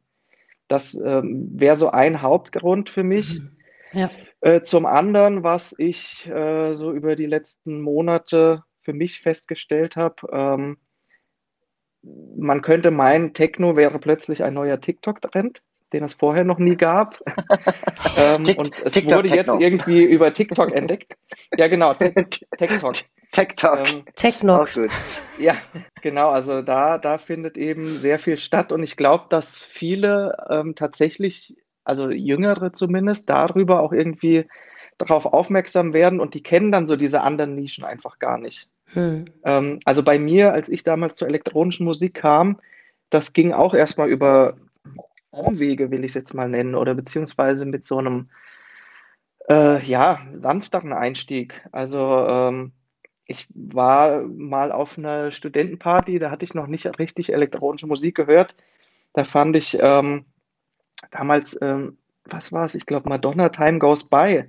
Das 0.67 0.93
ähm, 0.93 1.49
wäre 1.53 1.75
so 1.75 1.89
ein 1.89 2.21
Hauptgrund 2.21 2.89
für 2.89 3.03
mich. 3.03 3.41
Ja. 3.91 4.09
Äh, 4.41 4.63
zum 4.63 4.85
anderen, 4.85 5.43
was 5.43 5.75
ich 5.77 6.27
äh, 6.29 6.73
so 6.75 6.91
über 6.91 7.15
die 7.15 7.27
letzten 7.27 7.81
Monate 7.81 8.63
für 8.79 8.93
mich 8.93 9.21
festgestellt 9.21 9.95
habe, 9.95 10.15
ähm, 10.31 10.77
man 12.03 12.61
könnte 12.61 12.91
meinen, 12.91 13.33
Techno 13.33 13.75
wäre 13.75 13.99
plötzlich 13.99 14.43
ein 14.43 14.53
neuer 14.53 14.79
TikTok-Trend, 14.79 15.63
den 15.93 16.03
es 16.03 16.13
vorher 16.13 16.43
noch 16.43 16.59
nie 16.59 16.75
gab. 16.75 17.19
ähm, 18.17 18.43
Tik- 18.43 18.57
und 18.57 18.81
es 18.81 18.93
TikTok 18.93 19.19
wurde 19.19 19.29
jetzt 19.29 19.45
Techno. 19.45 19.59
irgendwie 19.59 20.03
über 20.03 20.33
TikTok 20.33 20.73
entdeckt. 20.75 21.15
Ja, 21.57 21.67
genau, 21.67 21.93
Tik- 21.93 22.45
TikTok. 22.57 22.95
TikTok. 23.31 23.79
Ähm, 23.87 24.03
gut. 24.73 24.91
ja, 25.39 25.55
genau, 26.01 26.29
also 26.29 26.61
da, 26.61 26.97
da 26.97 27.17
findet 27.17 27.57
eben 27.57 27.87
sehr 27.87 28.19
viel 28.19 28.37
statt 28.37 28.71
und 28.71 28.83
ich 28.83 28.95
glaube, 28.95 29.25
dass 29.29 29.57
viele 29.57 30.37
ähm, 30.49 30.75
tatsächlich, 30.75 31.57
also 31.83 32.09
Jüngere 32.09 32.73
zumindest, 32.73 33.29
darüber 33.29 33.79
auch 33.79 33.91
irgendwie 33.91 34.47
darauf 34.99 35.25
aufmerksam 35.25 35.93
werden 35.93 36.19
und 36.19 36.35
die 36.35 36.43
kennen 36.43 36.71
dann 36.71 36.85
so 36.85 36.95
diese 36.95 37.21
anderen 37.21 37.55
Nischen 37.55 37.83
einfach 37.83 38.19
gar 38.19 38.37
nicht. 38.37 38.69
Hm. 38.93 39.25
Ähm, 39.43 39.79
also 39.85 40.03
bei 40.03 40.19
mir, 40.19 40.53
als 40.53 40.69
ich 40.69 40.83
damals 40.83 41.15
zur 41.15 41.27
elektronischen 41.27 41.85
Musik 41.85 42.15
kam, 42.15 42.59
das 43.09 43.33
ging 43.33 43.53
auch 43.53 43.73
erstmal 43.73 44.09
über 44.09 44.57
Umwege, 45.31 45.91
will 45.91 46.01
ich 46.01 46.11
es 46.11 46.15
jetzt 46.15 46.33
mal 46.33 46.49
nennen, 46.49 46.75
oder 46.75 46.93
beziehungsweise 46.93 47.65
mit 47.65 47.85
so 47.85 47.97
einem, 47.97 48.29
äh, 49.49 49.83
ja, 49.83 50.21
sanfteren 50.35 50.93
Einstieg. 50.93 51.61
Also 51.71 51.99
ähm, 52.27 52.71
ich 53.25 53.47
war 53.53 54.21
mal 54.23 54.71
auf 54.71 54.97
einer 54.97 55.31
Studentenparty, 55.31 56.19
da 56.19 56.29
hatte 56.29 56.45
ich 56.45 56.53
noch 56.53 56.67
nicht 56.67 56.85
richtig 56.99 57.33
elektronische 57.33 57.87
Musik 57.87 58.15
gehört. 58.15 58.55
Da 59.13 59.23
fand 59.23 59.55
ich 59.55 59.77
ähm, 59.79 60.25
damals, 61.11 61.59
ähm, 61.61 61.97
was 62.25 62.51
war 62.51 62.65
es? 62.65 62.75
Ich 62.75 62.85
glaube, 62.85 63.09
Madonna 63.09 63.49
Time 63.49 63.79
Goes 63.79 64.09
By 64.09 64.45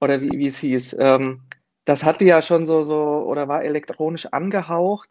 oder 0.00 0.20
wie, 0.20 0.30
wie 0.32 0.46
es 0.46 0.58
hieß. 0.58 0.96
Ähm, 0.98 1.42
das 1.84 2.04
hatte 2.04 2.24
ja 2.24 2.42
schon 2.42 2.66
so, 2.66 2.84
so 2.84 2.96
oder 2.96 3.48
war 3.48 3.64
elektronisch 3.64 4.26
angehaucht. 4.26 5.10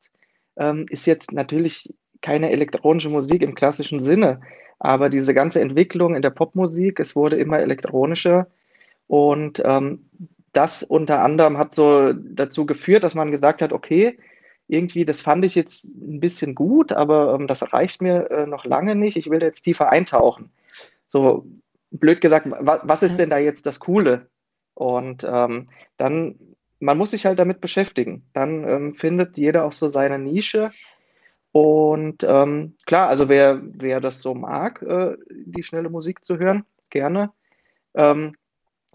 Ähm, 0.55 0.85
ist 0.89 1.07
jetzt 1.07 1.31
natürlich 1.31 1.93
keine 2.21 2.51
elektronische 2.51 3.09
Musik 3.09 3.41
im 3.41 3.55
klassischen 3.55 3.99
Sinne, 3.99 4.41
aber 4.79 5.09
diese 5.09 5.33
ganze 5.33 5.61
Entwicklung 5.61 6.15
in 6.15 6.21
der 6.21 6.29
Popmusik, 6.29 6.99
es 6.99 7.15
wurde 7.15 7.37
immer 7.37 7.59
elektronischer 7.59 8.47
und 9.07 9.61
ähm, 9.65 10.09
das 10.53 10.83
unter 10.83 11.21
anderem 11.21 11.57
hat 11.57 11.73
so 11.73 12.13
dazu 12.13 12.65
geführt, 12.65 13.03
dass 13.03 13.15
man 13.15 13.31
gesagt 13.31 13.61
hat, 13.61 13.73
okay, 13.73 14.17
irgendwie, 14.67 15.03
das 15.03 15.21
fand 15.21 15.43
ich 15.45 15.55
jetzt 15.55 15.85
ein 15.85 16.19
bisschen 16.19 16.55
gut, 16.55 16.93
aber 16.93 17.33
ähm, 17.33 17.47
das 17.47 17.73
reicht 17.73 18.01
mir 18.01 18.29
äh, 18.31 18.47
noch 18.47 18.63
lange 18.65 18.95
nicht. 18.95 19.17
Ich 19.17 19.29
will 19.29 19.39
da 19.39 19.47
jetzt 19.47 19.63
tiefer 19.63 19.91
eintauchen. 19.91 20.51
So 21.05 21.45
blöd 21.91 22.21
gesagt, 22.21 22.47
wa 22.49 22.81
was 22.83 23.03
ist 23.03 23.19
denn 23.19 23.29
da 23.29 23.37
jetzt 23.37 23.65
das 23.65 23.79
Coole? 23.79 24.27
Und 24.73 25.25
ähm, 25.29 25.69
dann, 25.97 26.39
man 26.83 26.97
muss 26.97 27.11
sich 27.11 27.25
halt 27.25 27.39
damit 27.39 27.61
beschäftigen. 27.61 28.23
Dann 28.33 28.67
ähm, 28.67 28.93
findet 28.93 29.37
jeder 29.37 29.63
auch 29.63 29.71
so 29.71 29.87
seine 29.87 30.19
Nische. 30.19 30.71
Und 31.51 32.23
ähm, 32.23 32.75
klar, 32.85 33.09
also 33.09 33.29
wer, 33.29 33.61
wer 33.63 34.01
das 34.01 34.21
so 34.21 34.33
mag, 34.33 34.81
äh, 34.81 35.15
die 35.29 35.63
schnelle 35.63 35.89
Musik 35.89 36.25
zu 36.25 36.39
hören, 36.39 36.65
gerne. 36.89 37.31
Ähm, 37.93 38.35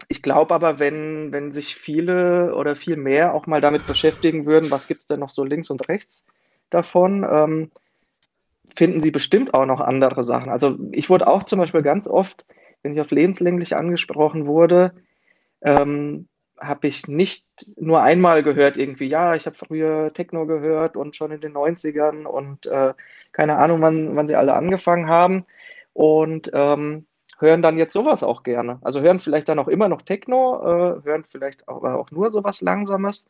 ich 0.07 0.21
glaube 0.21 0.53
aber, 0.53 0.79
wenn, 0.79 1.31
wenn 1.31 1.51
sich 1.51 1.75
viele 1.75 2.55
oder 2.55 2.75
viel 2.75 2.95
mehr 2.95 3.33
auch 3.33 3.47
mal 3.47 3.61
damit 3.61 3.87
beschäftigen 3.87 4.45
würden, 4.45 4.71
was 4.71 4.87
gibt 4.87 5.01
es 5.01 5.07
denn 5.07 5.19
noch 5.19 5.29
so 5.29 5.43
links 5.43 5.69
und 5.69 5.87
rechts 5.89 6.27
davon, 6.69 7.25
ähm, 7.29 7.71
finden 8.75 9.01
sie 9.01 9.11
bestimmt 9.11 9.53
auch 9.53 9.65
noch 9.65 9.81
andere 9.81 10.23
Sachen. 10.23 10.51
Also 10.51 10.77
ich 10.91 11.09
wurde 11.09 11.27
auch 11.27 11.43
zum 11.43 11.59
Beispiel 11.59 11.81
ganz 11.81 12.07
oft, 12.07 12.45
wenn 12.83 12.93
ich 12.93 13.01
auf 13.01 13.11
lebenslänglich 13.11 13.75
angesprochen 13.75 14.45
wurde, 14.45 14.93
ähm, 15.61 16.27
habe 16.59 16.87
ich 16.87 17.07
nicht 17.07 17.45
nur 17.77 18.01
einmal 18.01 18.43
gehört, 18.43 18.77
irgendwie, 18.77 19.07
ja, 19.07 19.35
ich 19.35 19.45
habe 19.45 19.55
früher 19.55 20.13
Techno 20.13 20.45
gehört 20.45 20.97
und 20.97 21.15
schon 21.15 21.31
in 21.31 21.41
den 21.41 21.53
90ern 21.53 22.25
und 22.25 22.65
äh, 22.67 22.93
keine 23.31 23.57
Ahnung, 23.57 23.81
wann, 23.81 24.15
wann 24.15 24.27
sie 24.27 24.35
alle 24.35 24.53
angefangen 24.53 25.07
haben. 25.07 25.45
Und 25.93 26.51
ähm, 26.53 27.05
hören 27.39 27.61
dann 27.61 27.77
jetzt 27.77 27.93
sowas 27.93 28.23
auch 28.23 28.43
gerne. 28.43 28.79
Also 28.81 29.01
hören 29.01 29.19
vielleicht 29.19 29.49
dann 29.49 29.59
auch 29.59 29.67
immer 29.67 29.89
noch 29.89 30.01
Techno, 30.01 30.61
äh, 30.61 31.03
hören 31.03 31.23
vielleicht 31.23 31.67
aber 31.67 31.97
auch 31.97 32.11
nur 32.11 32.31
sowas 32.31 32.61
Langsames. 32.61 33.29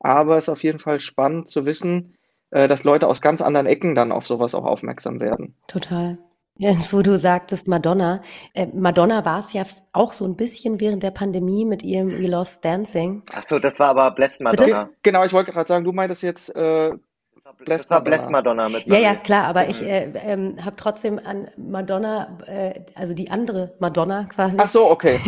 Aber 0.00 0.38
es 0.38 0.44
ist 0.44 0.48
auf 0.48 0.62
jeden 0.62 0.78
Fall 0.78 1.00
spannend 1.00 1.48
zu 1.48 1.66
wissen, 1.66 2.14
äh, 2.50 2.68
dass 2.68 2.84
Leute 2.84 3.06
aus 3.06 3.20
ganz 3.20 3.42
anderen 3.42 3.66
Ecken 3.66 3.94
dann 3.94 4.12
auf 4.12 4.26
sowas 4.26 4.54
auch 4.54 4.64
aufmerksam 4.64 5.20
werden. 5.20 5.54
Total. 5.66 6.18
Jetzt, 6.60 6.92
wo 6.92 7.00
du 7.00 7.18
sagtest 7.18 7.68
Madonna. 7.68 8.20
Äh, 8.52 8.66
Madonna 8.74 9.24
war 9.24 9.40
es 9.40 9.54
ja 9.54 9.62
auch 9.94 10.12
so 10.12 10.26
ein 10.26 10.36
bisschen 10.36 10.78
während 10.78 11.02
der 11.02 11.10
Pandemie 11.10 11.64
mit 11.64 11.82
ihrem 11.82 12.10
We 12.10 12.26
Lost 12.26 12.62
Dancing. 12.62 13.22
Ach 13.32 13.42
so, 13.44 13.58
das 13.58 13.80
war 13.80 13.88
aber 13.88 14.10
Blessed 14.10 14.42
Madonna. 14.42 14.90
Genau, 15.02 15.24
ich 15.24 15.32
wollte 15.32 15.52
gerade 15.52 15.66
sagen, 15.66 15.86
du 15.86 15.92
meintest 15.92 16.22
jetzt 16.22 16.54
äh, 16.54 16.90
das 17.64 17.88
war 17.88 18.04
Blessed 18.04 18.30
Madonna 18.30 18.68
mit 18.68 18.86
Ja, 18.86 18.98
ja, 18.98 19.14
klar, 19.14 19.48
aber 19.48 19.70
ich 19.70 19.80
äh, 19.82 20.12
ähm, 20.26 20.62
habe 20.62 20.76
trotzdem 20.76 21.18
an 21.18 21.48
Madonna, 21.56 22.38
äh, 22.46 22.84
also 22.94 23.14
die 23.14 23.30
andere 23.30 23.74
Madonna 23.80 24.24
quasi. 24.24 24.56
Ach 24.58 24.68
so, 24.68 24.90
okay. 24.90 25.18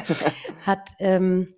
hat, 0.66 0.90
ähm, 0.98 1.54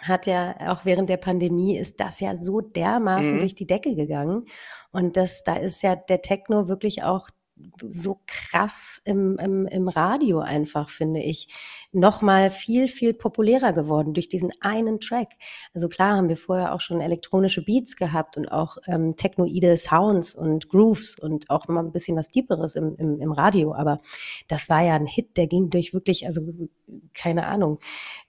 hat 0.00 0.26
ja 0.26 0.56
auch 0.66 0.84
während 0.84 1.08
der 1.08 1.16
Pandemie 1.16 1.78
ist 1.78 2.00
das 2.00 2.18
ja 2.18 2.36
so 2.36 2.60
dermaßen 2.60 3.34
Mhm. 3.34 3.38
durch 3.38 3.54
die 3.54 3.68
Decke 3.68 3.94
gegangen. 3.94 4.46
Und 4.90 5.16
das, 5.16 5.44
da 5.44 5.54
ist 5.54 5.80
ja 5.82 5.94
der 5.94 6.22
Techno 6.22 6.66
wirklich 6.66 7.04
auch 7.04 7.28
so 7.88 8.20
krass 8.26 9.00
im, 9.04 9.38
im, 9.38 9.66
im 9.66 9.88
Radio 9.88 10.40
einfach, 10.40 10.90
finde 10.90 11.20
ich, 11.20 11.48
nochmal 11.92 12.50
viel, 12.50 12.88
viel 12.88 13.12
populärer 13.14 13.72
geworden 13.72 14.14
durch 14.14 14.28
diesen 14.28 14.50
einen 14.60 15.00
Track. 15.00 15.28
Also 15.74 15.88
klar 15.88 16.16
haben 16.16 16.28
wir 16.28 16.36
vorher 16.36 16.74
auch 16.74 16.80
schon 16.80 17.00
elektronische 17.00 17.62
Beats 17.62 17.96
gehabt 17.96 18.36
und 18.36 18.50
auch 18.50 18.78
ähm, 18.86 19.16
technoide 19.16 19.76
Sounds 19.76 20.34
und 20.34 20.68
Grooves 20.68 21.16
und 21.18 21.50
auch 21.50 21.68
mal 21.68 21.84
ein 21.84 21.92
bisschen 21.92 22.16
was 22.16 22.28
Deeperes 22.28 22.74
im, 22.74 22.96
im, 22.96 23.20
im 23.20 23.32
Radio, 23.32 23.74
aber 23.74 23.98
das 24.48 24.68
war 24.68 24.82
ja 24.82 24.94
ein 24.94 25.06
Hit, 25.06 25.36
der 25.36 25.46
ging 25.46 25.70
durch 25.70 25.92
wirklich, 25.92 26.26
also 26.26 26.42
keine 27.14 27.46
Ahnung, 27.46 27.78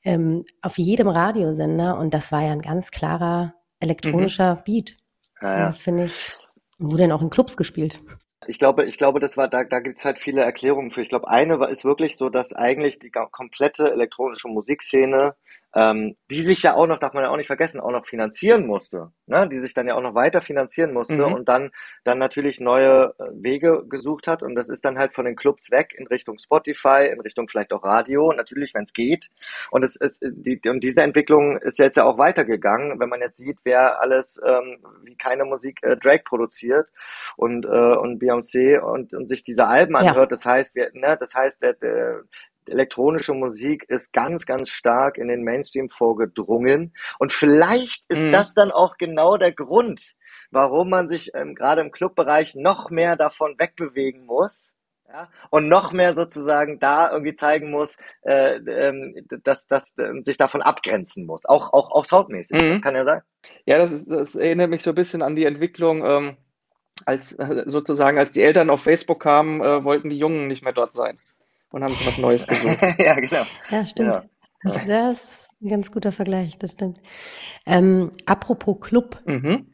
ähm, 0.03 0.45
auf 0.61 0.77
jedem 0.77 1.07
Radiosender 1.07 1.97
und 1.97 2.13
das 2.13 2.31
war 2.31 2.43
ja 2.43 2.51
ein 2.51 2.61
ganz 2.61 2.91
klarer 2.91 3.53
elektronischer 3.79 4.61
Beat. 4.65 4.97
Ja, 5.41 5.47
Und 5.47 5.57
ja. 5.57 5.65
das 5.65 5.81
finde 5.81 6.05
ich, 6.05 6.33
wurde 6.79 7.03
dann 7.03 7.11
auch 7.11 7.21
in 7.21 7.29
Clubs 7.29 7.57
gespielt. 7.57 7.99
Ich 8.47 8.59
glaube, 8.59 8.85
ich 8.85 8.97
glaube, 8.97 9.19
das 9.19 9.37
war, 9.37 9.47
da, 9.47 9.63
da 9.63 9.79
gibt's 9.79 10.05
halt 10.05 10.19
viele 10.19 10.41
Erklärungen 10.41 10.91
für. 10.91 11.01
Ich 11.01 11.09
glaube, 11.09 11.27
eine 11.29 11.59
war, 11.59 11.69
ist 11.69 11.85
wirklich 11.85 12.17
so, 12.17 12.29
dass 12.29 12.53
eigentlich 12.53 12.99
die 12.99 13.11
komplette 13.11 13.91
elektronische 13.91 14.47
Musikszene, 14.47 15.35
ähm, 15.75 16.15
die 16.29 16.41
sich 16.41 16.61
ja 16.63 16.75
auch 16.75 16.87
noch, 16.87 16.99
darf 16.99 17.13
man 17.13 17.23
ja 17.23 17.29
auch 17.31 17.37
nicht 17.37 17.47
vergessen, 17.47 17.79
auch 17.81 17.91
noch 17.91 18.05
finanzieren 18.05 18.67
musste, 18.67 19.11
ne? 19.27 19.47
Die 19.49 19.57
sich 19.57 19.73
dann 19.73 19.87
ja 19.87 19.95
auch 19.95 20.01
noch 20.01 20.15
weiter 20.15 20.41
finanzieren 20.41 20.93
musste 20.93 21.15
Mhm. 21.27 21.33
und 21.33 21.49
dann, 21.49 21.71
dann 22.03 22.19
natürlich 22.19 22.59
neue 22.59 23.13
äh, 23.19 23.23
Wege 23.33 23.83
gesucht 23.89 24.27
hat. 24.27 24.43
Und 24.43 24.55
das 24.55 24.69
ist 24.69 24.85
dann 24.85 24.97
halt 24.99 25.13
von 25.13 25.25
den 25.25 25.35
Clubs 25.35 25.71
weg 25.71 25.93
in 25.97 26.07
Richtung 26.07 26.37
Spotify, 26.37 27.09
in 27.11 27.19
Richtung 27.21 27.47
vielleicht 27.49 27.73
auch 27.73 27.83
Radio, 27.83 28.31
natürlich, 28.33 28.73
wenn 28.73 28.83
es 28.83 28.93
geht. 28.93 29.29
Und 29.71 29.83
es 29.83 29.95
ist, 29.95 30.23
die, 30.23 30.59
und 30.69 30.83
diese 30.83 31.01
Entwicklung 31.01 31.57
ist 31.57 31.79
jetzt 31.79 31.97
ja 31.97 32.03
auch 32.05 32.17
weitergegangen, 32.17 32.99
wenn 32.99 33.09
man 33.09 33.21
jetzt 33.21 33.37
sieht, 33.37 33.57
wer 33.63 33.99
alles, 34.01 34.39
ähm, 34.45 34.77
wie 35.03 35.15
keine 35.15 35.45
Musik 35.45 35.79
äh, 35.81 35.97
Drake 35.97 36.23
produziert 36.25 36.87
und, 37.35 37.65
äh, 37.65 37.69
und 37.69 38.21
Beyoncé 38.21 38.79
und, 38.79 39.13
und 39.13 39.27
sich 39.27 39.43
diese 39.43 39.67
Alben 39.67 39.95
Ja. 39.99 40.11
anhört. 40.11 40.31
Das 40.31 40.45
heißt, 40.45 40.75
wir, 40.75 40.89
ne, 40.93 41.17
das 41.19 41.33
heißt, 41.33 41.61
der, 41.61 41.73
der, 41.73 42.23
elektronische 42.69 43.33
Musik 43.33 43.85
ist 43.89 44.13
ganz, 44.13 44.45
ganz 44.45 44.69
stark 44.69 45.17
in 45.17 45.27
den 45.27 45.43
Mainstream 45.43 45.89
vorgedrungen. 45.89 46.93
Und 47.19 47.31
vielleicht 47.31 48.05
ist 48.09 48.25
Mhm. 48.25 48.31
das 48.31 48.53
dann 48.53 48.71
auch 48.71 48.97
genau 48.97 49.37
der 49.37 49.51
Grund, 49.51 50.15
warum 50.51 50.89
man 50.89 51.07
sich 51.07 51.31
ähm, 51.33 51.55
gerade 51.55 51.81
im 51.81 51.91
Clubbereich 51.91 52.55
noch 52.55 52.89
mehr 52.89 53.15
davon 53.15 53.55
wegbewegen 53.57 54.25
muss. 54.25 54.75
Ja, 55.07 55.29
und 55.51 55.67
noch 55.67 55.91
mehr 55.91 56.15
sozusagen 56.15 56.79
da 56.79 57.11
irgendwie 57.11 57.35
zeigen 57.35 57.69
muss, 57.69 57.97
äh, 58.23 58.55
ähm, 58.55 59.13
dass, 59.43 59.67
dass 59.67 59.95
äh, 59.97 60.23
sich 60.23 60.37
davon 60.37 60.63
abgrenzen 60.63 61.27
muss. 61.27 61.45
Auch, 61.45 61.71
auch, 61.71 61.91
auch 61.91 62.05
soundmäßig. 62.05 62.59
Mhm. 62.59 62.81
Kann 62.81 62.95
ja 62.95 63.05
sein. 63.05 63.21
Ja, 63.65 63.77
das 63.77 63.91
ist, 63.91 64.09
das 64.09 64.33
erinnert 64.33 64.71
mich 64.71 64.81
so 64.81 64.89
ein 64.89 64.95
bisschen 64.95 65.21
an 65.21 65.35
die 65.35 65.45
Entwicklung, 65.45 66.03
ähm, 66.03 66.37
als 67.05 67.33
äh, 67.37 67.63
sozusagen, 67.67 68.17
als 68.17 68.31
die 68.31 68.41
Eltern 68.41 68.71
auf 68.71 68.81
Facebook 68.81 69.21
kamen, 69.21 69.61
äh, 69.61 69.83
wollten 69.83 70.09
die 70.09 70.17
Jungen 70.17 70.47
nicht 70.47 70.63
mehr 70.63 70.73
dort 70.73 70.93
sein 70.93 71.19
und 71.73 71.83
haben 71.83 71.93
sich 71.93 72.07
was 72.07 72.17
Neues 72.19 72.47
gesucht. 72.47 72.77
ja, 72.99 73.15
genau. 73.15 73.43
Ja, 73.69 73.85
stimmt. 73.85 74.15
Ja. 74.15 74.23
Das, 74.63 74.85
das 74.85 75.23
ist 75.23 75.49
ein 75.61 75.67
ganz 75.67 75.91
guter 75.91 76.11
Vergleich, 76.13 76.57
das 76.57 76.71
stimmt. 76.73 76.99
Ähm, 77.65 78.11
apropos 78.25 78.77
Club, 78.79 79.21
Mhm. 79.25 79.73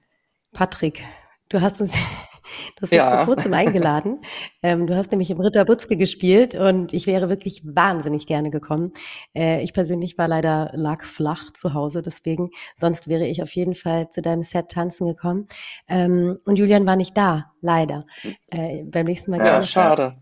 Patrick, 0.54 1.04
du 1.50 1.62
hast 1.62 1.80
uns, 1.82 1.94
du 2.78 2.82
hast 2.82 2.92
Ja. 2.92 3.18
vor 3.18 3.26
kurzem 3.26 3.54
eingeladen. 3.54 4.20
Ähm, 4.64 4.88
du 4.88 4.96
hast 4.96 5.12
nämlich 5.12 5.30
im 5.30 5.40
Ritter 5.40 5.64
Butzke 5.66 5.96
gespielt 5.96 6.56
und 6.56 6.92
ich 6.94 7.06
wäre 7.06 7.30
wirklich 7.30 7.62
wahnsinnig 7.64 8.26
gerne 8.26 8.50
gekommen. 8.50 8.94
Äh, 9.36 9.62
ich 9.62 9.74
persönlich 9.74 10.18
war 10.18 10.28
leider 10.28 10.72
lag 10.74 11.04
flach 11.04 11.52
zu 11.52 11.76
Hause, 11.76 12.02
deswegen, 12.02 12.50
sonst 12.76 13.08
wäre 13.08 13.28
ich 13.28 13.44
auf 13.44 13.52
jeden 13.52 13.76
Fall 13.76 14.10
zu 14.10 14.24
deinem 14.24 14.42
Set 14.42 14.70
tanzen 14.70 15.06
gekommen. 15.06 15.48
Ähm, 15.88 16.40
und 16.46 16.58
Julian 16.58 16.88
war 16.88 16.96
nicht 16.96 17.16
da, 17.16 17.52
leider. 17.62 18.06
Äh, 18.48 18.86
beim 18.86 19.06
nächsten 19.06 19.30
Mal 19.32 19.38
Ja, 19.38 19.46
Ja, 19.46 19.52
gerne. 19.52 19.68
schade. 19.68 20.18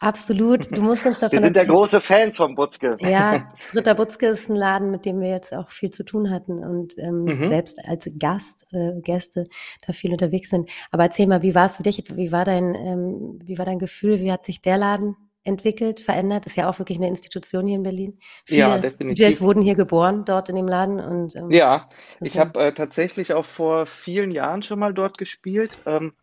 Absolut. 0.00 0.74
Du 0.74 0.80
musst 0.82 1.04
uns 1.04 1.18
davon 1.18 1.32
Wir 1.32 1.40
sind 1.42 1.56
ja 1.56 1.64
große 1.64 2.00
Fans 2.00 2.36
von 2.38 2.54
Butzke. 2.54 2.96
Ja, 3.00 3.52
das 3.54 3.74
Ritter 3.76 3.94
Butzke 3.94 4.28
ist 4.28 4.48
ein 4.48 4.56
Laden, 4.56 4.90
mit 4.90 5.04
dem 5.04 5.20
wir 5.20 5.28
jetzt 5.28 5.52
auch 5.54 5.70
viel 5.70 5.90
zu 5.90 6.04
tun 6.04 6.30
hatten 6.30 6.58
und 6.64 6.96
ähm, 6.98 7.24
Mhm. 7.24 7.44
selbst 7.44 7.78
als 7.86 8.10
Gast, 8.18 8.66
äh, 8.72 8.98
Gäste 9.02 9.44
da 9.86 9.92
viel 9.92 10.12
unterwegs 10.12 10.48
sind. 10.50 10.70
Aber 10.90 11.02
erzähl 11.04 11.26
mal, 11.26 11.42
wie 11.42 11.54
war 11.54 11.66
es 11.66 11.76
für 11.76 11.82
dich? 11.82 12.02
Wie 12.16 12.32
war 12.32 12.46
dein, 12.46 12.74
ähm, 12.74 13.38
wie 13.44 13.58
war 13.58 13.66
dein 13.66 13.78
Gefühl? 13.78 14.20
Wie 14.22 14.32
hat 14.32 14.46
sich 14.46 14.62
der 14.62 14.78
Laden 14.78 15.16
entwickelt, 15.44 16.00
verändert? 16.00 16.46
Ist 16.46 16.56
ja 16.56 16.68
auch 16.68 16.78
wirklich 16.78 16.96
eine 16.98 17.08
Institution 17.08 17.66
hier 17.66 17.76
in 17.76 17.82
Berlin. 17.82 18.18
Ja, 18.48 18.70
Viele 18.70 18.80
definitiv. 18.80 19.26
DJs 19.26 19.40
wurden 19.42 19.62
hier 19.62 19.74
geboren, 19.74 20.24
dort 20.24 20.48
in 20.48 20.56
dem 20.56 20.66
Laden 20.68 20.98
und 20.98 21.36
ähm, 21.36 21.50
Ja, 21.50 21.90
ich 22.22 22.38
habe 22.38 22.58
äh, 22.58 22.72
tatsächlich 22.72 23.34
auch 23.34 23.44
vor 23.44 23.84
vielen 23.86 24.30
Jahren 24.30 24.62
schon 24.62 24.78
mal 24.78 24.94
dort 24.94 25.18
gespielt. 25.18 25.78
Ähm, 25.84 26.14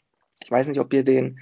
ich 0.44 0.50
weiß 0.52 0.68
nicht, 0.68 0.80
ob 0.80 0.94
ihr 0.94 1.04
den, 1.04 1.40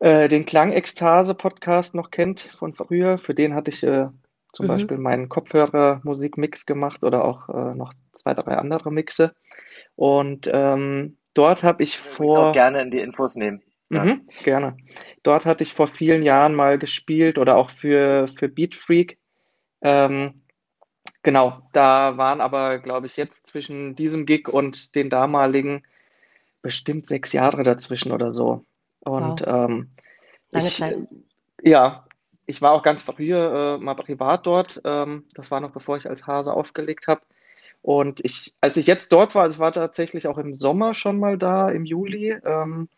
äh, 0.00 0.28
den 0.28 0.46
Klangekstase-Podcast 0.46 1.94
noch 1.94 2.10
kennt 2.10 2.40
von 2.58 2.72
früher. 2.72 3.18
Für 3.18 3.34
den 3.34 3.54
hatte 3.54 3.70
ich 3.70 3.82
äh, 3.82 4.08
zum 4.52 4.66
Mhm. 4.66 4.68
Beispiel 4.68 4.98
meinen 4.98 5.28
Kopfhörer-Musikmix 5.28 6.66
gemacht 6.66 7.04
oder 7.04 7.24
auch 7.24 7.48
äh, 7.48 7.74
noch 7.74 7.92
zwei, 8.12 8.34
drei 8.34 8.56
andere 8.56 8.90
Mixe. 8.92 9.34
Und 9.96 10.48
ähm, 10.52 11.18
dort 11.34 11.62
habe 11.62 11.82
ich 11.82 11.98
vor. 11.98 12.48
auch 12.48 12.52
gerne 12.52 12.82
in 12.82 12.90
die 12.90 12.98
Infos 13.00 13.36
nehmen. 13.36 13.62
Ja. 13.90 14.04
Mhm, 14.04 14.28
gerne. 14.44 14.76
Dort 15.22 15.46
hatte 15.46 15.62
ich 15.64 15.72
vor 15.72 15.88
vielen 15.88 16.22
Jahren 16.22 16.54
mal 16.54 16.78
gespielt 16.78 17.38
oder 17.38 17.56
auch 17.56 17.70
für, 17.70 18.28
für 18.28 18.48
Beat 18.48 18.74
Freak. 18.74 19.18
Ähm, 19.80 20.42
genau, 21.22 21.62
da 21.72 22.16
waren 22.18 22.40
aber, 22.40 22.78
glaube 22.80 23.06
ich, 23.06 23.16
jetzt 23.16 23.46
zwischen 23.46 23.96
diesem 23.96 24.26
Gig 24.26 24.48
und 24.48 24.94
den 24.94 25.08
damaligen 25.10 25.84
bestimmt 26.62 27.06
sechs 27.06 27.32
Jahre 27.32 27.62
dazwischen 27.62 28.12
oder 28.12 28.30
so. 28.30 28.64
Und 29.08 29.42
ähm, 29.46 29.90
Lange 30.50 30.66
ich, 30.66 30.76
Zeit. 30.76 30.96
äh, 31.62 31.70
ja, 31.70 32.04
ich 32.46 32.62
war 32.62 32.72
auch 32.72 32.82
ganz 32.82 33.02
früher 33.02 33.76
äh, 33.78 33.82
mal 33.82 33.94
privat 33.94 34.46
dort. 34.46 34.80
Ähm, 34.84 35.24
das 35.34 35.50
war 35.50 35.60
noch 35.60 35.70
bevor 35.70 35.96
ich 35.96 36.08
als 36.08 36.26
Hase 36.26 36.52
aufgelegt 36.52 37.06
habe. 37.06 37.20
Und 37.82 38.24
ich, 38.24 38.54
als 38.60 38.76
ich 38.76 38.86
jetzt 38.86 39.12
dort 39.12 39.34
war, 39.34 39.46
es 39.46 39.58
war 39.58 39.72
tatsächlich 39.72 40.26
auch 40.26 40.38
im 40.38 40.56
Sommer 40.56 40.94
schon 40.94 41.18
mal 41.18 41.38
da, 41.38 41.70
im 41.70 41.84
Juli. 41.84 42.36
Ähm, 42.44 42.88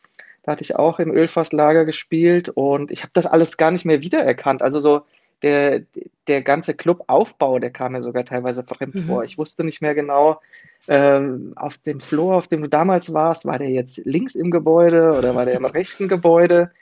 da 0.43 0.53
hatte 0.53 0.63
ich 0.63 0.77
auch 0.77 0.99
im 0.99 1.11
Ölfasslager 1.11 1.85
gespielt 1.85 2.49
und 2.49 2.91
ich 2.91 3.03
habe 3.03 3.11
das 3.13 3.27
alles 3.27 3.57
gar 3.57 3.71
nicht 3.71 3.85
mehr 3.85 4.01
wiedererkannt. 4.01 4.63
Also 4.63 4.81
so 4.81 5.03
der, 5.43 5.83
der 6.27 6.43
ganze 6.43 6.75
Clubaufbau, 6.75 7.59
der 7.59 7.71
kam 7.71 7.93
mir 7.93 8.03
sogar 8.03 8.25
teilweise 8.25 8.65
fremd 8.65 8.97
Mhm. 8.97 9.01
vor. 9.01 9.25
Ich 9.25 9.39
wusste 9.39 9.65
nicht 9.65 9.83
mehr 9.83 9.95
genau, 9.95 10.41
ähm, 10.89 11.53
auf 11.57 11.79
dem 11.79 12.01
Floor, 12.01 12.37
auf 12.37 12.49
dem 12.49 12.63
du 12.63 12.69
damals 12.69 13.13
warst, 13.15 13.47
war 13.47 13.59
der 13.59 13.71
jetzt 13.71 13.99
links 14.05 14.35
im 14.35 14.51
Gebäude 14.51 15.15
oder 15.15 15.35
war 15.35 15.47
der 15.47 15.57
im 15.57 15.65
rechten 15.67 16.09
Gebäude? 16.09 16.73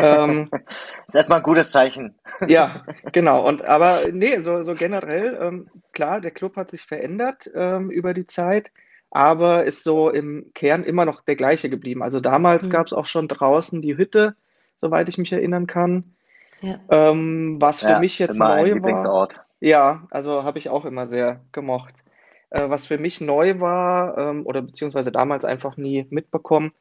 Ähm, 0.00 0.50
ist 1.06 1.14
erstmal 1.14 1.38
ein 1.38 1.44
gutes 1.44 1.70
Zeichen. 1.70 2.14
ja, 2.46 2.84
genau. 3.12 3.46
Und 3.46 3.64
aber 3.64 4.10
nee, 4.12 4.38
so, 4.40 4.64
so 4.64 4.74
generell, 4.74 5.38
ähm, 5.40 5.70
klar, 5.92 6.20
der 6.20 6.30
Club 6.32 6.56
hat 6.56 6.70
sich 6.70 6.82
verändert 6.82 7.50
ähm, 7.54 7.90
über 7.90 8.12
die 8.14 8.26
Zeit, 8.26 8.72
aber 9.10 9.64
ist 9.64 9.84
so 9.84 10.10
im 10.10 10.50
Kern 10.54 10.84
immer 10.84 11.04
noch 11.04 11.20
der 11.20 11.36
gleiche 11.36 11.70
geblieben. 11.70 12.02
Also 12.02 12.20
damals 12.20 12.68
Mhm. 12.68 12.70
gab 12.70 12.86
es 12.86 12.92
auch 12.92 13.06
schon 13.06 13.28
draußen 13.28 13.80
die 13.82 13.96
Hütte, 13.96 14.36
soweit 14.76 15.08
ich 15.08 15.18
mich 15.18 15.32
erinnern 15.32 15.66
kann. 15.66 16.14
Ja. 16.64 16.78
Ähm, 16.90 17.56
was 17.60 17.80
für 17.80 17.90
Ja, 17.90 17.98
mich 18.00 18.18
jetzt 18.18 18.36
immer 18.36 18.50
ein 18.50 18.62
neu 18.64 18.68
war. 18.68 18.74
Lieblingsort. 18.74 19.40
Ja, 19.60 20.06
also 20.10 20.44
habe 20.44 20.58
ich 20.58 20.68
auch 20.68 20.84
immer 20.84 21.06
sehr 21.08 21.40
gemocht. 21.52 22.04
Äh, 22.50 22.68
was 22.70 22.86
für 22.86 22.98
mich 22.98 23.20
neu 23.20 23.60
war, 23.60 24.16
ähm, 24.18 24.46
oder 24.46 24.62
beziehungsweise 24.62 25.10
damals 25.12 25.44
einfach 25.44 25.76
nie 25.76 26.06
mitbekommen, 26.10 26.72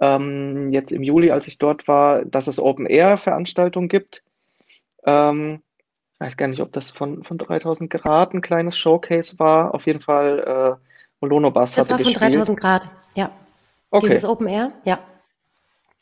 ähm, 0.00 0.70
jetzt 0.72 0.92
im 0.92 1.02
Juli, 1.02 1.30
als 1.30 1.46
ich 1.48 1.58
dort 1.58 1.86
war, 1.88 2.24
dass 2.24 2.46
es 2.46 2.58
Open-Air-Veranstaltungen 2.58 3.88
gibt. 3.88 4.22
Ähm, 5.04 5.62
ich 6.14 6.20
weiß 6.20 6.36
gar 6.36 6.48
nicht, 6.48 6.60
ob 6.60 6.72
das 6.72 6.90
von, 6.90 7.22
von 7.22 7.38
3000 7.38 7.90
Grad 7.90 8.34
ein 8.34 8.40
kleines 8.42 8.76
Showcase 8.76 9.38
war. 9.38 9.74
Auf 9.74 9.86
jeden 9.86 10.00
Fall, 10.00 10.78
äh, 10.80 10.86
Molono 11.20 11.50
Bass 11.50 11.74
Das 11.74 11.84
hatte 11.84 11.90
war 11.90 11.98
von 11.98 12.12
gespielt. 12.12 12.34
3000 12.34 12.60
Grad. 12.60 12.88
Ja. 13.14 13.30
Okay, 13.90 14.06
Dieses 14.08 14.24
Open 14.24 14.46
Air? 14.48 14.72
Ja. 14.84 14.98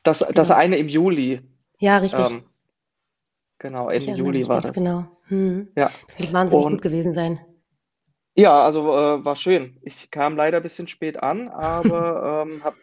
das, 0.03 0.21
das 0.21 0.49
genau. 0.49 0.59
eine 0.59 0.77
im 0.79 0.89
Juli. 0.89 1.43
Ja, 1.79 1.99
richtig. 1.99 2.31
Ähm, 2.31 2.43
genau, 3.61 3.89
Ende 3.89 4.09
erinnere 4.09 4.19
Juli 4.19 4.49
war 4.49 4.61
das. 4.61 4.73
genau. 4.73 5.05
Mhm. 5.29 5.69
Ja. 5.77 5.91
Das 6.09 6.19
muss 6.19 6.33
wahnsinnig 6.33 6.67
Und 6.67 6.73
gut 6.73 6.83
gewesen 6.83 7.15
sein. 7.15 7.39
Ja, 8.35 8.63
also 8.63 8.93
äh, 8.93 9.25
war 9.25 9.37
schön. 9.37 9.79
Ich 9.83 10.11
kam 10.11 10.37
leider 10.37 10.57
ein 10.57 10.63
bisschen 10.63 10.89
spät 10.89 11.23
an, 11.23 11.49
aber 11.49 12.45
ähm, 12.49 12.65
habe 12.65 12.77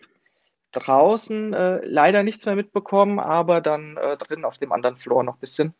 draußen 0.71 1.53
äh, 1.53 1.85
leider 1.85 2.23
nichts 2.23 2.45
mehr 2.45 2.55
mitbekommen, 2.55 3.19
aber 3.19 3.61
dann 3.61 3.97
äh, 3.97 4.15
drin 4.17 4.45
auf 4.45 4.57
dem 4.57 4.71
anderen 4.71 4.95
Floor 4.95 5.23
noch 5.23 5.35
ein 5.35 5.39
bisschen. 5.39 5.73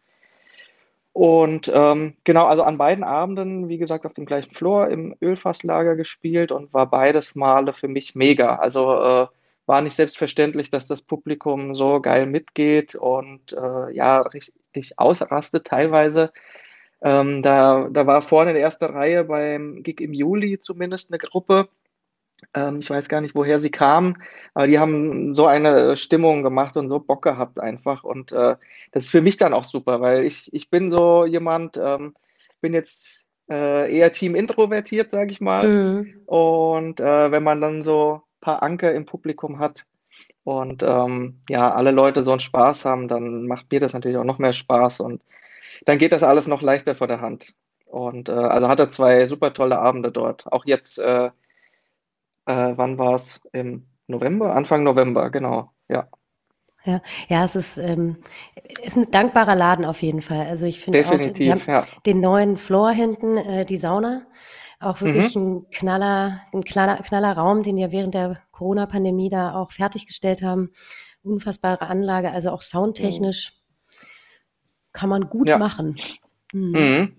Und 1.14 1.72
ähm, 1.74 2.16
genau, 2.26 2.46
also 2.46 2.62
an 2.62 2.78
beiden 2.78 3.04
Abenden, 3.04 3.70
wie 3.70 3.80
gesagt, 3.80 4.06
auf 4.06 4.14
dem 4.14 4.26
gleichen 4.26 4.52
Floor 4.52 4.88
im 4.90 5.16
Ölfasslager 5.20 5.96
gespielt 5.96 6.52
und 6.52 6.74
war 6.74 6.88
beides 6.90 7.34
Male 7.34 7.74
für 7.74 7.88
mich 7.88 8.14
mega. 8.14 8.58
Also 8.58 8.94
äh, 8.94 9.28
war 9.66 9.82
nicht 9.82 9.96
selbstverständlich, 9.96 10.70
dass 10.70 10.86
das 10.86 11.02
Publikum 11.02 11.74
so 11.74 12.02
geil 12.02 12.28
mitgeht 12.28 12.96
und 12.96 13.52
äh, 13.54 13.94
ja, 13.94 14.22
richtig 14.22 14.54
ausrastet 14.98 15.68
teilweise. 15.68 16.32
Ähm, 17.02 17.44
da, 17.44 17.90
da 17.92 18.08
war 18.08 18.22
vorne 18.22 18.52
in 18.52 18.56
der 18.56 18.64
ersten 18.64 18.86
Reihe 18.86 19.24
beim 19.26 19.84
Gig 19.84 20.02
im 20.02 20.14
Juli 20.14 20.60
zumindest 20.60 21.12
eine 21.12 21.20
Gruppe, 21.20 21.70
ähm, 22.54 22.80
ich 22.80 22.90
weiß 22.90 23.10
gar 23.10 23.22
nicht, 23.22 23.36
woher 23.36 23.60
sie 23.60 23.72
kamen, 23.72 24.22
aber 24.54 24.68
die 24.68 24.80
haben 24.80 25.34
so 25.36 25.48
eine 25.48 25.96
Stimmung 25.96 26.44
gemacht 26.44 26.78
und 26.78 26.90
so 26.90 27.00
Bock 27.00 27.24
gehabt 27.24 27.60
einfach. 27.60 28.04
Und 28.04 28.32
äh, 28.32 28.56
das 28.92 29.06
ist 29.06 29.12
für 29.12 29.22
mich 29.22 29.38
dann 29.38 29.54
auch 29.54 29.64
super, 29.64 30.02
weil 30.02 30.26
ich, 30.26 30.54
ich 30.54 30.70
bin 30.70 30.90
so 30.90 31.26
jemand, 31.26 31.78
ähm, 31.78 32.14
bin 32.62 32.74
jetzt 32.74 33.26
äh, 33.50 33.96
eher 33.96 34.12
Team 34.12 34.36
introvertiert, 34.36 35.12
sage 35.12 35.32
ich 35.32 35.42
mal. 35.42 35.68
Mhm. 35.68 36.22
Und 36.26 37.00
äh, 37.00 37.32
wenn 37.32 37.44
man 37.44 37.62
dann 37.62 37.84
so 37.84 38.22
ein 38.24 38.42
paar 38.42 38.64
Anker 38.64 38.94
im 38.94 39.06
Publikum 39.06 39.60
hat 39.60 39.86
und 40.44 40.84
ähm, 40.84 41.42
ja, 41.50 41.74
alle 41.74 41.92
Leute 41.92 42.24
so 42.24 42.32
einen 42.32 42.40
Spaß 42.40 42.86
haben, 42.86 43.08
dann 43.08 43.48
macht 43.48 43.72
mir 43.72 43.80
das 43.80 43.94
natürlich 43.94 44.18
auch 44.18 44.24
noch 44.24 44.40
mehr 44.40 44.54
Spaß 44.54 45.02
und 45.02 45.22
dann 45.86 45.98
geht 45.98 46.12
das 46.12 46.24
alles 46.24 46.48
noch 46.48 46.62
leichter 46.62 46.96
vor 46.96 47.08
der 47.08 47.22
Hand. 47.22 47.54
Und 47.86 48.30
äh, 48.30 48.34
also 48.34 48.68
hatte 48.68 48.90
zwei 48.90 49.26
super 49.26 49.54
tolle 49.54 49.80
Abende 49.80 50.12
dort. 50.12 50.52
Auch 50.52 50.66
jetzt 50.66 51.00
äh, 51.00 51.30
äh, 52.48 52.74
wann 52.78 52.98
war 52.98 53.14
es? 53.14 53.42
Im 53.52 53.86
November? 54.08 54.56
Anfang 54.56 54.84
November, 54.84 55.30
genau, 55.30 55.72
ja. 55.90 56.08
Ja, 56.86 57.02
ja, 57.28 57.44
es 57.44 57.56
ist, 57.56 57.78
ähm, 57.78 58.16
ist 58.82 58.96
ein 58.96 59.12
dankbarer 59.12 59.56
Laden 59.56 59.84
auf 59.84 60.02
jeden 60.02 60.22
Fall. 60.22 60.48
Also 60.48 60.66
ich 60.66 60.80
finde 60.80 61.04
auch, 61.06 61.34
die 61.34 61.52
haben 61.52 61.62
ja. 61.68 61.86
den 62.06 62.22
neuen 62.22 62.56
Floor 62.56 62.92
hinten, 62.92 63.36
äh, 63.36 63.66
die 63.66 63.76
Sauna, 63.76 64.26
auch 64.80 65.02
wirklich 65.02 65.36
mhm. 65.36 65.42
ein 65.42 65.70
Knaller, 65.72 66.42
ein 66.54 66.64
knaller, 66.64 66.98
knaller 66.98 67.34
Raum, 67.34 67.64
den 67.64 67.78
wir 67.78 67.92
während 67.92 68.14
der 68.14 68.42
Corona-Pandemie 68.52 69.30
da 69.30 69.56
auch 69.56 69.72
fertiggestellt 69.72 70.42
haben. 70.42 70.72
Unfassbare 71.24 71.88
Anlage, 71.88 72.32
also 72.32 72.52
auch 72.52 72.62
soundtechnisch 72.62 73.54
mhm. 73.54 74.08
kann 74.94 75.10
man 75.10 75.30
gut 75.30 75.48
ja. 75.48 75.58
machen. 75.58 76.00
Mhm. 76.54 77.16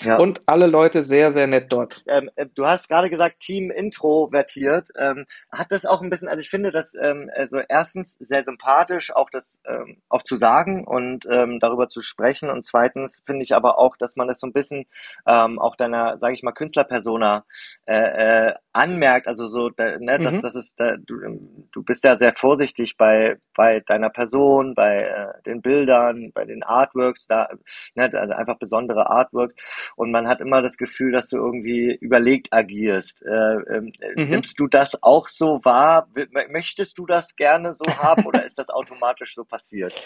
Ja. 0.00 0.18
Und 0.18 0.42
alle 0.46 0.66
Leute 0.66 1.02
sehr, 1.02 1.32
sehr 1.32 1.46
nett 1.46 1.72
dort. 1.72 2.04
Ähm, 2.06 2.30
äh, 2.36 2.46
du 2.54 2.66
hast 2.66 2.88
gerade 2.88 3.08
gesagt, 3.08 3.40
Team 3.40 3.70
introvertiert. 3.70 4.88
Ähm, 4.98 5.26
hat 5.50 5.70
das 5.70 5.86
auch 5.86 6.02
ein 6.02 6.10
bisschen, 6.10 6.28
also 6.28 6.40
ich 6.40 6.50
finde 6.50 6.70
das 6.70 6.94
ähm, 7.00 7.30
also 7.34 7.58
erstens 7.68 8.14
sehr 8.20 8.44
sympathisch, 8.44 9.14
auch 9.14 9.30
das 9.30 9.60
ähm, 9.66 9.98
auch 10.08 10.22
zu 10.22 10.36
sagen 10.36 10.86
und 10.86 11.26
ähm, 11.30 11.58
darüber 11.60 11.88
zu 11.88 12.02
sprechen. 12.02 12.50
Und 12.50 12.64
zweitens 12.64 13.22
finde 13.24 13.42
ich 13.42 13.54
aber 13.54 13.78
auch, 13.78 13.96
dass 13.96 14.16
man 14.16 14.28
das 14.28 14.40
so 14.40 14.46
ein 14.46 14.52
bisschen 14.52 14.86
ähm, 15.26 15.58
auch 15.58 15.76
deiner, 15.76 16.18
sage 16.18 16.34
ich 16.34 16.42
mal, 16.42 16.52
Künstlerpersona 16.52 17.44
äh, 17.86 18.48
äh, 18.48 18.54
anmerkt. 18.72 19.26
Also 19.28 19.46
so, 19.46 19.70
da, 19.70 19.98
ne, 19.98 20.18
mhm. 20.18 20.24
dass 20.24 20.40
das 20.42 20.54
ist, 20.56 20.78
da, 20.78 20.96
du, 20.96 21.40
du 21.72 21.82
bist 21.82 22.04
ja 22.04 22.18
sehr 22.18 22.34
vorsichtig 22.34 22.96
bei 22.96 23.38
bei 23.56 23.80
deiner 23.80 24.10
Person, 24.10 24.74
bei 24.74 24.98
äh, 24.98 25.42
den 25.46 25.62
Bildern, 25.62 26.30
bei 26.34 26.44
den 26.44 26.62
Artworks, 26.62 27.26
da 27.26 27.48
ne, 27.94 28.10
also 28.12 28.34
einfach 28.34 28.58
besondere 28.58 29.08
Artworks 29.10 29.54
und 29.94 30.10
man 30.10 30.26
hat 30.26 30.40
immer 30.40 30.62
das 30.62 30.76
Gefühl, 30.76 31.12
dass 31.12 31.28
du 31.28 31.36
irgendwie 31.36 31.94
überlegt 32.00 32.52
agierst. 32.52 33.22
Äh, 33.22 33.54
ähm, 33.76 33.92
mhm. 34.16 34.30
Nimmst 34.30 34.58
du 34.58 34.66
das 34.66 35.02
auch 35.02 35.28
so 35.28 35.60
wahr? 35.64 36.08
Möchtest 36.50 36.98
du 36.98 37.06
das 37.06 37.36
gerne 37.36 37.74
so 37.74 37.84
haben 37.96 38.26
oder 38.26 38.44
ist 38.44 38.58
das 38.58 38.70
automatisch 38.70 39.34
so 39.34 39.44
passiert? 39.44 39.94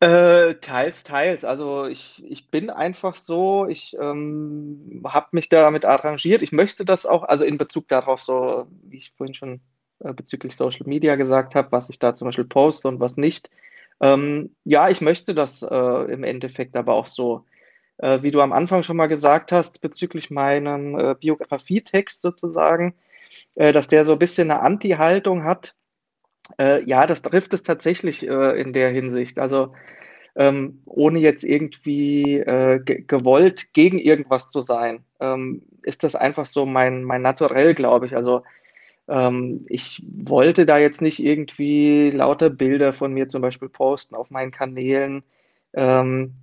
Äh, 0.00 0.54
teils, 0.60 1.02
teils. 1.02 1.44
Also 1.44 1.86
ich, 1.86 2.22
ich 2.24 2.52
bin 2.52 2.70
einfach 2.70 3.16
so, 3.16 3.66
ich 3.66 3.96
ähm, 4.00 5.02
habe 5.04 5.26
mich 5.32 5.48
damit 5.48 5.84
arrangiert. 5.84 6.42
Ich 6.42 6.52
möchte 6.52 6.84
das 6.84 7.04
auch, 7.04 7.24
also 7.24 7.44
in 7.44 7.58
Bezug 7.58 7.88
darauf, 7.88 8.22
so 8.22 8.68
wie 8.84 8.98
ich 8.98 9.10
vorhin 9.16 9.34
schon 9.34 9.60
äh, 9.98 10.12
bezüglich 10.12 10.54
Social 10.54 10.86
Media 10.86 11.16
gesagt 11.16 11.56
habe, 11.56 11.72
was 11.72 11.90
ich 11.90 11.98
da 11.98 12.14
zum 12.14 12.28
Beispiel 12.28 12.44
poste 12.44 12.86
und 12.86 13.00
was 13.00 13.16
nicht. 13.16 13.50
Ähm, 14.00 14.54
ja, 14.62 14.88
ich 14.88 15.00
möchte 15.00 15.34
das 15.34 15.62
äh, 15.62 16.12
im 16.12 16.22
Endeffekt 16.22 16.76
aber 16.76 16.94
auch 16.94 17.08
so 17.08 17.44
äh, 17.98 18.22
wie 18.22 18.30
du 18.30 18.40
am 18.40 18.52
Anfang 18.52 18.82
schon 18.82 18.96
mal 18.96 19.06
gesagt 19.06 19.52
hast, 19.52 19.80
bezüglich 19.80 20.30
meinem 20.30 20.98
äh, 20.98 21.14
Biografietext 21.14 22.22
sozusagen, 22.22 22.94
äh, 23.54 23.72
dass 23.72 23.88
der 23.88 24.04
so 24.04 24.12
ein 24.12 24.18
bisschen 24.18 24.50
eine 24.50 24.60
Anti-Haltung 24.60 25.44
hat. 25.44 25.74
Äh, 26.58 26.82
ja, 26.84 27.06
das 27.06 27.22
trifft 27.22 27.54
es 27.54 27.62
tatsächlich 27.62 28.26
äh, 28.26 28.60
in 28.60 28.72
der 28.72 28.90
Hinsicht. 28.90 29.38
Also 29.38 29.74
ähm, 30.36 30.82
ohne 30.84 31.18
jetzt 31.18 31.44
irgendwie 31.44 32.38
äh, 32.38 32.78
gewollt 32.80 33.74
gegen 33.74 33.98
irgendwas 33.98 34.50
zu 34.50 34.60
sein, 34.60 35.04
ähm, 35.20 35.62
ist 35.82 36.04
das 36.04 36.14
einfach 36.14 36.46
so 36.46 36.64
mein, 36.64 37.02
mein 37.02 37.22
Naturell, 37.22 37.74
glaube 37.74 38.06
ich. 38.06 38.14
Also 38.14 38.42
ähm, 39.08 39.66
ich 39.68 40.02
wollte 40.06 40.66
da 40.66 40.78
jetzt 40.78 41.02
nicht 41.02 41.18
irgendwie 41.22 42.10
lauter 42.10 42.50
Bilder 42.50 42.92
von 42.92 43.12
mir 43.12 43.28
zum 43.28 43.42
Beispiel 43.42 43.68
posten 43.68 44.14
auf 44.14 44.30
meinen 44.30 44.52
Kanälen. 44.52 45.24
Ähm, 45.74 46.34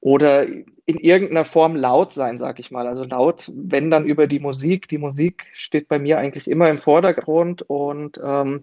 oder 0.00 0.46
in 0.46 0.98
irgendeiner 0.98 1.44
Form 1.44 1.76
laut 1.76 2.12
sein, 2.12 2.38
sag 2.38 2.58
ich 2.58 2.70
mal. 2.70 2.86
Also 2.86 3.04
laut, 3.04 3.50
wenn 3.54 3.90
dann 3.90 4.06
über 4.06 4.26
die 4.26 4.40
Musik. 4.40 4.88
Die 4.88 4.98
Musik 4.98 5.46
steht 5.52 5.88
bei 5.88 5.98
mir 5.98 6.18
eigentlich 6.18 6.50
immer 6.50 6.68
im 6.68 6.78
Vordergrund 6.78 7.62
und 7.62 8.18
ähm, 8.22 8.62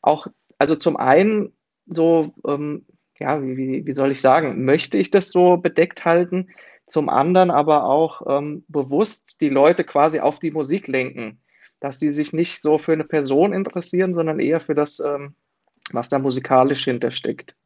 auch, 0.00 0.28
also 0.58 0.76
zum 0.76 0.96
einen 0.96 1.52
so, 1.86 2.32
ähm, 2.46 2.86
ja, 3.18 3.42
wie, 3.42 3.84
wie, 3.84 3.92
soll 3.92 4.12
ich 4.12 4.20
sagen, 4.20 4.64
möchte 4.64 4.98
ich 4.98 5.10
das 5.10 5.30
so 5.30 5.56
bedeckt 5.56 6.04
halten, 6.04 6.50
zum 6.86 7.08
anderen 7.08 7.50
aber 7.50 7.84
auch 7.84 8.22
ähm, 8.28 8.64
bewusst 8.68 9.40
die 9.40 9.48
Leute 9.48 9.84
quasi 9.84 10.20
auf 10.20 10.38
die 10.38 10.50
Musik 10.52 10.86
lenken, 10.86 11.40
dass 11.80 11.98
sie 11.98 12.12
sich 12.12 12.32
nicht 12.32 12.62
so 12.62 12.78
für 12.78 12.92
eine 12.92 13.04
Person 13.04 13.52
interessieren, 13.52 14.14
sondern 14.14 14.38
eher 14.38 14.60
für 14.60 14.74
das, 14.74 15.00
ähm, 15.00 15.34
was 15.90 16.08
da 16.08 16.18
musikalisch 16.20 16.84
hintersteckt. 16.84 17.56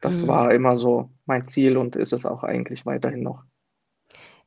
Das 0.00 0.22
mhm. 0.22 0.28
war 0.28 0.52
immer 0.52 0.76
so 0.76 1.10
mein 1.26 1.46
Ziel 1.46 1.76
und 1.76 1.96
ist 1.96 2.12
es 2.12 2.24
auch 2.24 2.42
eigentlich 2.44 2.86
weiterhin 2.86 3.22
noch. 3.22 3.42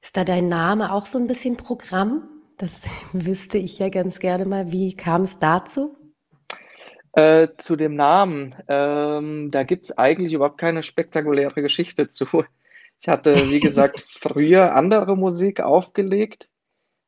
Ist 0.01 0.17
da 0.17 0.23
dein 0.23 0.49
Name 0.49 0.91
auch 0.91 1.05
so 1.05 1.19
ein 1.19 1.27
bisschen 1.27 1.57
Programm? 1.57 2.27
Das 2.57 2.83
wüsste 3.13 3.57
ich 3.57 3.79
ja 3.79 3.89
ganz 3.89 4.19
gerne 4.19 4.45
mal. 4.45 4.71
Wie 4.71 4.93
kam 4.95 5.23
es 5.23 5.39
dazu? 5.39 5.95
Äh, 7.13 7.49
zu 7.57 7.75
dem 7.75 7.95
Namen, 7.95 8.55
ähm, 8.69 9.51
da 9.51 9.63
gibt 9.63 9.85
es 9.85 9.97
eigentlich 9.97 10.31
überhaupt 10.31 10.57
keine 10.57 10.81
spektakuläre 10.81 11.61
Geschichte 11.61 12.07
zu. 12.07 12.45
Ich 13.01 13.09
hatte, 13.09 13.35
wie 13.49 13.59
gesagt, 13.59 13.99
früher 13.99 14.75
andere 14.75 15.17
Musik 15.17 15.59
aufgelegt, 15.59 16.49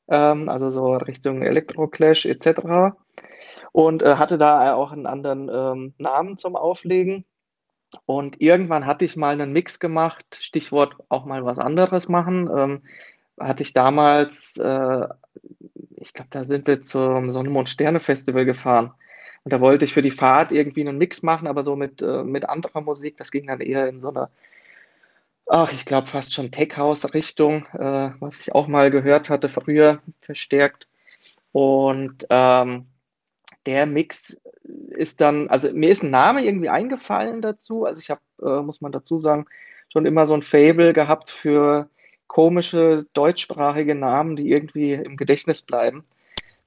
ähm, 0.09 0.49
also 0.49 0.71
so 0.71 0.93
Richtung 0.95 1.41
Electroclash 1.41 2.25
etc. 2.25 2.97
Und 3.71 4.03
äh, 4.03 4.15
hatte 4.15 4.37
da 4.37 4.73
auch 4.73 4.91
einen 4.91 5.05
anderen 5.05 5.49
ähm, 5.49 5.93
Namen 5.97 6.37
zum 6.37 6.57
Auflegen. 6.57 7.25
Und 8.05 8.41
irgendwann 8.41 8.85
hatte 8.85 9.05
ich 9.05 9.15
mal 9.15 9.33
einen 9.33 9.53
Mix 9.53 9.79
gemacht, 9.79 10.39
Stichwort 10.41 10.95
auch 11.09 11.25
mal 11.25 11.45
was 11.45 11.59
anderes 11.59 12.09
machen. 12.09 12.49
Ähm, 12.55 12.81
hatte 13.39 13.63
ich 13.63 13.73
damals, 13.73 14.57
äh, 14.57 15.07
ich 15.95 16.13
glaube, 16.13 16.29
da 16.31 16.45
sind 16.45 16.67
wir 16.67 16.81
zum 16.81 17.31
Sonne, 17.31 17.49
Mond, 17.49 17.69
Sterne 17.69 17.99
Festival 17.99 18.45
gefahren. 18.45 18.93
Und 19.43 19.51
da 19.51 19.59
wollte 19.59 19.85
ich 19.85 19.93
für 19.93 20.01
die 20.01 20.11
Fahrt 20.11 20.51
irgendwie 20.51 20.81
einen 20.81 20.97
Mix 20.97 21.21
machen, 21.21 21.47
aber 21.47 21.63
so 21.63 21.75
mit, 21.75 22.01
äh, 22.01 22.23
mit 22.23 22.47
anderer 22.47 22.81
Musik. 22.81 23.17
Das 23.17 23.31
ging 23.31 23.47
dann 23.47 23.59
eher 23.61 23.87
in 23.87 23.99
so 23.99 24.09
eine, 24.09 24.29
ach, 25.47 25.73
ich 25.73 25.85
glaube 25.85 26.07
fast 26.07 26.33
schon 26.33 26.51
Tech 26.51 26.77
House 26.77 27.13
Richtung, 27.13 27.65
äh, 27.73 28.11
was 28.19 28.39
ich 28.39 28.53
auch 28.55 28.67
mal 28.67 28.89
gehört 28.91 29.29
hatte 29.29 29.49
früher 29.49 30.01
verstärkt. 30.21 30.87
Und 31.51 32.25
ähm, 32.29 32.87
der 33.65 33.85
Mix 33.85 34.41
ist 34.89 35.21
dann, 35.21 35.49
also 35.49 35.71
mir 35.73 35.89
ist 35.89 36.03
ein 36.03 36.11
Name 36.11 36.43
irgendwie 36.43 36.69
eingefallen 36.69 37.41
dazu. 37.41 37.85
Also 37.85 37.99
ich 37.99 38.09
habe, 38.09 38.21
äh, 38.41 38.61
muss 38.61 38.81
man 38.81 38.91
dazu 38.91 39.19
sagen, 39.19 39.45
schon 39.91 40.05
immer 40.05 40.27
so 40.27 40.33
ein 40.33 40.41
Fable 40.41 40.93
gehabt 40.93 41.29
für 41.29 41.89
komische 42.27 43.05
deutschsprachige 43.13 43.95
Namen, 43.95 44.35
die 44.35 44.49
irgendwie 44.49 44.93
im 44.93 45.17
Gedächtnis 45.17 45.61
bleiben. 45.61 46.03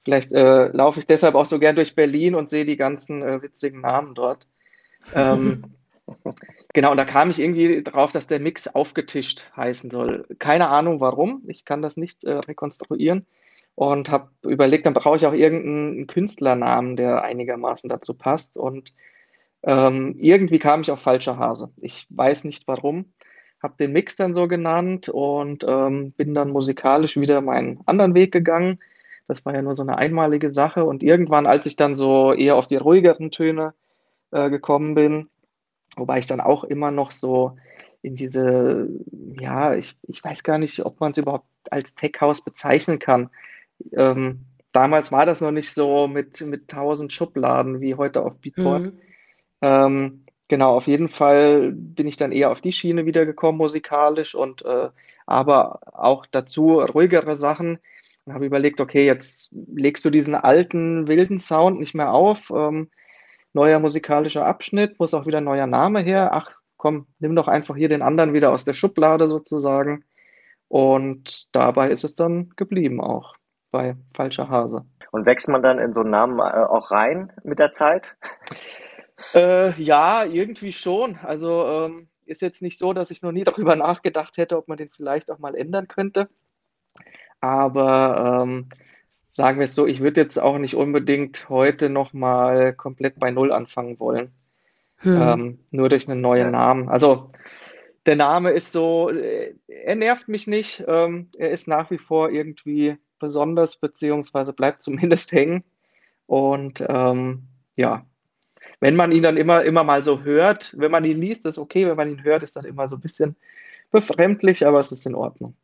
Vielleicht 0.05 0.33
äh, 0.33 0.69
laufe 0.69 1.01
ich 1.01 1.07
deshalb 1.07 1.35
auch 1.35 1.47
so 1.47 1.59
gern 1.59 1.75
durch 1.75 1.97
Berlin 1.97 2.37
und 2.37 2.49
sehe 2.49 2.65
die 2.65 2.77
ganzen 2.77 3.23
äh, 3.23 3.43
witzigen 3.43 3.81
Namen 3.81 4.15
dort. 4.15 4.47
Ähm, 5.13 5.65
genau, 6.73 6.93
und 6.93 6.97
da 6.97 7.05
kam 7.05 7.31
ich 7.31 7.41
irgendwie 7.41 7.83
drauf, 7.83 8.13
dass 8.13 8.29
der 8.29 8.39
Mix 8.39 8.69
aufgetischt 8.69 9.51
heißen 9.57 9.91
soll. 9.91 10.27
Keine 10.39 10.69
Ahnung 10.69 11.01
warum, 11.01 11.43
ich 11.49 11.65
kann 11.65 11.83
das 11.83 11.97
nicht 11.97 12.25
äh, 12.25 12.35
rekonstruieren 12.35 13.27
und 13.77 14.11
habe 14.11 14.31
überlegt, 14.43 14.87
dann 14.87 14.95
brauche 14.95 15.16
ich 15.16 15.27
auch 15.27 15.35
irgendeinen 15.35 16.07
Künstlernamen, 16.07 16.97
der 16.97 17.22
einigermaßen 17.22 17.89
dazu 17.89 18.14
passt. 18.14 18.57
Und 18.57 18.95
ähm, 19.62 20.16
irgendwie 20.18 20.59
kam 20.59 20.81
ich 20.81 20.91
auf 20.91 21.01
falscher 21.01 21.39
Hase. 21.39 21.70
Ich 21.77 22.07
weiß 22.09 22.45
nicht 22.45 22.66
warum. 22.66 23.12
Habe 23.62 23.74
den 23.79 23.93
Mix 23.93 24.16
dann 24.16 24.33
so 24.33 24.49
genannt 24.49 25.11
und 25.11 25.64
ähm, 25.68 26.12
bin 26.12 26.35
dann 26.35 26.51
musikalisch 26.51 27.18
wieder 27.18 27.43
meinen 27.43 27.81
anderen 27.85 28.14
Weg 28.14 28.33
gegangen. 28.33 28.81
Das 29.29 29.45
war 29.45 29.55
ja 29.55 29.61
nur 29.61 29.74
so 29.74 29.83
eine 29.83 29.99
einmalige 29.99 30.55
Sache. 30.55 30.85
Und 30.85 31.03
irgendwann, 31.03 31.47
als 31.47 31.66
ich 31.66 31.77
dann 31.77 31.95
so 31.95 32.33
eher 32.33 32.57
auf 32.57 32.66
die 32.66 32.77
ruhigeren 32.77 33.31
Töne 33.31 33.74
äh, 34.31 34.49
gekommen 34.49 34.95
bin, 34.95 35.29
wobei 35.97 36.18
ich 36.20 36.27
dann 36.27 36.41
auch 36.41 36.64
immer 36.64 36.91
noch 36.91 37.11
so 37.11 37.59
in 38.01 38.16
diese, 38.16 38.89
ja, 39.39 39.74
ich, 39.74 39.99
ich 40.03 40.24
weiß 40.24 40.45
gar 40.45 40.57
nicht, 40.57 40.87
ob 40.87 41.01
man 41.01 41.11
es 41.11 41.18
überhaupt 41.18 41.47
als 41.70 41.95
Tech 41.95 42.12
House 42.22 42.43
bezeichnen 42.43 42.99
kann. 42.99 43.29
Ähm, 43.93 44.47
damals 44.72 45.12
war 45.12 45.27
das 45.27 45.41
noch 45.41 45.51
nicht 45.51 45.70
so 45.70 46.07
mit, 46.07 46.41
mit 46.43 46.68
tausend 46.68 47.12
Schubladen 47.12 47.81
wie 47.81 47.95
heute 47.95 48.22
auf 48.22 48.41
Beatport. 48.41 48.87
Mhm. 48.87 49.01
Ähm, 49.62 50.24
genau, 50.49 50.77
auf 50.77 50.87
jeden 50.87 51.09
Fall 51.09 51.72
bin 51.72 52.07
ich 52.07 52.16
dann 52.16 52.33
eher 52.33 52.51
auf 52.51 52.61
die 52.61 52.72
Schiene 52.72 53.07
wiedergekommen 53.07 53.59
musikalisch 53.59 54.35
und 54.35 54.64
äh, 54.64 54.91
aber 55.27 55.81
auch 55.93 56.27
dazu 56.27 56.81
ruhigere 56.81 57.37
Sachen. 57.37 57.79
Und 58.24 58.35
habe 58.35 58.47
überlegt, 58.47 58.81
okay, 58.81 59.07
jetzt 59.07 59.55
legst 59.72 60.05
du 60.05 60.11
diesen 60.11 60.35
alten 60.35 61.07
wilden 61.07 61.39
Sound 61.39 61.79
nicht 61.79 61.95
mehr 61.95 62.12
auf. 62.12 62.51
Ähm, 62.51 62.91
neuer 63.53 63.79
musikalischer 63.79 64.45
Abschnitt, 64.45 64.99
muss 64.99 65.14
auch 65.14 65.27
wieder 65.27 65.39
ein 65.39 65.45
neuer 65.45 65.66
Name 65.68 66.03
her. 66.03 66.31
Ach 66.33 66.51
komm, 66.77 67.07
nimm 67.20 67.35
doch 67.37 67.49
einfach 67.49 67.77
hier 67.77 67.89
den 67.89 68.03
anderen 68.03 68.35
wieder 68.35 68.53
aus 68.53 68.64
der 68.64 68.72
Schublade 68.72 69.29
sozusagen. 69.29 70.05
Und 70.68 71.55
dabei 71.55 71.91
ist 71.91 72.05
es 72.05 72.16
dann 72.16 72.51
geblieben 72.57 73.01
auch 73.01 73.37
bei 73.71 73.97
Falscher 74.12 74.49
Hase. 74.49 74.85
Und 75.11 75.27
wächst 75.27 75.49
man 75.49 75.62
dann 75.62 75.79
in 75.79 75.93
so 75.93 76.01
einen 76.01 76.11
Namen 76.11 76.39
äh, 76.39 76.43
auch 76.43 76.91
rein 76.91 77.33
mit 77.45 77.59
der 77.59 77.73
Zeit? 77.73 78.17
Äh, 79.35 79.71
ja, 79.81 80.25
irgendwie 80.25 80.73
schon. 80.73 81.17
Also 81.17 81.67
ähm, 81.67 82.09
ist 82.27 82.43
jetzt 82.43 82.61
nicht 82.61 82.79
so, 82.79 82.93
dass 82.93 83.11
ich 83.11 83.23
noch 83.23 83.33
nie 83.33 83.45
darüber 83.45 83.77
nachgedacht 83.77 84.37
hätte, 84.37 84.59
ob 84.59 84.69
man 84.69 84.77
den 84.77 84.91
vielleicht 84.91 85.31
auch 85.31 85.39
mal 85.39 85.55
ändern 85.55 85.89
könnte. 85.89 86.29
Aber 87.41 88.43
ähm, 88.43 88.69
sagen 89.31 89.59
wir 89.59 89.64
es 89.64 89.75
so, 89.75 89.87
ich 89.87 90.01
würde 90.01 90.21
jetzt 90.21 90.39
auch 90.39 90.59
nicht 90.59 90.75
unbedingt 90.75 91.49
heute 91.49 91.89
nochmal 91.89 92.75
komplett 92.75 93.19
bei 93.19 93.31
Null 93.31 93.53
anfangen 93.53 94.01
wollen. 94.01 94.33
Hm. 94.99 95.23
Ähm, 95.23 95.59
nur 95.71 95.89
durch 95.89 96.09
einen 96.09 96.21
neuen 96.21 96.51
Namen. 96.51 96.89
Also 96.89 97.31
der 98.07 98.17
Name 98.17 98.51
ist 98.51 98.73
so, 98.73 99.11
äh, 99.11 99.55
er 99.69 99.97
nervt 99.97 100.29
mich 100.29 100.47
nicht. 100.47 100.85
Ähm, 100.87 101.29
er 101.37 101.51
ist 101.51 101.69
nach 101.69 101.91
wie 101.91 101.99
vor 101.99 102.31
irgendwie 102.31 102.97
besonders, 103.27 103.77
beziehungsweise 103.77 104.53
bleibt 104.53 104.83
zumindest 104.83 105.33
hängen. 105.39 105.64
Und 106.27 106.85
ähm, 106.89 107.43
ja, 107.77 108.05
wenn 108.81 108.97
man 108.97 109.12
ihn 109.12 109.22
dann 109.22 109.37
immer, 109.37 109.64
immer 109.64 109.85
mal 109.85 110.05
so 110.05 110.22
hört, 110.22 110.74
wenn 110.79 110.91
man 110.91 111.05
ihn 111.05 111.20
liest, 111.20 111.45
ist 111.47 111.59
okay, 111.59 111.87
wenn 111.87 111.97
man 111.97 112.11
ihn 112.11 112.22
hört, 112.22 112.43
ist 112.43 112.57
dann 112.57 112.64
immer 112.64 112.89
so 112.89 112.97
ein 112.97 113.01
bisschen 113.01 113.37
befremdlich, 113.91 114.66
aber 114.66 114.79
es 114.79 114.93
ist 114.93 115.07
in 115.07 115.14
Ordnung. 115.14 115.55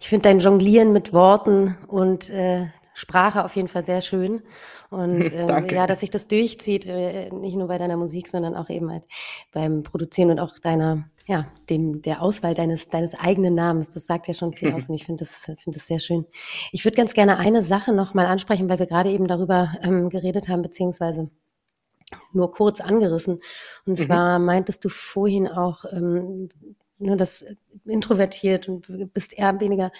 Ich 0.00 0.08
finde 0.08 0.28
dein 0.28 0.40
Jonglieren 0.40 0.92
mit 0.92 1.12
Worten 1.12 1.76
und 1.88 2.30
äh, 2.30 2.68
Sprache 2.94 3.44
auf 3.44 3.54
jeden 3.56 3.68
Fall 3.68 3.82
sehr 3.82 4.00
schön. 4.00 4.42
Und 4.90 5.20
ähm, 5.32 5.66
ja, 5.70 5.86
dass 5.86 6.00
sich 6.00 6.10
das 6.10 6.28
durchzieht, 6.28 6.86
äh, 6.86 7.30
nicht 7.30 7.56
nur 7.56 7.68
bei 7.68 7.78
deiner 7.78 7.96
Musik, 7.96 8.28
sondern 8.28 8.54
auch 8.54 8.70
eben 8.70 8.90
halt 8.90 9.04
beim 9.52 9.82
Produzieren 9.82 10.30
und 10.30 10.40
auch 10.40 10.58
deiner, 10.58 11.08
ja, 11.26 11.46
dem, 11.68 12.02
der 12.02 12.22
Auswahl 12.22 12.54
deines, 12.54 12.88
deines 12.88 13.14
eigenen 13.14 13.54
Namens. 13.54 13.90
Das 13.90 14.06
sagt 14.06 14.28
ja 14.28 14.34
schon 14.34 14.54
viel 14.54 14.72
aus 14.72 14.86
und 14.88 14.94
ich 14.94 15.04
finde 15.04 15.20
das, 15.20 15.44
finde 15.44 15.72
das 15.78 15.86
sehr 15.86 15.98
schön. 16.00 16.26
Ich 16.72 16.84
würde 16.84 16.96
ganz 16.96 17.14
gerne 17.14 17.38
eine 17.38 17.62
Sache 17.62 17.92
nochmal 17.92 18.26
ansprechen, 18.26 18.68
weil 18.68 18.78
wir 18.78 18.86
gerade 18.86 19.10
eben 19.10 19.28
darüber 19.28 19.74
ähm, 19.82 20.08
geredet 20.08 20.48
haben, 20.48 20.62
beziehungsweise 20.62 21.30
nur 22.32 22.50
kurz 22.50 22.80
angerissen. 22.80 23.40
Und 23.84 23.98
mhm. 23.98 24.02
zwar 24.02 24.38
meintest 24.38 24.84
du 24.84 24.88
vorhin 24.88 25.48
auch, 25.48 25.84
ähm, 25.92 26.48
nur 27.00 27.16
das 27.16 27.44
introvertiert 27.84 28.68
und 28.68 29.12
bist 29.14 29.32
eher 29.32 29.60
weniger 29.60 29.92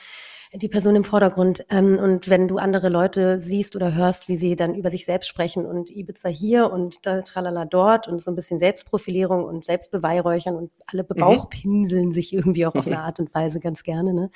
die 0.54 0.68
Person 0.68 0.96
im 0.96 1.04
Vordergrund. 1.04 1.64
Ähm, 1.70 1.98
und 1.98 2.28
wenn 2.28 2.48
du 2.48 2.58
andere 2.58 2.88
Leute 2.88 3.38
siehst 3.38 3.76
oder 3.76 3.94
hörst, 3.94 4.28
wie 4.28 4.36
sie 4.36 4.56
dann 4.56 4.74
über 4.74 4.90
sich 4.90 5.04
selbst 5.04 5.28
sprechen 5.28 5.66
und 5.66 5.90
Ibiza 5.90 6.28
hier 6.28 6.70
und 6.70 7.06
da 7.06 7.22
tralala 7.22 7.64
dort 7.64 8.08
und 8.08 8.22
so 8.22 8.30
ein 8.30 8.34
bisschen 8.34 8.58
Selbstprofilierung 8.58 9.44
und 9.44 9.64
Selbstbeweihräuchern 9.64 10.56
und 10.56 10.70
alle 10.86 11.02
mhm. 11.02 11.08
bebauchpinseln 11.08 12.08
mhm. 12.08 12.12
sich 12.12 12.32
irgendwie 12.32 12.66
auch 12.66 12.74
auf 12.74 12.86
eine 12.86 13.00
Art 13.00 13.20
und 13.20 13.34
Weise 13.34 13.60
ganz 13.60 13.82
gerne. 13.82 14.14
Ne? 14.14 14.30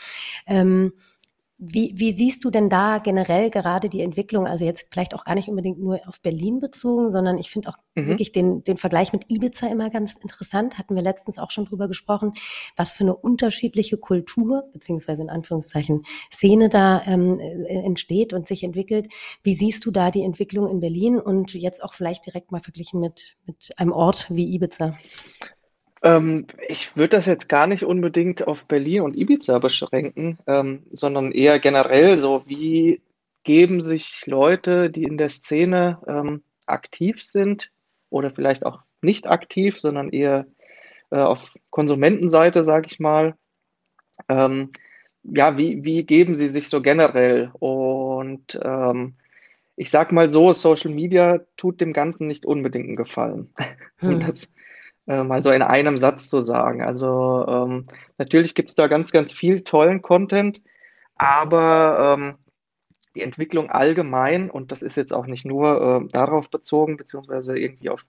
Ähm, 0.46 0.92
wie, 1.64 1.92
wie 1.94 2.10
siehst 2.10 2.44
du 2.44 2.50
denn 2.50 2.68
da 2.68 2.98
generell 2.98 3.48
gerade 3.48 3.88
die 3.88 4.00
Entwicklung, 4.00 4.48
also 4.48 4.64
jetzt 4.64 4.88
vielleicht 4.90 5.14
auch 5.14 5.22
gar 5.22 5.36
nicht 5.36 5.48
unbedingt 5.48 5.78
nur 5.78 6.00
auf 6.08 6.20
Berlin 6.20 6.58
bezogen, 6.58 7.12
sondern 7.12 7.38
ich 7.38 7.52
finde 7.52 7.68
auch 7.68 7.76
mhm. 7.94 8.08
wirklich 8.08 8.32
den, 8.32 8.64
den 8.64 8.76
Vergleich 8.76 9.12
mit 9.12 9.30
Ibiza 9.30 9.68
immer 9.68 9.88
ganz 9.88 10.16
interessant, 10.16 10.76
hatten 10.76 10.96
wir 10.96 11.02
letztens 11.02 11.38
auch 11.38 11.52
schon 11.52 11.66
drüber 11.66 11.86
gesprochen, 11.86 12.32
was 12.76 12.90
für 12.90 13.04
eine 13.04 13.14
unterschiedliche 13.14 13.96
Kultur, 13.96 14.64
beziehungsweise 14.72 15.22
in 15.22 15.30
Anführungszeichen 15.30 16.04
Szene 16.32 16.68
da 16.68 17.00
ähm, 17.06 17.38
äh, 17.38 17.84
entsteht 17.84 18.32
und 18.32 18.48
sich 18.48 18.64
entwickelt. 18.64 19.06
Wie 19.44 19.54
siehst 19.54 19.86
du 19.86 19.92
da 19.92 20.10
die 20.10 20.24
Entwicklung 20.24 20.68
in 20.68 20.80
Berlin 20.80 21.20
und 21.20 21.54
jetzt 21.54 21.84
auch 21.84 21.94
vielleicht 21.94 22.26
direkt 22.26 22.50
mal 22.50 22.60
verglichen 22.60 22.98
mit, 22.98 23.36
mit 23.46 23.70
einem 23.76 23.92
Ort 23.92 24.26
wie 24.30 24.52
Ibiza? 24.52 24.96
Ähm, 26.02 26.46
ich 26.68 26.96
würde 26.96 27.16
das 27.16 27.26
jetzt 27.26 27.48
gar 27.48 27.66
nicht 27.66 27.84
unbedingt 27.84 28.46
auf 28.46 28.66
Berlin 28.66 29.02
und 29.02 29.16
Ibiza 29.16 29.58
beschränken, 29.58 30.38
ähm, 30.46 30.84
sondern 30.90 31.32
eher 31.32 31.58
generell 31.60 32.18
so, 32.18 32.42
wie 32.46 33.00
geben 33.44 33.80
sich 33.80 34.26
Leute, 34.26 34.90
die 34.90 35.04
in 35.04 35.18
der 35.18 35.28
Szene 35.28 36.00
ähm, 36.06 36.42
aktiv 36.66 37.22
sind 37.22 37.70
oder 38.10 38.30
vielleicht 38.30 38.66
auch 38.66 38.80
nicht 39.00 39.26
aktiv, 39.26 39.80
sondern 39.80 40.10
eher 40.10 40.46
äh, 41.10 41.16
auf 41.16 41.54
Konsumentenseite, 41.70 42.64
sage 42.64 42.86
ich 42.90 43.00
mal, 43.00 43.34
ähm, 44.28 44.70
ja, 45.24 45.56
wie, 45.56 45.84
wie 45.84 46.04
geben 46.04 46.34
sie 46.34 46.48
sich 46.48 46.68
so 46.68 46.82
generell? 46.82 47.50
Und 47.58 48.58
ähm, 48.62 49.14
ich 49.76 49.90
sage 49.90 50.14
mal 50.14 50.28
so, 50.28 50.52
Social 50.52 50.92
Media 50.92 51.40
tut 51.56 51.80
dem 51.80 51.92
Ganzen 51.92 52.26
nicht 52.26 52.44
unbedingt 52.44 52.86
einen 52.86 52.96
Gefallen. 52.96 53.54
Hm. 53.98 54.14
Und 54.14 54.26
das 54.26 54.52
mal 55.22 55.42
so 55.42 55.50
in 55.50 55.62
einem 55.62 55.98
Satz 55.98 56.28
zu 56.28 56.42
sagen. 56.42 56.82
Also 56.82 57.44
ähm, 57.48 57.84
natürlich 58.18 58.54
gibt 58.54 58.70
es 58.70 58.74
da 58.74 58.86
ganz, 58.86 59.12
ganz 59.12 59.32
viel 59.32 59.62
tollen 59.62 60.02
Content, 60.02 60.60
aber 61.16 62.16
ähm, 62.18 62.34
die 63.14 63.22
Entwicklung 63.22 63.70
allgemein, 63.70 64.50
und 64.50 64.72
das 64.72 64.82
ist 64.82 64.96
jetzt 64.96 65.12
auch 65.12 65.26
nicht 65.26 65.44
nur 65.44 66.02
äh, 66.04 66.08
darauf 66.12 66.50
bezogen, 66.50 66.96
beziehungsweise 66.96 67.58
irgendwie 67.58 67.90
auf 67.90 68.06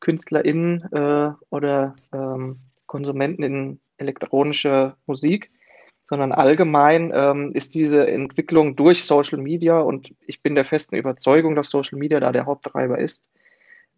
KünstlerInnen 0.00 0.88
äh, 0.92 1.32
oder 1.50 1.94
ähm, 2.12 2.60
Konsumenten 2.86 3.42
in 3.42 3.80
elektronische 3.98 4.96
Musik, 5.06 5.50
sondern 6.04 6.32
allgemein 6.32 7.12
ähm, 7.14 7.52
ist 7.52 7.74
diese 7.74 8.06
Entwicklung 8.08 8.74
durch 8.74 9.04
Social 9.04 9.38
Media 9.38 9.80
und 9.80 10.14
ich 10.26 10.42
bin 10.42 10.54
der 10.54 10.64
festen 10.64 10.96
Überzeugung, 10.96 11.54
dass 11.54 11.70
Social 11.70 11.98
Media 11.98 12.20
da 12.20 12.32
der 12.32 12.46
Haupttreiber 12.46 12.98
ist, 12.98 13.30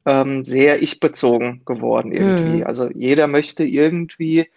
ähm, 0.07 0.45
sehr 0.45 0.83
ich-bezogen 0.83 1.63
geworden 1.65 2.13
irgendwie. 2.13 2.59
Mhm. 2.59 2.67
Also 2.67 2.89
jeder 2.91 3.27
möchte 3.27 3.65
irgendwie, 3.65 4.49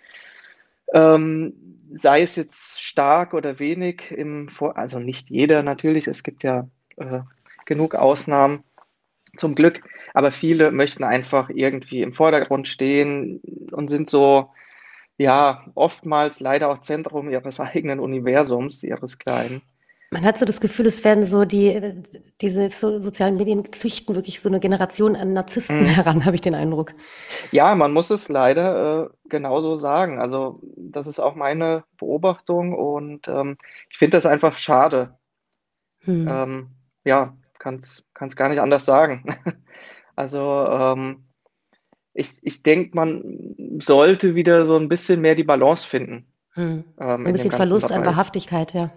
ähm, 0.94 1.54
sei 1.96 2.22
es 2.22 2.36
jetzt 2.36 2.82
stark 2.82 3.34
oder 3.34 3.60
wenig 3.60 4.12
im 4.12 4.50
Vor, 4.50 4.78
also 4.78 5.00
nicht 5.00 5.30
jeder 5.30 5.64
natürlich, 5.64 6.08
es 6.08 6.24
gibt 6.24 6.44
ja 6.44 6.68
äh, 6.98 7.22
genug 7.66 7.96
Ausnahmen 7.96 8.64
zum 9.36 9.56
Glück, 9.56 9.82
aber 10.14 10.32
viele 10.32 10.72
möchten 10.72 11.04
einfach 11.04 11.50
irgendwie 11.50 12.02
im 12.02 12.14
Vordergrund 12.14 12.68
stehen 12.68 13.40
und 13.72 13.90
sind 13.90 14.10
so, 14.10 14.50
ja, 15.18 15.66
oftmals 15.76 16.40
leider 16.40 16.70
auch 16.70 16.80
Zentrum 16.80 17.30
ihres 17.30 17.60
eigenen 17.60 18.00
Universums, 18.00 18.84
ihres 18.84 19.18
kleinen. 19.18 19.62
Man 20.10 20.24
hat 20.24 20.38
so 20.38 20.46
das 20.46 20.62
Gefühl, 20.62 20.86
es 20.86 21.04
werden 21.04 21.26
so 21.26 21.44
die, 21.44 22.02
diese 22.40 22.70
so, 22.70 23.00
sozialen 23.02 23.36
Medien 23.36 23.74
züchten 23.74 24.16
wirklich 24.16 24.40
so 24.40 24.48
eine 24.48 24.62
Generation 24.62 25.18
an 25.18 25.34
Narzissten 25.34 25.82
mhm. 25.82 25.86
heran, 25.86 26.26
habe 26.26 26.36
ich 26.36 26.42
den 26.42 26.56
Eindruck. 26.56 26.94
Ja, 27.52 27.76
man 27.76 27.92
muss 27.92 28.10
es 28.10 28.30
leider 28.30 29.04
äh, 29.04 29.10
genauso 29.28 29.78
sagen. 29.78 30.22
Also, 30.22 30.62
das 30.78 31.08
ist 31.08 31.20
auch 31.20 31.36
meine 31.36 31.84
Beobachtung 31.98 32.74
und 32.74 33.28
ähm, 33.28 33.58
ich 33.90 33.98
finde 33.98 34.16
das 34.16 34.26
einfach 34.26 34.56
schade. 34.56 35.18
Hm. 36.04 36.28
Ähm, 36.30 36.70
ja, 37.04 37.36
kann 37.60 37.76
es 37.76 38.06
gar 38.38 38.48
nicht 38.48 38.62
anders 38.62 38.86
sagen. 38.86 39.26
also, 40.16 40.68
ähm, 40.70 41.26
ich, 42.14 42.40
ich 42.44 42.64
denke, 42.64 42.96
man 42.96 43.56
sollte 43.80 44.36
wieder 44.36 44.68
so 44.68 44.78
ein 44.78 44.88
bisschen 44.88 45.20
mehr 45.20 45.36
die 45.36 45.44
Balance 45.44 45.86
finden. 45.86 46.32
Hm. 46.54 46.86
Ähm, 46.98 47.28
ein 47.28 47.34
bisschen 47.34 47.52
Verlust 47.52 47.90
Bereich. 47.90 48.00
an 48.00 48.06
Wahrhaftigkeit, 48.06 48.74
ja. 48.74 48.90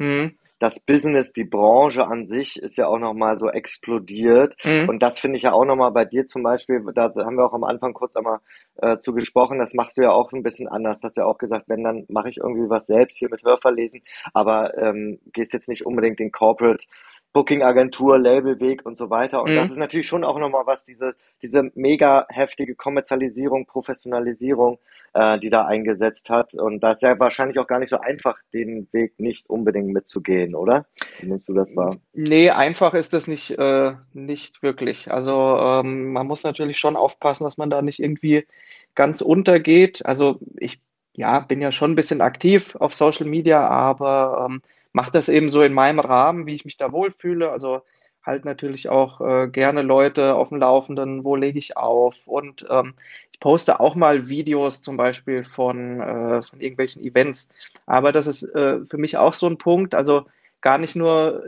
Hm 0.00 0.32
das 0.58 0.80
Business, 0.80 1.32
die 1.32 1.44
Branche 1.44 2.06
an 2.06 2.26
sich 2.26 2.60
ist 2.60 2.76
ja 2.76 2.88
auch 2.88 2.98
nochmal 2.98 3.38
so 3.38 3.48
explodiert. 3.48 4.56
Mhm. 4.64 4.88
Und 4.88 5.02
das 5.02 5.18
finde 5.18 5.36
ich 5.36 5.44
ja 5.44 5.52
auch 5.52 5.64
nochmal 5.64 5.92
bei 5.92 6.04
dir 6.04 6.26
zum 6.26 6.42
Beispiel, 6.42 6.84
da 6.94 7.10
haben 7.16 7.36
wir 7.36 7.46
auch 7.46 7.52
am 7.52 7.64
Anfang 7.64 7.92
kurz 7.92 8.16
einmal 8.16 8.40
äh, 8.76 8.98
zu 8.98 9.12
gesprochen, 9.12 9.58
das 9.58 9.74
machst 9.74 9.96
du 9.96 10.02
ja 10.02 10.10
auch 10.10 10.32
ein 10.32 10.42
bisschen 10.42 10.68
anders. 10.68 11.00
Du 11.00 11.06
hast 11.06 11.16
ja 11.16 11.24
auch 11.24 11.38
gesagt, 11.38 11.68
wenn, 11.68 11.84
dann 11.84 12.04
mache 12.08 12.28
ich 12.28 12.38
irgendwie 12.38 12.68
was 12.68 12.86
selbst 12.86 13.18
hier 13.18 13.28
mit 13.30 13.42
Hörverlesen, 13.44 14.02
aber 14.34 14.76
ähm, 14.78 15.20
gehst 15.32 15.52
jetzt 15.52 15.68
nicht 15.68 15.86
unbedingt 15.86 16.18
den 16.18 16.32
Corporate 16.32 16.86
Booking-Agentur, 17.32 18.18
Labelweg 18.18 18.84
und 18.84 18.96
so 18.96 19.10
weiter. 19.10 19.42
Und 19.42 19.52
Mhm. 19.52 19.56
das 19.56 19.70
ist 19.70 19.78
natürlich 19.78 20.08
schon 20.08 20.24
auch 20.24 20.38
nochmal 20.38 20.66
was, 20.66 20.84
diese, 20.84 21.14
diese 21.42 21.70
mega 21.74 22.26
heftige 22.30 22.74
Kommerzialisierung, 22.74 23.66
Professionalisierung, 23.66 24.78
äh, 25.14 25.38
die 25.38 25.50
da 25.50 25.66
eingesetzt 25.66 26.30
hat. 26.30 26.54
Und 26.54 26.80
da 26.80 26.92
ist 26.92 27.02
ja 27.02 27.18
wahrscheinlich 27.18 27.58
auch 27.58 27.66
gar 27.66 27.78
nicht 27.78 27.90
so 27.90 28.00
einfach, 28.00 28.38
den 28.52 28.88
Weg 28.92 29.18
nicht 29.20 29.48
unbedingt 29.48 29.92
mitzugehen, 29.92 30.54
oder? 30.54 30.86
Wie 31.18 31.26
nimmst 31.26 31.48
du 31.48 31.54
das 31.54 31.76
wahr? 31.76 31.96
Nee, 32.12 32.50
einfach 32.50 32.94
ist 32.94 33.12
das 33.12 33.26
nicht, 33.26 33.50
äh, 33.58 33.94
nicht 34.12 34.62
wirklich. 34.62 35.10
Also 35.12 35.32
ähm, 35.58 36.12
man 36.12 36.26
muss 36.26 36.44
natürlich 36.44 36.78
schon 36.78 36.96
aufpassen, 36.96 37.44
dass 37.44 37.58
man 37.58 37.70
da 37.70 37.82
nicht 37.82 38.00
irgendwie 38.00 38.46
ganz 38.94 39.20
untergeht. 39.20 40.04
Also 40.04 40.38
ich 40.56 40.80
ja, 41.14 41.40
bin 41.40 41.60
ja 41.60 41.72
schon 41.72 41.92
ein 41.92 41.96
bisschen 41.96 42.20
aktiv 42.20 42.76
auf 42.76 42.94
Social 42.94 43.26
Media, 43.26 43.66
aber 43.68 44.46
ähm, 44.48 44.62
mache 44.92 45.10
das 45.10 45.28
eben 45.28 45.50
so 45.50 45.62
in 45.62 45.74
meinem 45.74 46.00
Rahmen, 46.00 46.46
wie 46.46 46.54
ich 46.54 46.64
mich 46.64 46.76
da 46.76 46.92
wohlfühle. 46.92 47.50
Also 47.50 47.82
halt 48.24 48.44
natürlich 48.44 48.88
auch 48.88 49.20
äh, 49.20 49.48
gerne 49.48 49.82
Leute 49.82 50.34
auf 50.34 50.50
dem 50.50 50.58
Laufenden, 50.58 51.24
wo 51.24 51.36
lege 51.36 51.58
ich 51.58 51.76
auf. 51.76 52.26
Und 52.26 52.66
ähm, 52.70 52.94
ich 53.32 53.40
poste 53.40 53.80
auch 53.80 53.94
mal 53.94 54.28
Videos 54.28 54.82
zum 54.82 54.96
Beispiel 54.96 55.44
von, 55.44 56.00
äh, 56.00 56.42
von 56.42 56.60
irgendwelchen 56.60 57.02
Events. 57.02 57.48
Aber 57.86 58.12
das 58.12 58.26
ist 58.26 58.42
äh, 58.54 58.84
für 58.86 58.98
mich 58.98 59.16
auch 59.16 59.34
so 59.34 59.46
ein 59.46 59.58
Punkt. 59.58 59.94
Also 59.94 60.26
gar 60.60 60.78
nicht 60.78 60.96
nur 60.96 61.44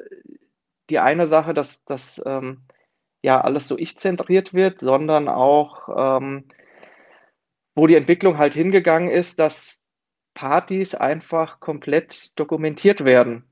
die 0.88 0.98
eine 0.98 1.26
Sache, 1.26 1.54
dass 1.54 1.84
das 1.84 2.22
ähm, 2.26 2.62
ja 3.22 3.40
alles 3.40 3.68
so 3.68 3.76
ich-zentriert 3.78 4.54
wird, 4.54 4.80
sondern 4.80 5.28
auch, 5.28 5.88
ähm, 6.20 6.44
wo 7.74 7.86
die 7.86 7.96
Entwicklung 7.96 8.38
halt 8.38 8.54
hingegangen 8.54 9.10
ist, 9.10 9.38
dass 9.38 9.79
Partys 10.40 10.94
einfach 10.94 11.60
komplett 11.60 12.38
dokumentiert 12.40 13.04
werden, 13.04 13.44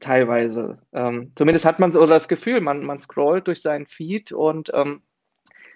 teilweise. 0.00 0.78
Ähm, 0.92 1.30
zumindest 1.36 1.64
hat 1.64 1.78
man 1.78 1.92
so 1.92 2.04
das 2.08 2.26
Gefühl, 2.26 2.60
man, 2.60 2.84
man 2.84 2.98
scrollt 2.98 3.46
durch 3.46 3.62
seinen 3.62 3.86
Feed 3.86 4.32
und 4.32 4.68
ähm, 4.74 5.02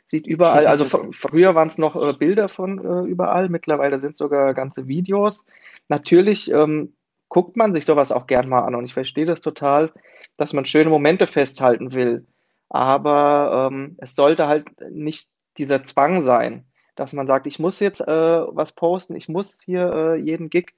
sieht 0.04 0.26
überall, 0.26 0.66
also 0.66 0.84
fr 0.84 1.12
früher 1.12 1.54
waren 1.54 1.68
es 1.68 1.78
noch 1.78 1.94
äh, 1.94 2.12
Bilder 2.12 2.48
von 2.48 2.84
äh, 2.84 3.08
überall, 3.08 3.48
mittlerweile 3.48 4.00
sind 4.00 4.16
sogar 4.16 4.52
ganze 4.52 4.88
Videos. 4.88 5.46
Natürlich 5.86 6.50
ähm, 6.52 6.92
guckt 7.28 7.56
man 7.56 7.72
sich 7.72 7.84
sowas 7.84 8.10
auch 8.10 8.26
gern 8.26 8.48
mal 8.48 8.62
an 8.64 8.74
und 8.74 8.84
ich 8.84 8.94
verstehe 8.94 9.26
das 9.26 9.40
total, 9.40 9.92
dass 10.38 10.54
man 10.54 10.64
schöne 10.64 10.90
Momente 10.90 11.28
festhalten 11.28 11.92
will. 11.92 12.26
Aber 12.68 13.70
ähm, 13.70 13.94
es 13.98 14.16
sollte 14.16 14.48
halt 14.48 14.66
nicht 14.90 15.30
dieser 15.56 15.84
Zwang 15.84 16.20
sein, 16.20 16.64
dass 16.98 17.12
man 17.12 17.26
sagt, 17.26 17.46
ich 17.46 17.58
muss 17.58 17.80
jetzt 17.80 18.00
äh, 18.00 18.06
was 18.06 18.72
posten, 18.72 19.14
ich 19.14 19.28
muss 19.28 19.62
hier 19.64 19.92
äh, 19.92 20.16
jeden 20.16 20.50
Gig 20.50 20.74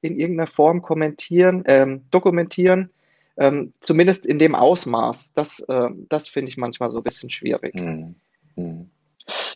in 0.00 0.18
irgendeiner 0.18 0.46
Form 0.46 0.82
kommentieren, 0.82 1.64
ähm, 1.66 2.02
dokumentieren, 2.10 2.90
ähm, 3.36 3.72
zumindest 3.80 4.26
in 4.26 4.38
dem 4.38 4.54
Ausmaß. 4.54 5.34
Das, 5.34 5.60
äh, 5.60 5.88
das 6.08 6.28
finde 6.28 6.50
ich 6.50 6.56
manchmal 6.56 6.90
so 6.90 6.98
ein 6.98 7.02
bisschen 7.02 7.30
schwierig. 7.30 7.74
Hm. 7.74 8.14
Hm. 8.56 8.90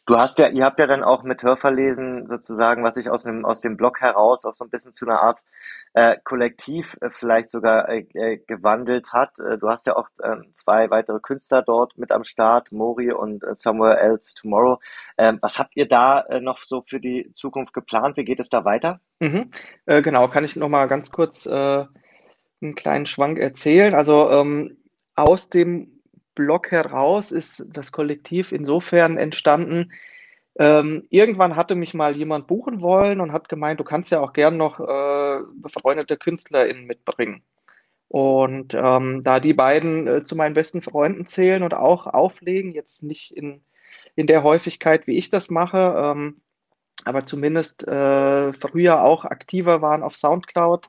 Du 0.07 0.17
hast 0.17 0.39
ja, 0.39 0.49
ihr 0.49 0.65
habt 0.65 0.79
ja 0.79 0.87
dann 0.87 1.03
auch 1.03 1.23
mit 1.23 1.43
Hörverlesen 1.43 2.27
sozusagen, 2.27 2.83
was 2.83 2.95
sich 2.95 3.11
aus 3.11 3.25
dem, 3.25 3.45
aus 3.45 3.61
dem 3.61 3.77
Blog 3.77 4.01
heraus 4.01 4.45
auch 4.47 4.55
so 4.55 4.65
ein 4.65 4.71
bisschen 4.71 4.95
zu 4.95 5.05
einer 5.05 5.21
Art 5.21 5.41
äh, 5.93 6.17
Kollektiv 6.25 6.97
äh, 7.03 7.11
vielleicht 7.11 7.51
sogar 7.51 7.89
äh, 7.89 8.07
äh 8.15 8.39
gewandelt 8.47 9.13
hat. 9.13 9.39
Äh, 9.39 9.59
du 9.59 9.69
hast 9.69 9.87
ja 9.87 9.97
auch 9.97 10.09
äh, 10.23 10.37
zwei 10.53 10.91
weitere 10.91 11.21
Künstler 11.21 11.63
dort 11.63 11.99
mit 11.99 12.13
am 12.13 12.25
Start, 12.25 12.73
Mori 12.73 13.13
und 13.13 13.45
äh, 13.45 13.55
Somewhere 13.57 13.99
Else 13.99 14.35
Tomorrow. 14.35 14.81
Ähm, 15.19 15.39
was 15.43 15.59
habt 15.59 15.77
ihr 15.77 15.87
da 15.87 16.25
noch 16.41 16.59
so 16.59 16.83
für 16.87 17.01
die 17.01 17.31
Zukunft 17.35 17.75
geplant? 17.75 18.17
Wie 18.17 18.25
geht 18.25 18.41
es 18.41 18.49
da 18.49 18.65
weiter? 18.65 19.01
Mhm. 19.21 19.51
Genau, 19.87 20.29
kann 20.29 20.45
ich 20.45 20.57
noch 20.57 20.69
mal 20.69 20.87
ganz 20.87 21.11
kurz 21.11 21.47
einen 21.47 22.75
kleinen 22.77 23.07
Schwank 23.07 23.39
erzählen. 23.39 23.95
Also 23.95 24.31
ähm, 24.31 24.79
aus 25.15 25.49
dem 25.49 25.98
Blog 26.39 26.71
heraus 26.71 27.33
ist 27.33 27.67
das 27.73 27.91
Kollektiv 27.91 28.53
insofern 28.53 29.19
entstanden. 29.19 29.91
Ähm, 30.57 31.03
irgendwann 31.11 31.57
hatte 31.57 31.75
mich 31.75 31.95
mal 31.95 32.17
jemand 32.17 32.47
buchen 32.47 32.81
wollen 32.81 33.21
und 33.21 33.33
hat 33.33 33.49
gemeint, 33.49 33.81
du 33.81 33.85
kannst 33.85 34.13
ja 34.13 34.21
auch 34.21 34.33
gern 34.33 34.57
noch 34.57 34.79
äh, 34.79 35.41
befreundete 35.55 36.17
KünstlerInnen 36.17 36.87
mitbringen. 36.87 37.43
Und 38.07 38.75
ähm, 38.75 39.23
da 39.25 39.41
die 39.41 39.53
beiden 39.53 40.07
äh, 40.07 40.25
zu 40.25 40.37
meinen 40.37 40.55
besten 40.55 40.81
Freunden 40.81 41.27
zählen 41.27 41.65
und 41.65 41.75
auch 41.75 42.07
auflegen, 42.07 42.73
jetzt 42.73 43.03
nicht 43.03 43.37
in, 43.37 43.61
in 44.15 44.29
der 44.29 44.45
Häufigkeit, 44.45 45.09
wie 45.09 45.19
ich 45.19 45.31
das 45.31 45.51
mache, 45.51 45.95
ähm, 45.99 46.41
aber 47.05 47.25
zumindest 47.25 47.87
äh, 47.89 48.53
früher 48.53 49.03
auch 49.03 49.25
aktiver 49.25 49.83
waren 49.83 50.05
auf 50.05 50.15
Soundcloud 50.15 50.89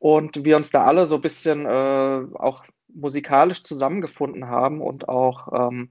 und 0.00 0.44
wir 0.44 0.56
uns 0.56 0.70
da 0.70 0.84
alle 0.84 1.06
so 1.06 1.16
ein 1.16 1.22
bisschen 1.22 1.66
äh, 1.66 2.24
auch 2.34 2.64
musikalisch 2.96 3.62
zusammengefunden 3.62 4.48
haben 4.48 4.80
und 4.80 5.08
auch 5.08 5.68
ähm, 5.68 5.90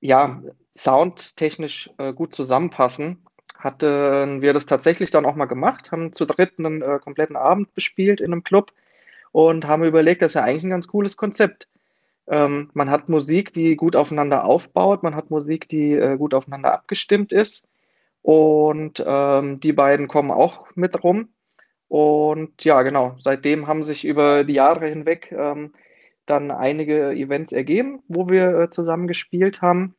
ja, 0.00 0.42
soundtechnisch 0.76 1.90
äh, 1.98 2.12
gut 2.12 2.34
zusammenpassen, 2.34 3.24
hatten 3.58 4.40
wir 4.40 4.52
das 4.52 4.66
tatsächlich 4.66 5.10
dann 5.10 5.26
auch 5.26 5.36
mal 5.36 5.44
gemacht, 5.44 5.92
haben 5.92 6.12
zu 6.12 6.24
dritt 6.24 6.58
einen 6.58 6.82
äh, 6.82 6.98
kompletten 6.98 7.36
Abend 7.36 7.74
bespielt 7.74 8.20
in 8.20 8.32
einem 8.32 8.42
Club 8.42 8.72
und 9.32 9.66
haben 9.66 9.84
überlegt, 9.84 10.22
das 10.22 10.30
ist 10.30 10.34
ja 10.34 10.42
eigentlich 10.42 10.64
ein 10.64 10.70
ganz 10.70 10.88
cooles 10.88 11.16
Konzept. 11.16 11.68
Ähm, 12.26 12.70
man 12.72 12.90
hat 12.90 13.08
Musik, 13.08 13.52
die 13.52 13.76
gut 13.76 13.96
aufeinander 13.96 14.44
aufbaut, 14.44 15.02
man 15.02 15.14
hat 15.14 15.30
Musik, 15.30 15.68
die 15.68 15.92
äh, 15.92 16.16
gut 16.16 16.32
aufeinander 16.32 16.72
abgestimmt 16.72 17.32
ist 17.32 17.68
und 18.22 19.02
ähm, 19.06 19.60
die 19.60 19.72
beiden 19.72 20.08
kommen 20.08 20.30
auch 20.30 20.66
mit 20.74 21.02
rum. 21.04 21.28
Und 21.88 22.64
ja, 22.64 22.82
genau, 22.82 23.14
seitdem 23.18 23.66
haben 23.66 23.82
sich 23.82 24.04
über 24.04 24.44
die 24.44 24.54
Jahre 24.54 24.86
hinweg 24.86 25.32
ähm, 25.32 25.74
dann 26.30 26.50
einige 26.50 27.10
Events 27.10 27.52
ergeben, 27.52 28.02
wo 28.08 28.28
wir 28.28 28.58
äh, 28.58 28.70
zusammen 28.70 29.06
gespielt 29.06 29.62
haben. 29.62 29.94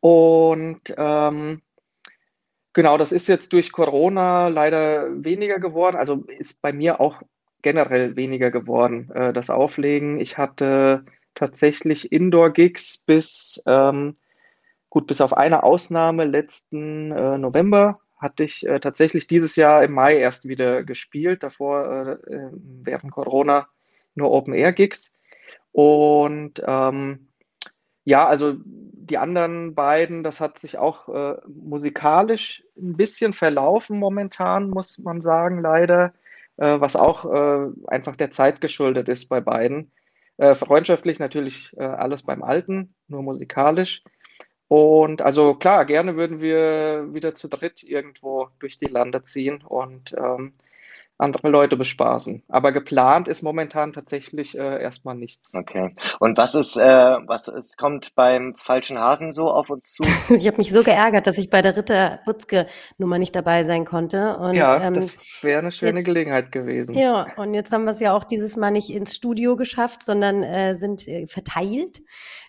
Und 0.00 0.94
ähm, 0.96 1.62
genau, 2.72 2.98
das 2.98 3.12
ist 3.12 3.28
jetzt 3.28 3.52
durch 3.52 3.72
Corona 3.72 4.48
leider 4.48 5.24
weniger 5.24 5.58
geworden. 5.58 5.96
Also 5.96 6.24
ist 6.26 6.60
bei 6.60 6.72
mir 6.72 7.00
auch 7.00 7.22
generell 7.62 8.16
weniger 8.16 8.50
geworden, 8.50 9.10
äh, 9.14 9.32
das 9.32 9.50
Auflegen. 9.50 10.20
Ich 10.20 10.36
hatte 10.36 11.04
tatsächlich 11.34 12.12
Indoor-Gigs 12.12 12.98
bis, 12.98 13.62
ähm, 13.66 14.16
gut, 14.90 15.06
bis 15.06 15.20
auf 15.20 15.36
eine 15.36 15.62
Ausnahme 15.62 16.24
letzten 16.24 17.10
äh, 17.12 17.38
November 17.38 18.00
hatte 18.18 18.44
ich 18.44 18.66
äh, 18.66 18.80
tatsächlich 18.80 19.26
dieses 19.26 19.56
Jahr 19.56 19.84
im 19.84 19.92
Mai 19.92 20.16
erst 20.16 20.48
wieder 20.48 20.82
gespielt. 20.82 21.42
Davor 21.42 22.18
äh, 22.28 22.34
äh 22.34 22.50
während 22.52 23.12
Corona 23.12 23.68
nur 24.14 24.30
Open-Air-Gigs. 24.30 25.14
Und 25.72 26.62
ähm, 26.66 27.28
ja, 28.04 28.26
also 28.26 28.54
die 28.64 29.18
anderen 29.18 29.74
beiden, 29.74 30.22
das 30.22 30.40
hat 30.40 30.58
sich 30.58 30.78
auch 30.78 31.08
äh, 31.08 31.36
musikalisch 31.46 32.64
ein 32.76 32.96
bisschen 32.96 33.32
verlaufen 33.32 33.98
momentan, 33.98 34.70
muss 34.70 34.98
man 34.98 35.20
sagen, 35.20 35.60
leider, 35.60 36.12
äh, 36.56 36.80
was 36.80 36.96
auch 36.96 37.24
äh, 37.24 37.70
einfach 37.86 38.16
der 38.16 38.30
Zeit 38.30 38.60
geschuldet 38.60 39.08
ist 39.08 39.28
bei 39.28 39.40
beiden. 39.40 39.90
Äh, 40.36 40.54
freundschaftlich 40.54 41.18
natürlich 41.18 41.76
äh, 41.76 41.84
alles 41.84 42.22
beim 42.22 42.42
Alten, 42.42 42.94
nur 43.08 43.22
musikalisch. 43.22 44.02
Und 44.68 45.22
also 45.22 45.54
klar, 45.54 45.84
gerne 45.84 46.16
würden 46.16 46.40
wir 46.40 47.12
wieder 47.12 47.34
zu 47.34 47.48
dritt 47.48 47.82
irgendwo 47.82 48.48
durch 48.58 48.78
die 48.78 48.86
Lande 48.86 49.22
ziehen 49.22 49.62
und 49.62 50.14
ähm, 50.18 50.54
andere 51.16 51.48
Leute 51.48 51.76
bespaßen. 51.76 52.42
Aber 52.48 52.72
geplant 52.72 53.28
ist 53.28 53.42
momentan 53.42 53.92
tatsächlich 53.92 54.58
äh, 54.58 54.82
erstmal 54.82 55.14
nichts. 55.14 55.54
Okay. 55.54 55.94
Und 56.18 56.36
was 56.36 56.54
ist, 56.54 56.76
äh, 56.76 56.82
was 56.84 57.46
ist, 57.46 57.78
kommt 57.78 58.14
beim 58.16 58.54
falschen 58.56 58.98
Hasen 58.98 59.32
so 59.32 59.48
auf 59.48 59.70
uns 59.70 59.92
zu? 59.92 60.02
ich 60.34 60.46
habe 60.46 60.56
mich 60.56 60.72
so 60.72 60.82
geärgert, 60.82 61.26
dass 61.26 61.38
ich 61.38 61.50
bei 61.50 61.62
der 61.62 61.76
Ritter 61.76 62.20
Butzke 62.24 62.66
Nummer 62.98 63.18
nicht 63.18 63.34
dabei 63.34 63.64
sein 63.64 63.84
konnte. 63.84 64.36
Und, 64.38 64.54
ja, 64.54 64.82
ähm, 64.82 64.94
das 64.94 65.14
wäre 65.42 65.60
eine 65.60 65.70
schöne 65.70 66.00
jetzt, 66.00 66.06
Gelegenheit 66.06 66.50
gewesen. 66.50 66.96
Ja, 66.96 67.26
und 67.36 67.54
jetzt 67.54 67.70
haben 67.70 67.84
wir 67.84 67.92
es 67.92 68.00
ja 68.00 68.12
auch 68.12 68.24
dieses 68.24 68.56
Mal 68.56 68.72
nicht 68.72 68.90
ins 68.90 69.14
Studio 69.14 69.54
geschafft, 69.54 70.02
sondern 70.02 70.42
äh, 70.42 70.74
sind 70.74 71.06
äh, 71.06 71.26
verteilt 71.26 72.00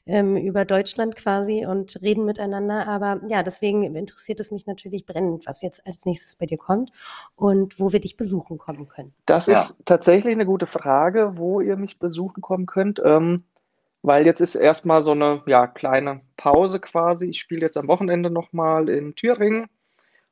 ähm, 0.05 0.37
über 0.37 0.65
Deutschland 0.65 1.15
quasi 1.15 1.65
und 1.65 2.01
reden 2.01 2.25
miteinander. 2.25 2.87
Aber 2.87 3.21
ja, 3.27 3.43
deswegen 3.43 3.95
interessiert 3.95 4.39
es 4.39 4.51
mich 4.51 4.65
natürlich 4.65 5.05
brennend, 5.05 5.45
was 5.47 5.61
jetzt 5.61 5.85
als 5.87 6.05
nächstes 6.05 6.35
bei 6.35 6.45
dir 6.45 6.57
kommt 6.57 6.91
und 7.35 7.79
wo 7.79 7.91
wir 7.91 7.99
dich 7.99 8.17
besuchen 8.17 8.57
kommen 8.57 8.87
können. 8.87 9.13
Das 9.25 9.47
Ja. 9.47 9.61
ist 9.61 9.81
tatsächlich 9.85 10.35
eine 10.35 10.45
gute 10.45 10.67
Frage, 10.67 11.37
wo 11.37 11.61
ihr 11.61 11.77
mich 11.77 11.99
besuchen 11.99 12.41
kommen 12.41 12.65
könnt. 12.65 13.01
Ähm, 13.03 13.43
weil 14.03 14.25
jetzt 14.27 14.39
ist 14.39 14.55
erstmal 14.55 15.03
so 15.03 15.11
eine 15.11 15.41
ja, 15.47 15.65
kleine 15.65 16.21
Pause 16.37 16.79
quasi. 16.79 17.29
Ich 17.29 17.39
spiele 17.39 17.61
jetzt 17.61 17.77
am 17.77 17.87
Wochenende 17.87 18.29
nochmal 18.29 18.87
in 18.89 19.15
Thüringen. 19.15 19.67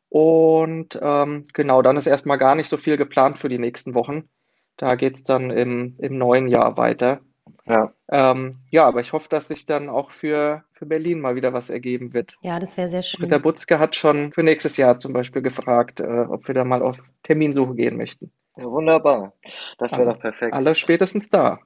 Und 0.09 0.99
ähm, 1.01 1.45
genau, 1.53 1.81
dann 1.81 1.97
ist 1.97 2.05
erstmal 2.07 2.37
gar 2.37 2.55
nicht 2.55 2.69
so 2.69 2.77
viel 2.77 2.97
geplant 2.97 3.39
für 3.39 3.49
die 3.49 3.57
nächsten 3.57 3.95
Wochen. 3.95 4.29
Da 4.77 4.95
geht 4.95 5.15
es 5.15 5.23
dann 5.23 5.49
im, 5.49 5.95
im 5.99 6.17
neuen 6.17 6.47
Jahr 6.47 6.77
weiter. 6.77 7.21
Ja. 7.65 7.93
Ähm, 8.11 8.59
ja, 8.71 8.85
aber 8.85 8.99
ich 8.99 9.13
hoffe, 9.13 9.29
dass 9.29 9.47
sich 9.47 9.65
dann 9.65 9.89
auch 9.89 10.11
für, 10.11 10.63
für 10.73 10.85
Berlin 10.85 11.21
mal 11.21 11.35
wieder 11.35 11.53
was 11.53 11.69
ergeben 11.69 12.13
wird. 12.13 12.35
Ja, 12.41 12.59
das 12.59 12.75
wäre 12.77 12.89
sehr 12.89 13.03
schön. 13.03 13.23
Ritter 13.23 13.39
Butzke 13.39 13.79
hat 13.79 13.95
schon 13.95 14.33
für 14.33 14.43
nächstes 14.43 14.75
Jahr 14.77 14.97
zum 14.97 15.13
Beispiel 15.13 15.41
gefragt, 15.41 16.01
äh, 16.01 16.25
ob 16.29 16.45
wir 16.47 16.53
da 16.55 16.65
mal 16.65 16.81
auf 16.81 16.97
Terminsuche 17.23 17.75
gehen 17.75 17.95
möchten. 17.97 18.31
Ja, 18.57 18.65
wunderbar. 18.65 19.33
Das 19.77 19.91
wäre 19.93 20.01
Also, 20.01 20.11
doch 20.11 20.19
perfekt. 20.19 20.53
alle 20.53 20.75
spätestens 20.75 21.29
da. 21.29 21.59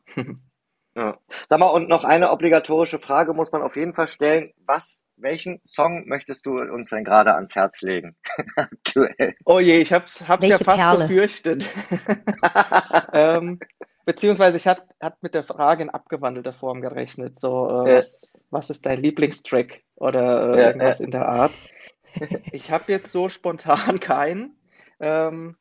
Ja. 0.95 1.17
Sag 1.47 1.59
mal, 1.59 1.67
und 1.67 1.89
noch 1.89 2.03
eine 2.03 2.31
obligatorische 2.31 2.97
Frage 2.99 3.33
muss 3.33 3.51
man 3.51 3.61
auf 3.61 3.75
jeden 3.75 3.93
Fall 3.93 4.07
stellen. 4.07 4.51
Was, 4.65 5.03
welchen 5.15 5.61
Song 5.63 6.07
möchtest 6.07 6.45
du 6.45 6.59
uns 6.59 6.89
denn 6.89 7.03
gerade 7.03 7.35
ans 7.35 7.55
Herz 7.55 7.81
legen? 7.81 8.15
Aktuell. 8.55 9.35
Oh 9.45 9.59
je, 9.59 9.79
ich 9.79 9.93
hab's, 9.93 10.27
hab's 10.27 10.47
ja 10.47 10.57
fast 10.57 10.77
Perle? 10.79 11.07
befürchtet. 11.07 11.69
ähm, 13.13 13.59
beziehungsweise 14.07 14.55
ich 14.55 14.65
hatte 14.67 14.83
hat 15.01 15.21
mit 15.21 15.35
der 15.35 15.43
Frage 15.43 15.83
in 15.83 15.89
abgewandelter 15.89 16.53
Form 16.53 16.79
gerechnet. 16.79 17.37
So, 17.37 17.67
äh, 17.67 17.91
ja. 17.91 17.97
was, 17.97 18.39
was 18.49 18.69
ist 18.69 18.85
dein 18.85 19.01
Lieblingstrack 19.01 19.83
oder 19.95 20.53
äh, 20.55 20.59
ja, 20.59 20.67
irgendwas 20.67 20.99
ja. 20.99 21.05
in 21.05 21.11
der 21.11 21.27
Art? 21.27 21.51
Ich 22.51 22.71
habe 22.71 22.91
jetzt 22.91 23.11
so 23.11 23.29
spontan 23.29 23.99
keinen. 23.99 24.55
Ähm, 24.99 25.55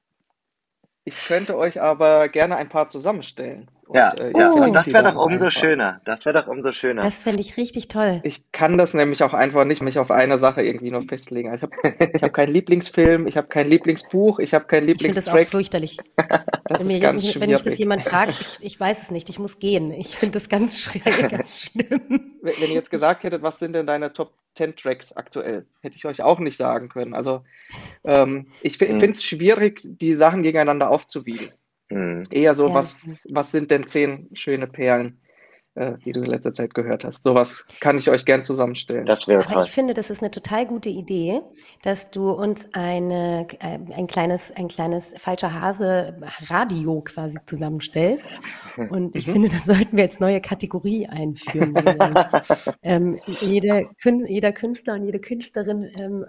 ich 1.05 1.18
könnte 1.26 1.59
euch 1.59 1.82
aber 1.82 2.30
gerne 2.30 2.57
ein 2.57 2.70
paar 2.70 2.88
zusammenstellen. 2.88 3.70
Und, 3.87 3.97
ja, 3.97 4.11
äh, 4.14 4.37
ja. 4.37 4.53
Oh. 4.53 4.72
das 4.72 4.93
wäre 4.93 5.05
doch 5.05 5.24
umso 5.24 5.45
einfach. 5.45 5.61
schöner. 5.61 6.01
Das 6.05 6.24
wäre 6.24 6.41
doch 6.43 6.49
umso 6.49 6.72
schöner. 6.72 7.03
Das 7.03 7.22
fände 7.22 7.41
ich 7.41 7.57
richtig 7.57 7.87
toll. 7.87 8.20
Ich 8.24 8.51
kann 8.51 8.78
das 8.78 8.95
nämlich 8.95 9.22
auch 9.22 9.32
einfach 9.32 9.64
nicht 9.64 9.80
mich 9.80 9.99
auf 9.99 10.11
eine 10.11 10.41
Sache 10.41 10.62
irgendwie 10.62 10.91
nur 10.91 11.03
festlegen. 11.03 11.55
Ich 11.55 11.62
habe 11.62 11.72
ich 12.12 12.22
hab 12.22 12.32
keinen 12.32 12.53
Lieblingsfilm, 12.53 13.28
ich 13.28 13.37
habe 13.37 13.47
kein 13.47 13.68
Lieblingsbuch, 13.68 14.41
ich 14.41 14.55
habe 14.55 14.64
keinen 14.64 14.89
Lieblingstrack. 14.89 15.24
Ich 15.24 15.24
finde 15.24 15.41
das 15.41 15.47
auch 15.47 15.51
fürchterlich. 15.51 15.99
das 16.64 16.80
wenn, 16.80 16.87
mir, 16.89 17.01
ganz 17.01 17.41
wenn 17.41 17.51
mich 17.51 17.62
das 17.62 17.78
jemand 17.78 18.03
fragt, 18.05 18.41
ich, 18.41 18.59
ich 18.61 18.80
weiß 18.80 19.03
es 19.03 19.11
nicht, 19.12 19.28
ich 19.28 19.39
muss 19.39 19.61
gehen. 19.61 19.93
Ich 19.93 20.16
finde 20.16 20.34
das 20.34 20.49
ganz, 20.49 20.78
schwer, 20.80 21.28
ganz 21.28 21.62
schlimm. 21.62 22.34
Wenn, 22.43 22.55
wenn 22.61 22.70
ihr 22.70 22.74
jetzt 22.74 22.91
gesagt 22.91 23.22
hättet, 23.22 23.43
was 23.43 23.61
sind 23.61 23.74
denn 23.74 23.87
deine 23.87 24.12
Top 24.12 24.32
10 24.57 24.74
Tracks 24.74 25.12
aktuell? 25.12 25.64
Hätte 25.80 25.97
ich 25.97 26.07
euch 26.07 26.22
auch 26.22 26.41
nicht 26.41 26.57
sagen 26.57 26.89
können. 26.89 27.14
Also 27.14 27.45
ähm, 28.03 28.49
ich 28.62 28.80
hm. 28.80 28.99
finde 28.99 29.11
es 29.11 29.22
schwierig, 29.22 29.80
die 29.84 30.14
Sachen 30.14 30.43
gegeneinander 30.43 30.91
aufzuwiegen. 30.91 31.53
Mhm. 31.91 32.24
Eher 32.30 32.55
so, 32.55 32.68
ja, 32.68 32.74
was, 32.74 33.26
was 33.30 33.53
sind 33.53 33.70
denn 33.70 33.87
zehn 33.87 34.28
schöne 34.34 34.66
Perlen? 34.66 35.20
Äh, 35.76 35.99
die 36.07 36.12
du 36.12 36.20
in 36.20 36.30
letzter 36.30 36.53
Zeit 36.53 36.72
gehört 36.72 37.05
hast. 37.05 37.22
Sowas 37.22 37.66
kann 37.80 37.99
ich 37.99 38.09
euch 38.09 38.24
gern 38.24 38.43
zusammenstellen. 38.43 39.05
Das 39.05 39.28
wäre 39.28 39.45
toll. 39.45 39.62
Ich 39.62 39.70
finde, 39.70 39.93
das 39.93 40.09
ist 40.09 40.22
eine 40.22 40.30
total 40.30 40.64
gute 40.64 40.89
Idee, 40.89 41.43
dass 41.82 42.11
du 42.11 42.30
uns 42.30 42.72
eine, 42.72 43.47
äh, 43.61 43.78
ein 43.95 44.07
kleines, 44.07 44.51
ein 44.53 44.68
kleines 44.68 45.12
falscher 45.18 45.53
Hase 45.53 46.16
Radio 46.47 47.03
quasi 47.03 47.37
zusammenstellst. 47.45 48.24
Und 48.89 49.14
ich 49.16 49.26
mhm. 49.26 49.32
finde, 49.32 49.49
das 49.51 49.66
sollten 49.66 49.99
wir 49.99 50.05
jetzt 50.05 50.18
neue 50.18 50.41
Kategorie 50.41 51.09
einführen. 51.09 51.74
ähm, 52.82 53.20
jede, 53.43 53.91
jeder 54.28 54.53
Künstler 54.53 54.95
und 54.95 55.05
jede 55.05 55.20
Künstlerin 55.20 55.91
ähm, 55.99 56.24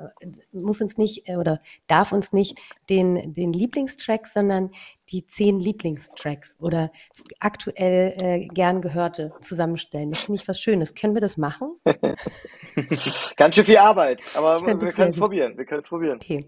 muss 0.51 0.81
uns 0.81 0.97
nicht 0.97 1.29
äh, 1.29 1.37
oder 1.37 1.61
darf 1.87 2.11
uns 2.11 2.33
nicht 2.33 2.59
den, 2.89 3.31
den 3.31 3.53
Lieblingstrack, 3.53 4.27
sondern 4.27 4.71
die 5.11 5.25
zehn 5.25 5.59
Lieblingstracks 5.59 6.57
oder 6.59 6.91
aktuell 7.39 8.13
äh, 8.17 8.47
gern 8.47 8.81
gehörte 8.81 9.33
zusammenstellen. 9.41 10.11
Das 10.11 10.21
finde 10.21 10.41
ich 10.41 10.47
was 10.47 10.59
Schönes. 10.59 10.95
Können 10.95 11.13
wir 11.13 11.21
das 11.21 11.37
machen? 11.37 11.77
Ganz 13.35 13.55
schön 13.55 13.65
viel 13.65 13.77
Arbeit, 13.77 14.21
aber 14.35 14.65
wir 14.65 14.91
können 14.91 15.09
es 15.09 15.15
probieren. 15.15 15.57
Wir 15.57 15.65
können 15.65 15.81
es 15.81 15.89
probieren. 15.89 16.19
Okay. 16.21 16.45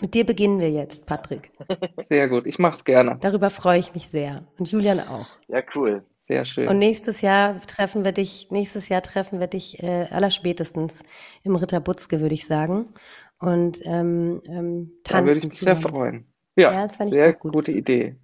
Mit 0.00 0.14
dir 0.14 0.26
beginnen 0.26 0.58
wir 0.58 0.70
jetzt, 0.70 1.06
Patrick. 1.06 1.52
Sehr 1.98 2.28
gut, 2.28 2.46
ich 2.46 2.58
mache 2.58 2.74
es 2.74 2.84
gerne. 2.84 3.16
Darüber 3.20 3.48
freue 3.48 3.78
ich 3.78 3.94
mich 3.94 4.08
sehr. 4.08 4.44
Und 4.58 4.70
Julian 4.70 4.98
auch. 4.98 5.26
Ja, 5.46 5.62
cool. 5.76 6.04
Sehr 6.18 6.44
schön. 6.44 6.68
Und 6.68 6.78
nächstes 6.78 7.20
Jahr 7.20 7.60
treffen 7.60 8.04
wir 8.04 8.12
dich, 8.12 8.48
nächstes 8.50 8.88
Jahr 8.88 9.02
treffen 9.02 9.38
wir 9.38 9.46
dich 9.46 9.82
äh, 9.82 10.08
allerspätestens 10.10 11.04
im 11.42 11.54
Ritter 11.54 11.80
Butzke, 11.80 12.20
würde 12.20 12.34
ich 12.34 12.46
sagen. 12.46 12.86
Und 13.38 13.80
ähm, 13.84 14.42
ähm, 14.46 14.92
tanzen. 15.04 15.04
Da 15.04 15.24
würde 15.26 15.38
ich 15.38 15.44
mich 15.44 15.58
zusammen. 15.58 15.80
sehr 15.80 15.90
freuen. 15.90 16.33
Ja, 16.56 16.72
ja 16.72 16.82
das 16.82 16.96
fand 16.96 17.10
ich 17.10 17.14
sehr 17.14 17.32
gut. 17.32 17.52
gute 17.52 17.72
Idee. 17.72 18.16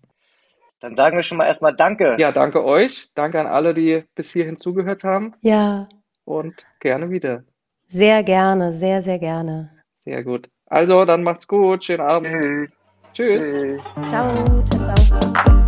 Dann 0.80 0.96
sagen 0.96 1.16
wir 1.16 1.22
schon 1.22 1.38
mal 1.38 1.46
erstmal 1.46 1.76
Danke. 1.76 2.16
Ja, 2.18 2.32
danke 2.32 2.64
euch. 2.64 3.12
Danke 3.14 3.38
an 3.38 3.46
alle, 3.46 3.74
die 3.74 4.04
bis 4.14 4.32
hierhin 4.32 4.56
zugehört 4.56 5.04
haben. 5.04 5.34
Ja. 5.42 5.88
Und 6.24 6.66
gerne 6.80 7.10
wieder. 7.10 7.44
Sehr 7.88 8.22
gerne, 8.22 8.72
sehr, 8.72 9.02
sehr 9.02 9.18
gerne. 9.18 9.70
Sehr 10.00 10.24
gut. 10.24 10.48
Also, 10.66 11.04
dann 11.04 11.22
macht's 11.22 11.48
gut. 11.48 11.84
Schönen 11.84 12.02
Abend. 12.02 12.70
Tschüss. 13.12 13.50
Tschüss. 13.50 13.82
Ciao. 14.08 14.32
Ciao. 14.70 14.94
ciao. 14.94 15.59